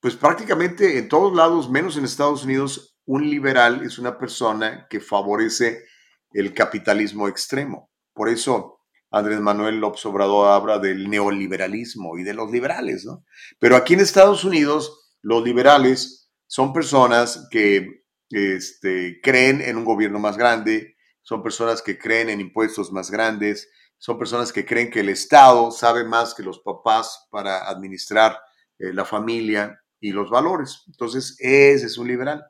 [0.00, 5.00] pues prácticamente en todos lados, menos en Estados Unidos, un liberal es una persona que
[5.00, 5.84] favorece
[6.32, 7.90] el capitalismo extremo.
[8.12, 8.80] Por eso
[9.10, 13.24] Andrés Manuel López Obrador habla del neoliberalismo y de los liberales, ¿no?
[13.58, 20.18] Pero aquí en Estados Unidos, los liberales son personas que este, creen en un gobierno
[20.18, 23.68] más grande, son personas que creen en impuestos más grandes,
[23.98, 28.36] son personas que creen que el Estado sabe más que los papás para administrar
[28.78, 30.82] eh, la familia y los valores.
[30.88, 32.44] Entonces, ese es un liberal.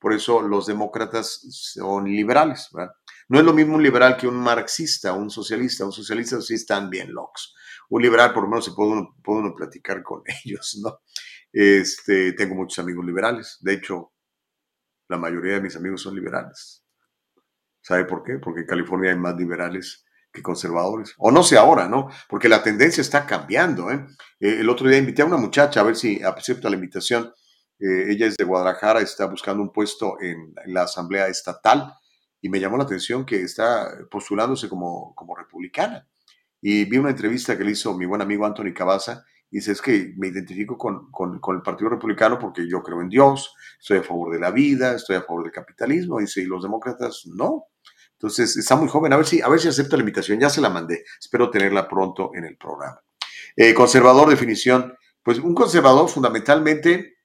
[0.00, 2.68] Por eso los demócratas son liberales.
[3.28, 5.84] No es lo mismo un liberal que un marxista, un socialista.
[5.84, 7.54] Un socialista sí están bien locos.
[7.88, 11.00] Un liberal, por lo menos, se puede uno, puede uno platicar con ellos, ¿no?
[11.52, 13.58] Este, tengo muchos amigos liberales.
[13.60, 14.12] De hecho,
[15.08, 16.85] la mayoría de mis amigos son liberales.
[17.86, 18.38] ¿Sabe por qué?
[18.38, 21.14] Porque en California hay más liberales que conservadores.
[21.18, 22.08] O no sé ahora, ¿no?
[22.28, 23.92] Porque la tendencia está cambiando.
[23.92, 24.04] ¿eh?
[24.40, 27.32] eh el otro día invité a una muchacha a ver si acepta la invitación.
[27.78, 31.94] Eh, ella es de Guadalajara, está buscando un puesto en, la Asamblea Estatal
[32.40, 36.08] y me llamó la atención que está postulándose como, como republicana.
[36.60, 39.80] Y vi una entrevista que le hizo mi buen amigo Anthony Cabaza y dice, es
[39.80, 43.98] que me identifico con, con, con, el Partido Republicano porque yo creo en Dios, estoy
[43.98, 46.18] a favor de la vida, estoy a favor del capitalismo.
[46.18, 47.66] Dice, y los demócratas no.
[48.18, 49.12] Entonces, está muy joven.
[49.12, 50.40] A ver si, a ver si acepta la invitación.
[50.40, 51.04] Ya se la mandé.
[51.20, 53.00] Espero tenerla pronto en el programa.
[53.56, 54.94] Eh, conservador, definición.
[55.22, 57.18] Pues un conservador fundamentalmente,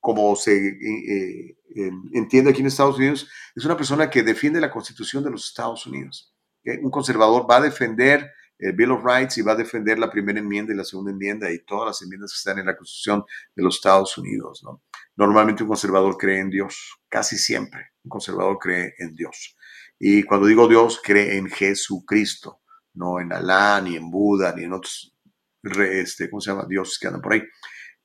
[0.00, 4.70] como se eh, eh, entiende aquí en Estados Unidos, es una persona que defiende la
[4.70, 6.34] constitución de los Estados Unidos.
[6.82, 10.38] Un conservador va a defender el Bill of Rights y va a defender la primera
[10.38, 13.62] enmienda y la segunda enmienda y todas las enmiendas que están en la Constitución de
[13.62, 14.62] los Estados Unidos.
[14.64, 14.82] ¿no?
[15.16, 19.56] Normalmente un conservador cree en Dios, casi siempre un conservador cree en Dios.
[19.98, 22.60] Y cuando digo Dios, cree en Jesucristo,
[22.94, 25.14] no en Alá, ni en Buda, ni en otros,
[25.62, 26.66] este, ¿cómo se llama?
[26.68, 27.42] Dioses que andan por ahí,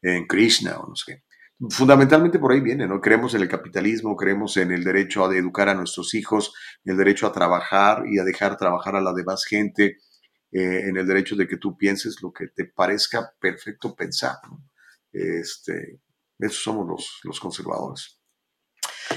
[0.02, 1.24] en Krishna o no sé qué.
[1.70, 3.00] Fundamentalmente por ahí viene, ¿no?
[3.00, 6.54] Creemos en el capitalismo, creemos en el derecho a educar a nuestros hijos,
[6.84, 10.00] el derecho a trabajar y a dejar trabajar a la demás gente,
[10.52, 14.38] eh, en el derecho de que tú pienses lo que te parezca perfecto pensar.
[15.12, 16.02] Este,
[16.40, 18.20] esos somos los, los conservadores.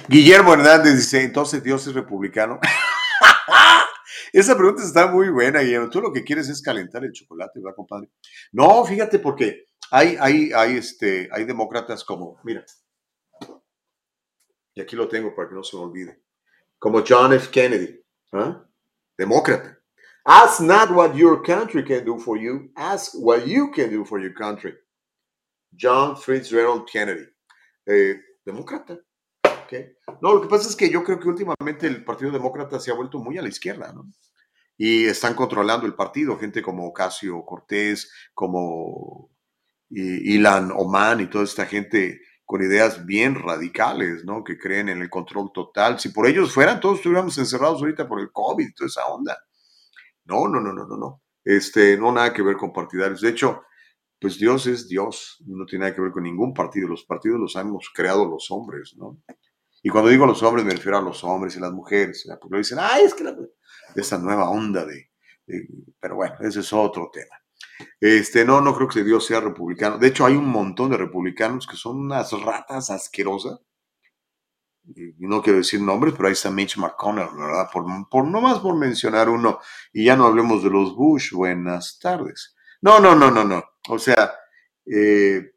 [0.08, 2.60] Guillermo Hernández dice, entonces Dios es republicano.
[4.32, 5.90] Esa pregunta está muy buena, Guillermo.
[5.90, 8.10] Tú lo que quieres es calentar el chocolate, ¿verdad, compadre?
[8.52, 12.64] No, fíjate, porque hay, hay, hay, este, hay demócratas como, mira,
[14.74, 16.22] y aquí lo tengo para que no se me olvide,
[16.78, 17.50] como John F.
[17.50, 17.98] Kennedy,
[18.32, 18.62] ¿ah?
[19.16, 19.78] demócrata.
[20.24, 24.20] Ask not what your country can do for you, ask what you can do for
[24.20, 24.74] your country.
[25.74, 27.26] John Fitzgerald Kennedy,
[27.86, 28.98] eh, demócrata.
[30.20, 32.94] No, lo que pasa es que yo creo que últimamente el Partido Demócrata se ha
[32.94, 34.10] vuelto muy a la izquierda, ¿no?
[34.78, 39.30] Y están controlando el partido, gente como Ocasio Cortés, como
[39.88, 44.44] Ilan Oman y toda esta gente con ideas bien radicales, ¿no?
[44.44, 45.98] Que creen en el control total.
[45.98, 49.36] Si por ellos fueran, todos estuviéramos encerrados ahorita por el COVID y toda esa onda.
[50.24, 51.22] No, no, no, no, no, no.
[51.44, 53.20] Este, no nada que ver con partidarios.
[53.20, 53.62] De hecho,
[54.20, 56.88] pues Dios es Dios, no tiene nada que ver con ningún partido.
[56.88, 59.20] Los partidos los hemos creado los hombres, ¿no?
[59.86, 62.78] Y cuando digo los hombres, me refiero a los hombres y las mujeres, porque dicen,
[62.80, 63.36] ay, es que la,
[63.94, 65.12] esa nueva onda de,
[66.00, 67.36] Pero bueno, ese es otro tema.
[68.00, 69.96] Este, no, no creo que Dios sea republicano.
[69.96, 73.60] De hecho, hay un montón de republicanos que son unas ratas asquerosas.
[74.92, 77.68] Y no quiero decir nombres, pero ahí está Mitch McConnell, ¿verdad?
[77.72, 79.60] Por, por no más por mencionar uno.
[79.92, 81.30] Y ya no hablemos de los Bush.
[81.30, 82.56] Buenas tardes.
[82.80, 83.62] No, no, no, no, no.
[83.88, 84.34] O sea,
[84.84, 85.52] eh,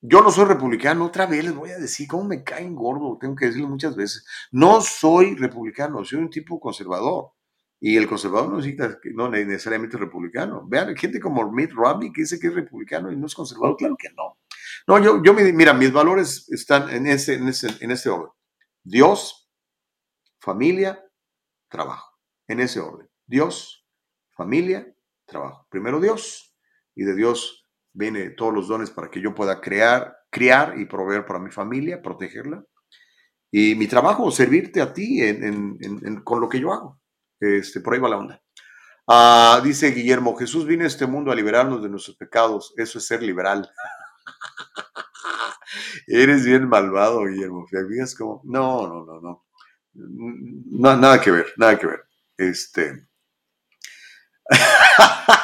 [0.00, 3.18] yo no soy republicano, otra vez les voy a decir, ¿cómo me caen gordo?
[3.20, 4.24] Tengo que decirlo muchas veces.
[4.52, 7.32] No soy republicano, soy un tipo conservador.
[7.80, 10.64] Y el conservador no necesita, no necesariamente republicano.
[10.66, 13.96] Vean, gente como Mitt Romney que dice que es republicano y no es conservador, claro
[13.96, 14.38] que no.
[14.86, 18.32] No, yo, yo mira, mis valores están en ese, en ese, en este orden.
[18.82, 19.50] Dios,
[20.40, 21.04] familia,
[21.68, 22.18] trabajo.
[22.46, 23.08] En ese orden.
[23.26, 23.86] Dios,
[24.30, 24.92] familia,
[25.26, 25.66] trabajo.
[25.70, 26.56] Primero Dios
[26.94, 27.57] y de Dios
[27.98, 32.00] viene todos los dones para que yo pueda crear, criar y proveer para mi familia,
[32.00, 32.64] protegerla.
[33.50, 35.20] Y mi trabajo, servirte a ti
[36.22, 37.00] con lo que yo hago.
[37.40, 38.42] Este, por ahí va la onda.
[39.08, 42.72] Ah, dice Guillermo, Jesús vino a este mundo a liberarnos de nuestros pecados.
[42.76, 43.68] Eso es ser liberal.
[46.06, 47.66] Eres bien malvado, Guillermo.
[47.66, 48.42] ¿Fíjate como?
[48.44, 49.44] No, no, no, no,
[49.94, 50.96] no.
[50.96, 52.04] Nada que ver, nada que ver.
[52.36, 53.08] Este.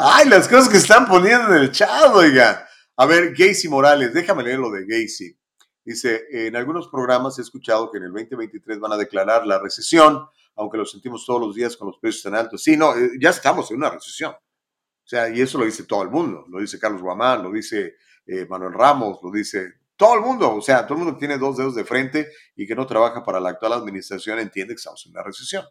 [0.00, 2.68] Ay, las cosas que están poniendo en el chat, oiga.
[2.96, 5.36] A ver, Gacy Morales, déjame leer lo de Gacy.
[5.84, 10.24] Dice, en algunos programas he escuchado que en el 2023 van a declarar la recesión,
[10.54, 12.62] aunque lo sentimos todos los días con los precios tan altos.
[12.62, 14.30] Sí, no, eh, ya estamos en una recesión.
[14.30, 16.44] O sea, y eso lo dice todo el mundo.
[16.48, 20.54] Lo dice Carlos Guamán, lo dice eh, Manuel Ramos, lo dice todo el mundo.
[20.54, 23.24] O sea, todo el mundo que tiene dos dedos de frente y que no trabaja
[23.24, 25.64] para la actual administración entiende que estamos en una recesión.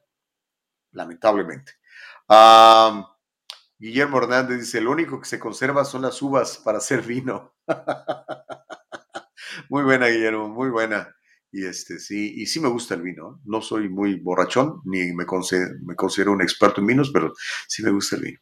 [0.92, 1.76] Lamentablemente.
[2.28, 3.14] Ah...
[3.80, 7.56] Guillermo Hernández dice, lo único que se conserva son las uvas para hacer vino.
[9.70, 11.16] muy buena, Guillermo, muy buena.
[11.52, 13.40] Y este sí, y sí me gusta el vino.
[13.46, 17.34] No soy muy borrachón, ni me considero, me considero un experto en vinos, pero
[17.68, 18.40] sí me gusta el vino.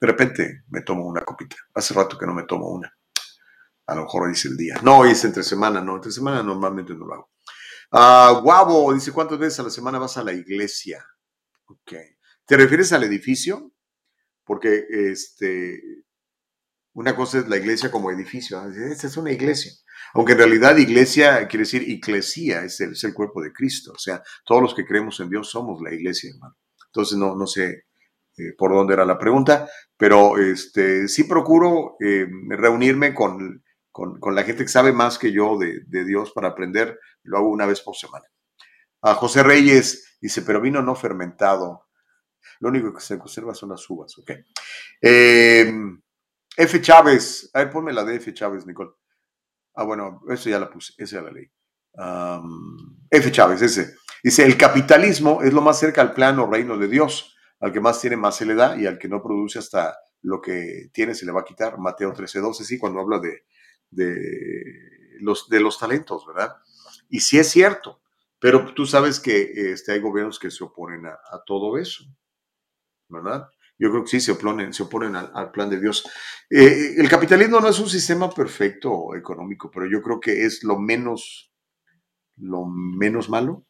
[0.00, 1.56] De repente me tomo una copita.
[1.74, 2.92] Hace rato que no me tomo una.
[3.86, 4.76] A lo mejor hoy es el día.
[4.82, 5.96] No, hoy es entre semana, no.
[5.96, 7.30] Entre semana normalmente no lo hago.
[7.92, 11.04] Uh, Guavo dice, ¿cuántas veces a la semana vas a la iglesia?
[11.66, 11.92] Ok.
[12.44, 13.72] ¿Te refieres al edificio?
[14.46, 15.82] Porque este,
[16.94, 19.72] una cosa es la iglesia como edificio, esta es una iglesia,
[20.14, 23.98] aunque en realidad iglesia quiere decir iglesia, es el, es el, cuerpo de Cristo, o
[23.98, 26.56] sea, todos los que creemos en Dios somos la iglesia, hermano.
[26.86, 27.84] Entonces, no, no sé
[28.38, 34.34] eh, por dónde era la pregunta, pero este, sí procuro eh, reunirme con, con, con,
[34.34, 37.66] la gente que sabe más que yo de, de Dios para aprender, lo hago una
[37.66, 38.24] vez por semana.
[39.02, 41.85] A José Reyes dice, pero vino no fermentado,
[42.60, 44.30] lo único que se conserva son las uvas, ¿ok?
[45.00, 46.00] Em,
[46.56, 46.80] F.
[46.80, 48.32] Chávez, a ver, ponme la de F.
[48.32, 48.90] Chávez, Nicole.
[49.74, 51.50] Ah, bueno, eso ya la puse, esa ya la leí.
[53.10, 53.30] F.
[53.30, 53.94] Chávez, ese.
[54.22, 57.36] Dice, el capitalismo es lo más cerca al plano reino de Dios.
[57.60, 60.40] Al que más tiene, más se le da, y al que no produce hasta lo
[60.40, 61.78] que tiene se le va a quitar.
[61.78, 63.44] Mateo 13, 12, sí, cuando habla de,
[63.90, 64.16] de,
[65.20, 66.56] los, de los talentos, ¿verdad?
[67.08, 68.02] Y sí es cierto,
[68.38, 72.04] pero tú sabes que este, hay gobiernos que se oponen a todo eso.
[73.08, 73.48] ¿Verdad?
[73.78, 76.08] Yo creo que sí se oponen, se oponen al, plan de Dios.
[76.48, 80.78] Eh, el capitalismo no es un sistema perfecto económico, pero yo creo que es lo
[80.78, 81.52] menos,
[82.36, 83.66] lo menos malo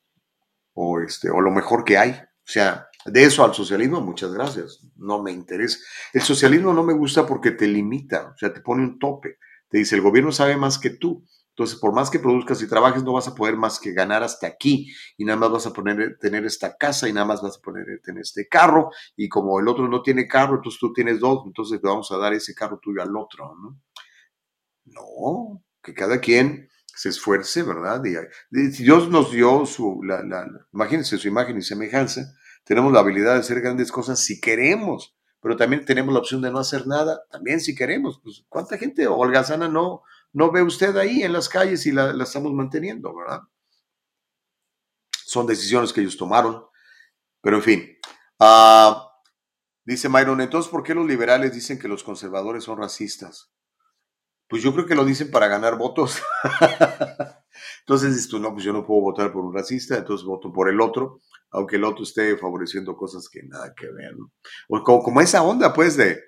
[0.74, 2.10] o, este, o lo mejor que hay.
[2.10, 4.80] O sea, De eso al socialismo, muchas gracias.
[4.96, 5.78] No me interesa.
[6.12, 9.38] El socialismo no me gusta porque te limita, o sea, te pone un tope.
[9.68, 11.24] Te dice, el gobierno sabe más que tú.
[11.56, 14.46] Entonces, por más que produzcas y trabajes, no vas a poder más que ganar hasta
[14.46, 17.60] aquí y nada más vas a poner, tener esta casa y nada más vas a
[17.62, 21.44] poner, tener este carro y como el otro no tiene carro, entonces tú tienes dos,
[21.46, 23.80] entonces te vamos a dar ese carro tuyo al otro, ¿no?
[24.84, 28.02] No, que cada quien se esfuerce, ¿verdad?
[28.04, 30.22] Y, Dios nos dio su, la,
[30.74, 32.34] imagínense su imagen y semejanza,
[32.64, 36.50] tenemos la habilidad de hacer grandes cosas si queremos, pero también tenemos la opción de
[36.50, 38.20] no hacer nada, también si queremos.
[38.22, 40.02] Pues, ¿Cuánta gente holgazana no,
[40.36, 43.40] no ve usted ahí en las calles y la, estamos manteniendo, ¿verdad?
[45.24, 46.62] Son decisiones que ellos tomaron,
[47.40, 47.98] pero en fin.
[48.38, 49.14] Ah,
[49.82, 53.50] dice Myron, entonces, ¿por qué los liberales dicen que los conservadores son racistas?
[54.46, 56.22] Pues yo creo que lo dicen para ganar votos.
[57.80, 60.82] entonces dices no, pues yo no puedo votar por un racista, entonces voto por el
[60.82, 64.12] otro, aunque el otro esté favoreciendo cosas que nada que ver.
[64.68, 66.20] O como, como esa onda, pues, de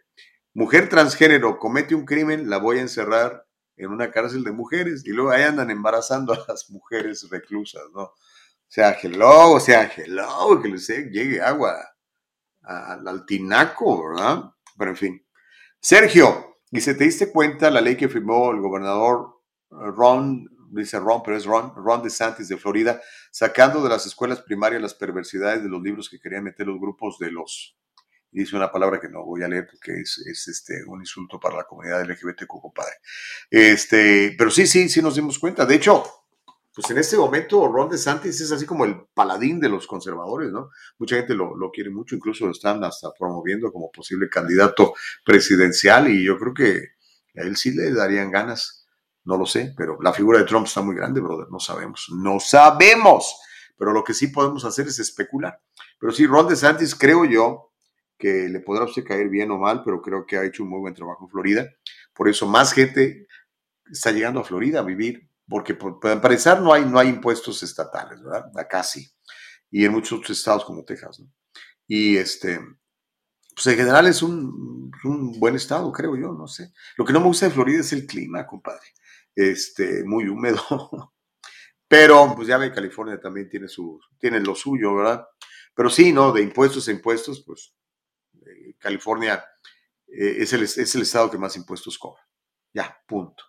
[0.54, 3.47] mujer transgénero comete un crimen, la voy a encerrar
[3.78, 8.02] en una cárcel de mujeres y luego ahí andan embarazando a las mujeres reclusas, ¿no?
[8.02, 11.74] O sea, hello, o sea, hello, que les llegue agua
[12.62, 14.50] al tinaco, ¿verdad?
[14.76, 15.26] Pero en fin.
[15.80, 19.38] Sergio, dice, ¿te diste cuenta la ley que firmó el gobernador
[19.70, 23.00] Ron, dice Ron, pero es Ron, Ron DeSantis de Florida,
[23.30, 27.18] sacando de las escuelas primarias las perversidades de los libros que querían meter los grupos
[27.18, 27.78] de los
[28.30, 30.18] dice una palabra que no voy a leer porque es,
[30.48, 32.94] este, un insulto para la comunidad LGBTQ, compadre.
[33.50, 35.64] Este, pero sí, sí, sí nos dimos cuenta.
[35.64, 36.04] De hecho,
[36.74, 40.70] pues en este momento Ron DeSantis es así como el paladín de los conservadores, ¿no?
[40.98, 44.94] Mucha gente lo, lo quiere mucho, incluso lo están hasta promoviendo como posible candidato
[45.24, 46.98] presidencial y yo creo que
[47.36, 48.86] a él sí le darían ganas.
[49.24, 51.48] No lo sé, pero la figura de Trump está muy grande, brother.
[51.50, 52.06] No sabemos.
[52.14, 53.38] No sabemos.
[53.76, 55.60] Pero lo que sí podemos hacer es especular.
[55.98, 57.72] Pero sí, Ron DeSantis, creo yo,
[58.18, 60.80] que le podrá usted caer bien o mal, pero creo que ha hecho un muy
[60.80, 61.68] buen trabajo en Florida.
[62.12, 63.28] Por eso más gente
[63.90, 68.22] está llegando a Florida a vivir, porque para empezar no hay, no hay impuestos estatales,
[68.22, 68.50] ¿verdad?
[68.56, 69.08] Acá sí.
[69.70, 71.30] Y en muchos otros estados como Texas, ¿no?
[71.86, 72.60] Y este,
[73.54, 76.72] pues en general es un, un, buen estado, creo yo, no sé.
[76.96, 78.86] Lo que no me gusta de Florida es el clima, compadre.
[79.34, 80.60] Este, muy húmedo.
[81.88, 85.26] Pero, pues ya ve, California también tiene, su, tiene lo suyo, ¿verdad?
[85.74, 86.32] Pero sí, ¿no?
[86.32, 87.74] De impuestos a impuestos, pues
[88.78, 89.44] California
[90.06, 92.22] eh, es, el, es, el, estado que más impuestos cobra.
[92.72, 93.44] Ya, punto.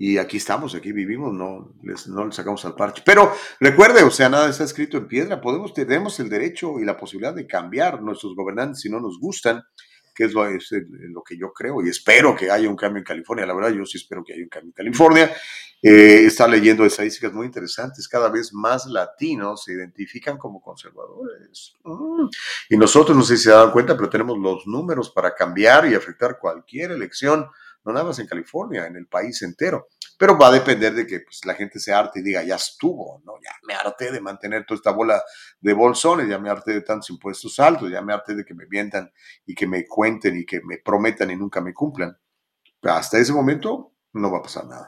[0.00, 3.02] Y aquí estamos, aquí vivimos, no, les, no le sacamos al parche.
[3.04, 5.40] Pero recuerde, o sea, nada está escrito en piedra.
[5.40, 9.62] Podemos, tenemos el derecho y la posibilidad de cambiar nuestros gobernantes si no nos gustan
[10.18, 13.46] que es lo, que yo creo y espero que haya un cambio en California.
[13.46, 15.32] La verdad, yo sí espero que haya un cambio en California.
[15.80, 18.08] Eh, está leyendo estadísticas muy interesantes.
[18.08, 21.76] Cada vez más latinos se identifican como conservadores.
[21.84, 22.26] Mm.
[22.70, 25.94] Y nosotros, no sé si se dan cuenta, pero tenemos los números para cambiar y
[25.94, 27.46] afectar cualquier elección
[27.88, 29.88] no nada más en California, en el país entero.
[30.18, 33.22] Pero va a depender de que pues, la gente se arte y diga, ya estuvo,
[33.24, 33.34] ¿no?
[33.42, 35.22] Ya me harté de mantener toda esta bola
[35.60, 38.66] de bolsones, ya me harté de tantos impuestos altos, ya me harté de que me
[38.66, 39.10] mientan
[39.46, 42.14] y que me cuenten y que me prometan y nunca me cumplan.
[42.78, 44.86] Pero hasta ese momento no va a pasar nada.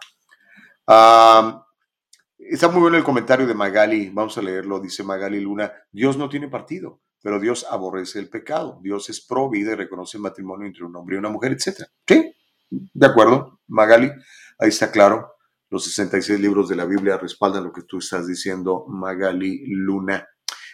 [2.38, 6.28] está muy bueno el comentario de Magali, vamos a leerlo, dice Magali Luna, Dios no
[6.28, 10.66] tiene partido, pero Dios aborrece el pecado, Dios es pro vida y reconoce el matrimonio
[10.66, 11.84] entre un hombre y una mujer, etc.
[12.06, 12.34] ¿Sí?
[12.70, 14.10] De acuerdo, Magali,
[14.58, 15.34] ahí está claro.
[15.68, 20.28] Los 66 libros de la Biblia respaldan lo que tú estás diciendo, Magali Luna.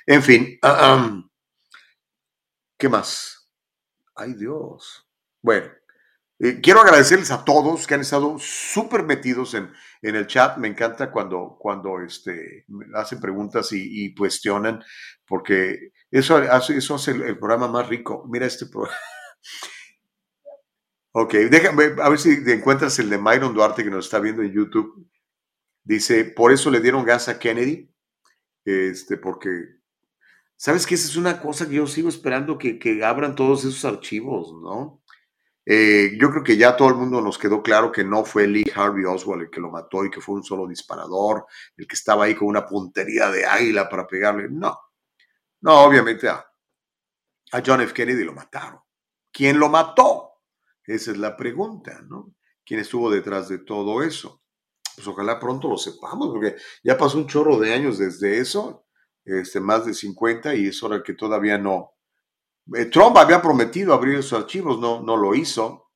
[0.07, 0.59] En fin,
[2.79, 3.51] ¿qué más?
[4.15, 5.07] Ay Dios.
[5.43, 5.67] Bueno,
[6.39, 10.59] eh, quiero agradecerles a todos que han estado súper metidos en, en, el chat.
[10.59, 14.83] Me encanta cuando, cuando este, hacen preguntas y, cuestionan,
[15.27, 18.27] porque eso hace, eso hace el programa más rico.
[18.29, 18.97] Mira este programa.
[21.19, 24.53] Ok, déjame, a ver si encuentras el de Myron Duarte que nos está viendo en
[24.53, 25.09] YouTube.
[25.83, 27.91] Dice, por eso le dieron gas a Kennedy,
[28.67, 29.49] este, porque,
[30.57, 30.95] ¿sabes qué?
[30.95, 35.03] Esa es una cosa que yo sigo esperando que, abran todos esos archivos, ¿no?
[35.65, 38.71] Eh, yo creo que ya todo el mundo nos quedó claro que no fue Lee
[38.75, 41.47] Harvey Oswald el que lo mató y que fue un solo disparador,
[41.79, 44.49] el que estaba ahí con una puntería de águila para pegarle.
[44.51, 44.79] No,
[45.63, 46.47] no, obviamente a,
[47.53, 47.95] a John F.
[47.95, 48.81] Kennedy lo mataron.
[49.33, 50.26] ¿Quién lo mató?
[50.87, 52.35] Esa es la pregunta, ¿no?
[52.65, 54.43] ¿Quién estuvo detrás de todo eso?
[54.95, 58.87] Pues ojalá pronto lo sepamos, porque ya pasó un chorro de años desde eso,
[59.25, 61.93] este, más de 50, y es hora que todavía no.
[62.75, 65.91] Eh, Trump había prometido abrir esos archivos, no, no lo hizo.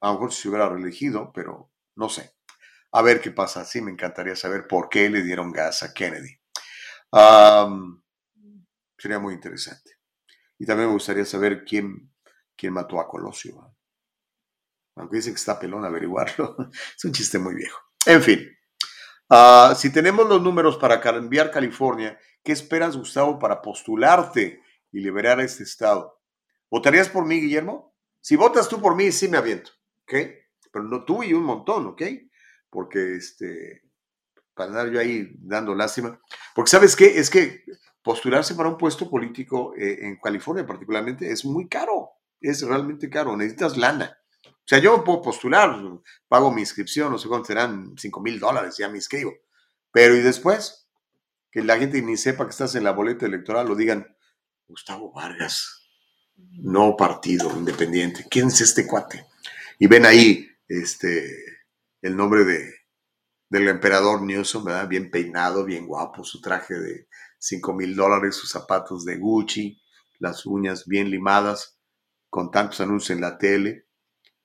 [0.00, 2.34] A lo mejor se hubiera reelegido, pero no sé.
[2.92, 3.64] A ver qué pasa.
[3.64, 6.38] Sí, me encantaría saber por qué le dieron gas a Kennedy.
[8.98, 9.92] Sería muy interesante.
[10.58, 12.12] Y también me gustaría saber quién,
[12.56, 13.67] quién mató a Colosio.
[14.98, 16.56] Aunque dicen que está pelón averiguarlo.
[16.96, 17.78] es un chiste muy viejo.
[18.06, 18.48] En fin.
[19.30, 25.38] Ah, si tenemos los números para cambiar California, ¿qué esperas, Gustavo, para postularte y liberar
[25.40, 26.20] a este estado?
[26.70, 27.94] ¿Votarías por mí, Guillermo?
[28.20, 29.70] Si votas tú por mí, sí me aviento,
[30.02, 30.14] ¿ok?
[30.72, 32.02] Pero no tú y un montón, ¿ok?
[32.70, 33.82] Porque, este,
[34.54, 36.20] para andar yo ahí dando lástima.
[36.54, 37.18] Porque, ¿sabes qué?
[37.18, 37.64] Es que
[38.02, 42.10] postularse para un puesto político eh, en California particularmente es muy caro,
[42.40, 44.18] es realmente caro, necesitas lana.
[44.68, 45.80] O sea, yo puedo postular,
[46.28, 49.32] pago mi inscripción, no sé cuánto serán, 5 mil dólares, ya me inscribo.
[49.90, 50.90] Pero ¿y después?
[51.50, 54.14] Que la gente ni sepa que estás en la boleta electoral, lo digan,
[54.66, 55.88] Gustavo Vargas,
[56.36, 59.24] no partido independiente, ¿quién es este cuate?
[59.78, 61.34] Y ven ahí este,
[62.02, 62.74] el nombre de,
[63.48, 64.86] del emperador Newsom, ¿verdad?
[64.86, 67.08] Bien peinado, bien guapo, su traje de
[67.38, 69.80] 5 mil dólares, sus zapatos de Gucci,
[70.18, 71.80] las uñas bien limadas,
[72.28, 73.87] con tantos anuncios en la tele,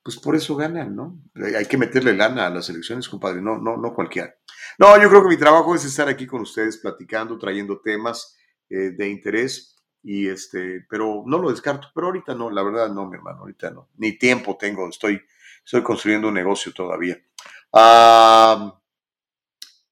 [0.03, 1.17] pues por eso ganan, ¿no?
[1.57, 4.35] Hay que meterle lana a las elecciones, compadre, no, no, no cualquiera.
[4.77, 8.37] No, yo creo que mi trabajo es estar aquí con ustedes platicando, trayendo temas
[8.69, 13.07] eh, de interés, y este, pero no lo descarto, pero ahorita no, la verdad no,
[13.07, 15.21] mi hermano, ahorita no, ni tiempo tengo, estoy,
[15.63, 17.17] estoy construyendo un negocio todavía.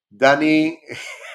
[0.10, 0.78] Dani,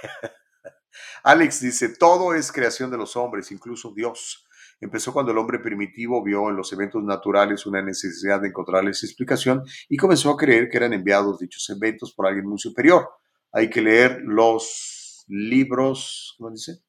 [1.25, 4.46] Alex dice, todo es creación de los hombres, incluso Dios.
[4.81, 9.63] Empezó cuando el hombre primitivo vio en los eventos naturales una necesidad de encontrarles explicación
[9.89, 13.09] y comenzó a creer que eran enviados dichos eventos por alguien muy superior.
[13.53, 16.83] Hay que leer los libros, ¿cómo dice?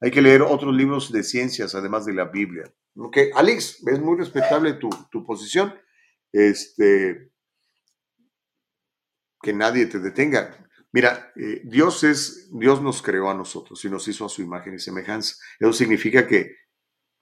[0.00, 2.64] Hay que leer otros libros de ciencias, además de la Biblia.
[2.96, 5.74] Ok, Alex, es muy respetable tu, tu posición.
[6.32, 7.30] Este,
[9.42, 10.56] que nadie te detenga.
[10.92, 14.74] Mira, eh, Dios es, Dios nos creó a nosotros y nos hizo a su imagen
[14.74, 15.36] y semejanza.
[15.58, 16.56] Eso significa que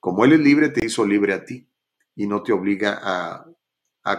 [0.00, 1.68] como Él es libre, te hizo libre a ti
[2.14, 3.44] y no te obliga a,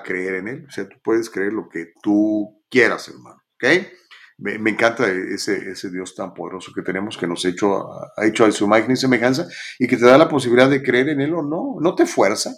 [0.03, 0.65] creer en Él.
[0.67, 3.41] O sea, tú puedes creer lo que tú quieras, hermano.
[4.37, 8.51] Me, encanta ese, ese, Dios tan poderoso que tenemos, que nos hecho, ha hecho a
[8.51, 9.47] su imagen y semejanza
[9.79, 11.77] y que te da la posibilidad de creer en Él o no.
[11.81, 12.51] No te fuerza,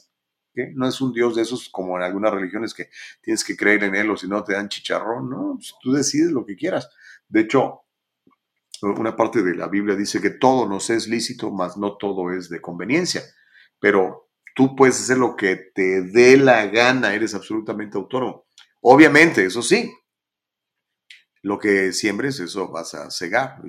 [0.76, 2.90] no es un Dios de esos como en algunas religiones que
[3.22, 5.54] tienes que creer en Él o si no te dan chicharrón, ¿no?
[5.56, 6.90] Pues, tú decides lo que quieras.
[7.28, 7.82] De hecho,
[8.82, 12.50] una parte de la Biblia dice que todo nos es lícito, mas no todo es
[12.50, 13.22] de conveniencia.
[13.80, 18.46] Pero tú puedes hacer lo que te dé la gana, eres absolutamente autónomo.
[18.82, 19.94] Obviamente, eso sí,
[21.42, 23.62] lo que siembres, eso vas a cegar.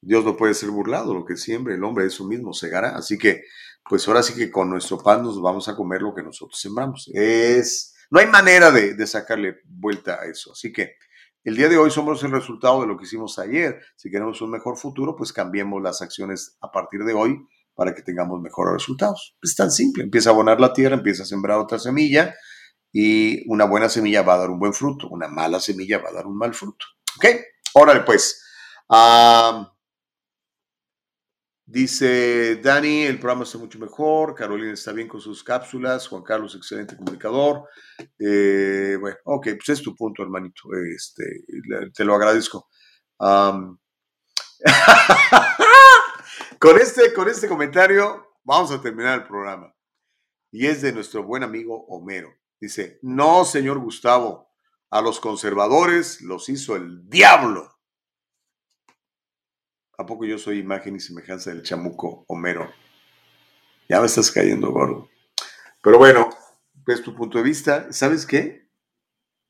[0.00, 2.96] Dios no puede ser burlado, lo que siembre el hombre eso mismo cegará.
[2.96, 3.42] Así que
[3.88, 7.10] pues ahora sí que con nuestro pan nos vamos a comer lo que nosotros sembramos.
[7.12, 10.52] Es, no hay manera de, sacarle vuelta a eso.
[10.52, 10.96] Así que
[11.44, 13.80] el día de hoy somos el resultado de lo que hicimos ayer.
[13.96, 17.38] Si queremos un mejor futuro, pues cambiemos las acciones a partir de hoy
[17.74, 19.36] para que tengamos mejores resultados.
[19.42, 20.04] Es tan simple.
[20.04, 22.34] Empieza a abonar la tierra, empieza a sembrar otra semilla
[22.92, 25.08] y una buena semilla va a dar un buen fruto.
[25.08, 26.84] Una mala semilla va a dar un mal fruto.
[27.16, 27.26] ¿Ok?
[27.74, 28.44] Órale, pues.
[28.88, 29.72] Ah,
[31.72, 36.56] Dice Dani, el programa está mucho mejor, Carolina está bien con sus cápsulas, Juan Carlos,
[36.56, 37.62] excelente comunicador.
[38.18, 41.44] Eh, bueno, ok, pues es tu punto, hermanito, este,
[41.94, 42.68] te lo agradezco.
[46.58, 49.72] con, este, con este comentario vamos a terminar el programa.
[50.50, 52.34] Y es de nuestro buen amigo Homero.
[52.60, 54.50] Dice, no, señor Gustavo,
[54.90, 57.79] a los conservadores los hizo el diablo.
[60.00, 62.72] ¿A poco yo soy imagen y semejanza del chamuco Homero?
[63.86, 65.10] Ya me estás cayendo gordo.
[65.82, 66.30] Pero bueno,
[66.86, 68.66] pues tu punto de vista, ¿sabes qué?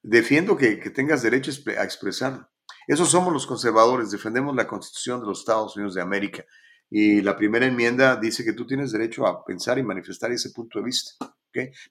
[0.03, 2.51] Defiendo que, tengas derecho a expresarlo.
[2.89, 6.45] Esos somos los conservadores, defendemos la constitución de los Estados Unidos de América.
[6.91, 10.81] Y la primera enmienda dice que tú tienes derecho a pensar y manifestar ese punto
[10.81, 11.15] de vista.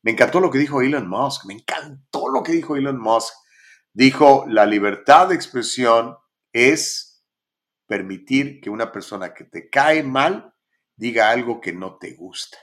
[0.03, 3.34] Me encantó lo que dijo Elon Musk, me encantó lo que dijo Elon Musk.
[3.94, 6.18] Dijo, la libertad de expresión
[6.52, 7.09] es
[7.90, 10.53] permitir que una persona que te cae mal
[10.95, 12.60] diga algo que no te gusta.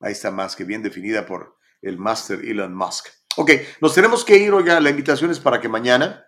[0.00, 3.08] Ahí está más que bien definida por el Master Elon Musk.
[3.36, 3.50] Ok,
[3.82, 6.23] nos tenemos que ir, oiga, la invitación es para que mañana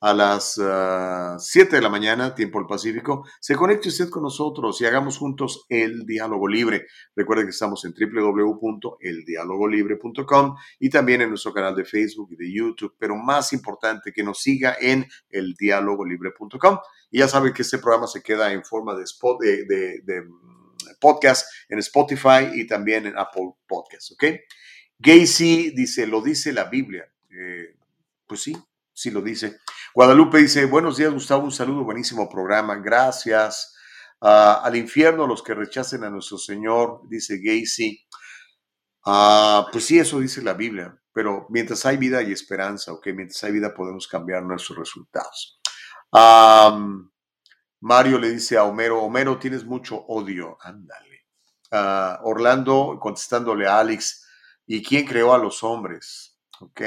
[0.00, 1.36] a las 7 ah,
[1.70, 6.04] de la mañana, tiempo del Pacífico, se conecte usted con nosotros y hagamos juntos el
[6.04, 6.86] diálogo libre.
[7.14, 12.96] Recuerde que estamos en www.eldialogolibre.com y también en nuestro canal de Facebook y de YouTube,
[12.98, 16.78] pero más importante que nos siga en eldialogolibre.com.
[17.10, 21.46] Y ya saben que este programa se queda en forma de, spot, de, mm, podcast
[21.68, 24.24] en Spotify y también en Apple Podcasts, ¿ok?
[24.98, 27.10] Gacy dice, lo dice la Biblia.
[27.30, 27.76] Eh,
[28.26, 28.54] pues sí,
[28.98, 29.60] sí lo dice.
[29.94, 33.76] Guadalupe dice, buenos días Gustavo, un saludo, buenísimo programa, gracias.
[34.20, 38.04] Ah, al infierno los que rechacen a nuestro Señor, dice Gacy.
[39.06, 43.42] Ah, pues sí, eso dice la Biblia, pero mientras hay vida y esperanza, ok, mientras
[43.44, 45.60] hay vida podemos cambiar nuestros resultados.
[47.80, 51.26] Mario le dice a Homero, Homero, tienes mucho odio, ándale.
[51.70, 54.26] Ah, Orlando contestándole a Alex,
[54.66, 56.36] ¿y quién creó a los hombres?
[56.60, 56.82] Ok.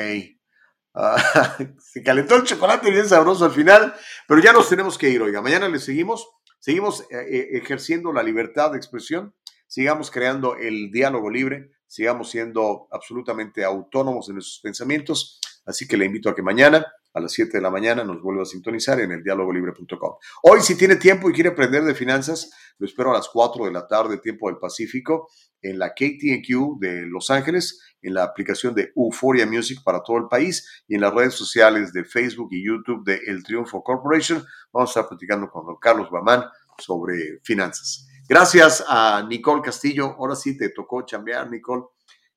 [1.79, 3.93] se calentó el chocolate bien sabroso al final,
[4.27, 6.29] pero ya nos tenemos que ir, oiga, mañana le seguimos.
[6.59, 9.33] Seguimos eh, eh, ejerciendo la libertad de expresión,
[9.65, 15.39] sigamos creando el diálogo libre, sigamos siendo absolutamente autónomos en nuestros pensamientos.
[15.65, 18.43] Así que le invito a que mañana a las 7 de la mañana nos vuelva
[18.43, 20.15] a sintonizar en el dialogolibre.com.
[20.43, 23.71] Hoy, si tiene tiempo y quiere aprender de finanzas, lo espero a las 4 de
[23.71, 25.29] la tarde, tiempo del Pacífico,
[25.61, 30.27] en la KTNQ de Los Ángeles, en la aplicación de Euphoria Music para todo el
[30.27, 34.43] país y en las redes sociales de Facebook y YouTube de El Triunfo Corporation.
[34.71, 36.43] Vamos a estar platicando con don Carlos Bamán
[36.77, 38.07] sobre finanzas.
[38.27, 40.15] Gracias a Nicole Castillo.
[40.17, 41.83] Ahora sí te tocó chambear, Nicole.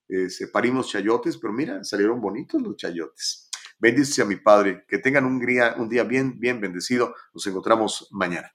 [0.08, 3.48] Eh, separimos chayotes, pero mira, salieron bonitos los chayotes.
[3.78, 4.84] Bendice a mi Padre.
[4.88, 7.14] Que tengan un día, un día bien, bien bendecido.
[7.32, 8.54] Nos encontramos mañana.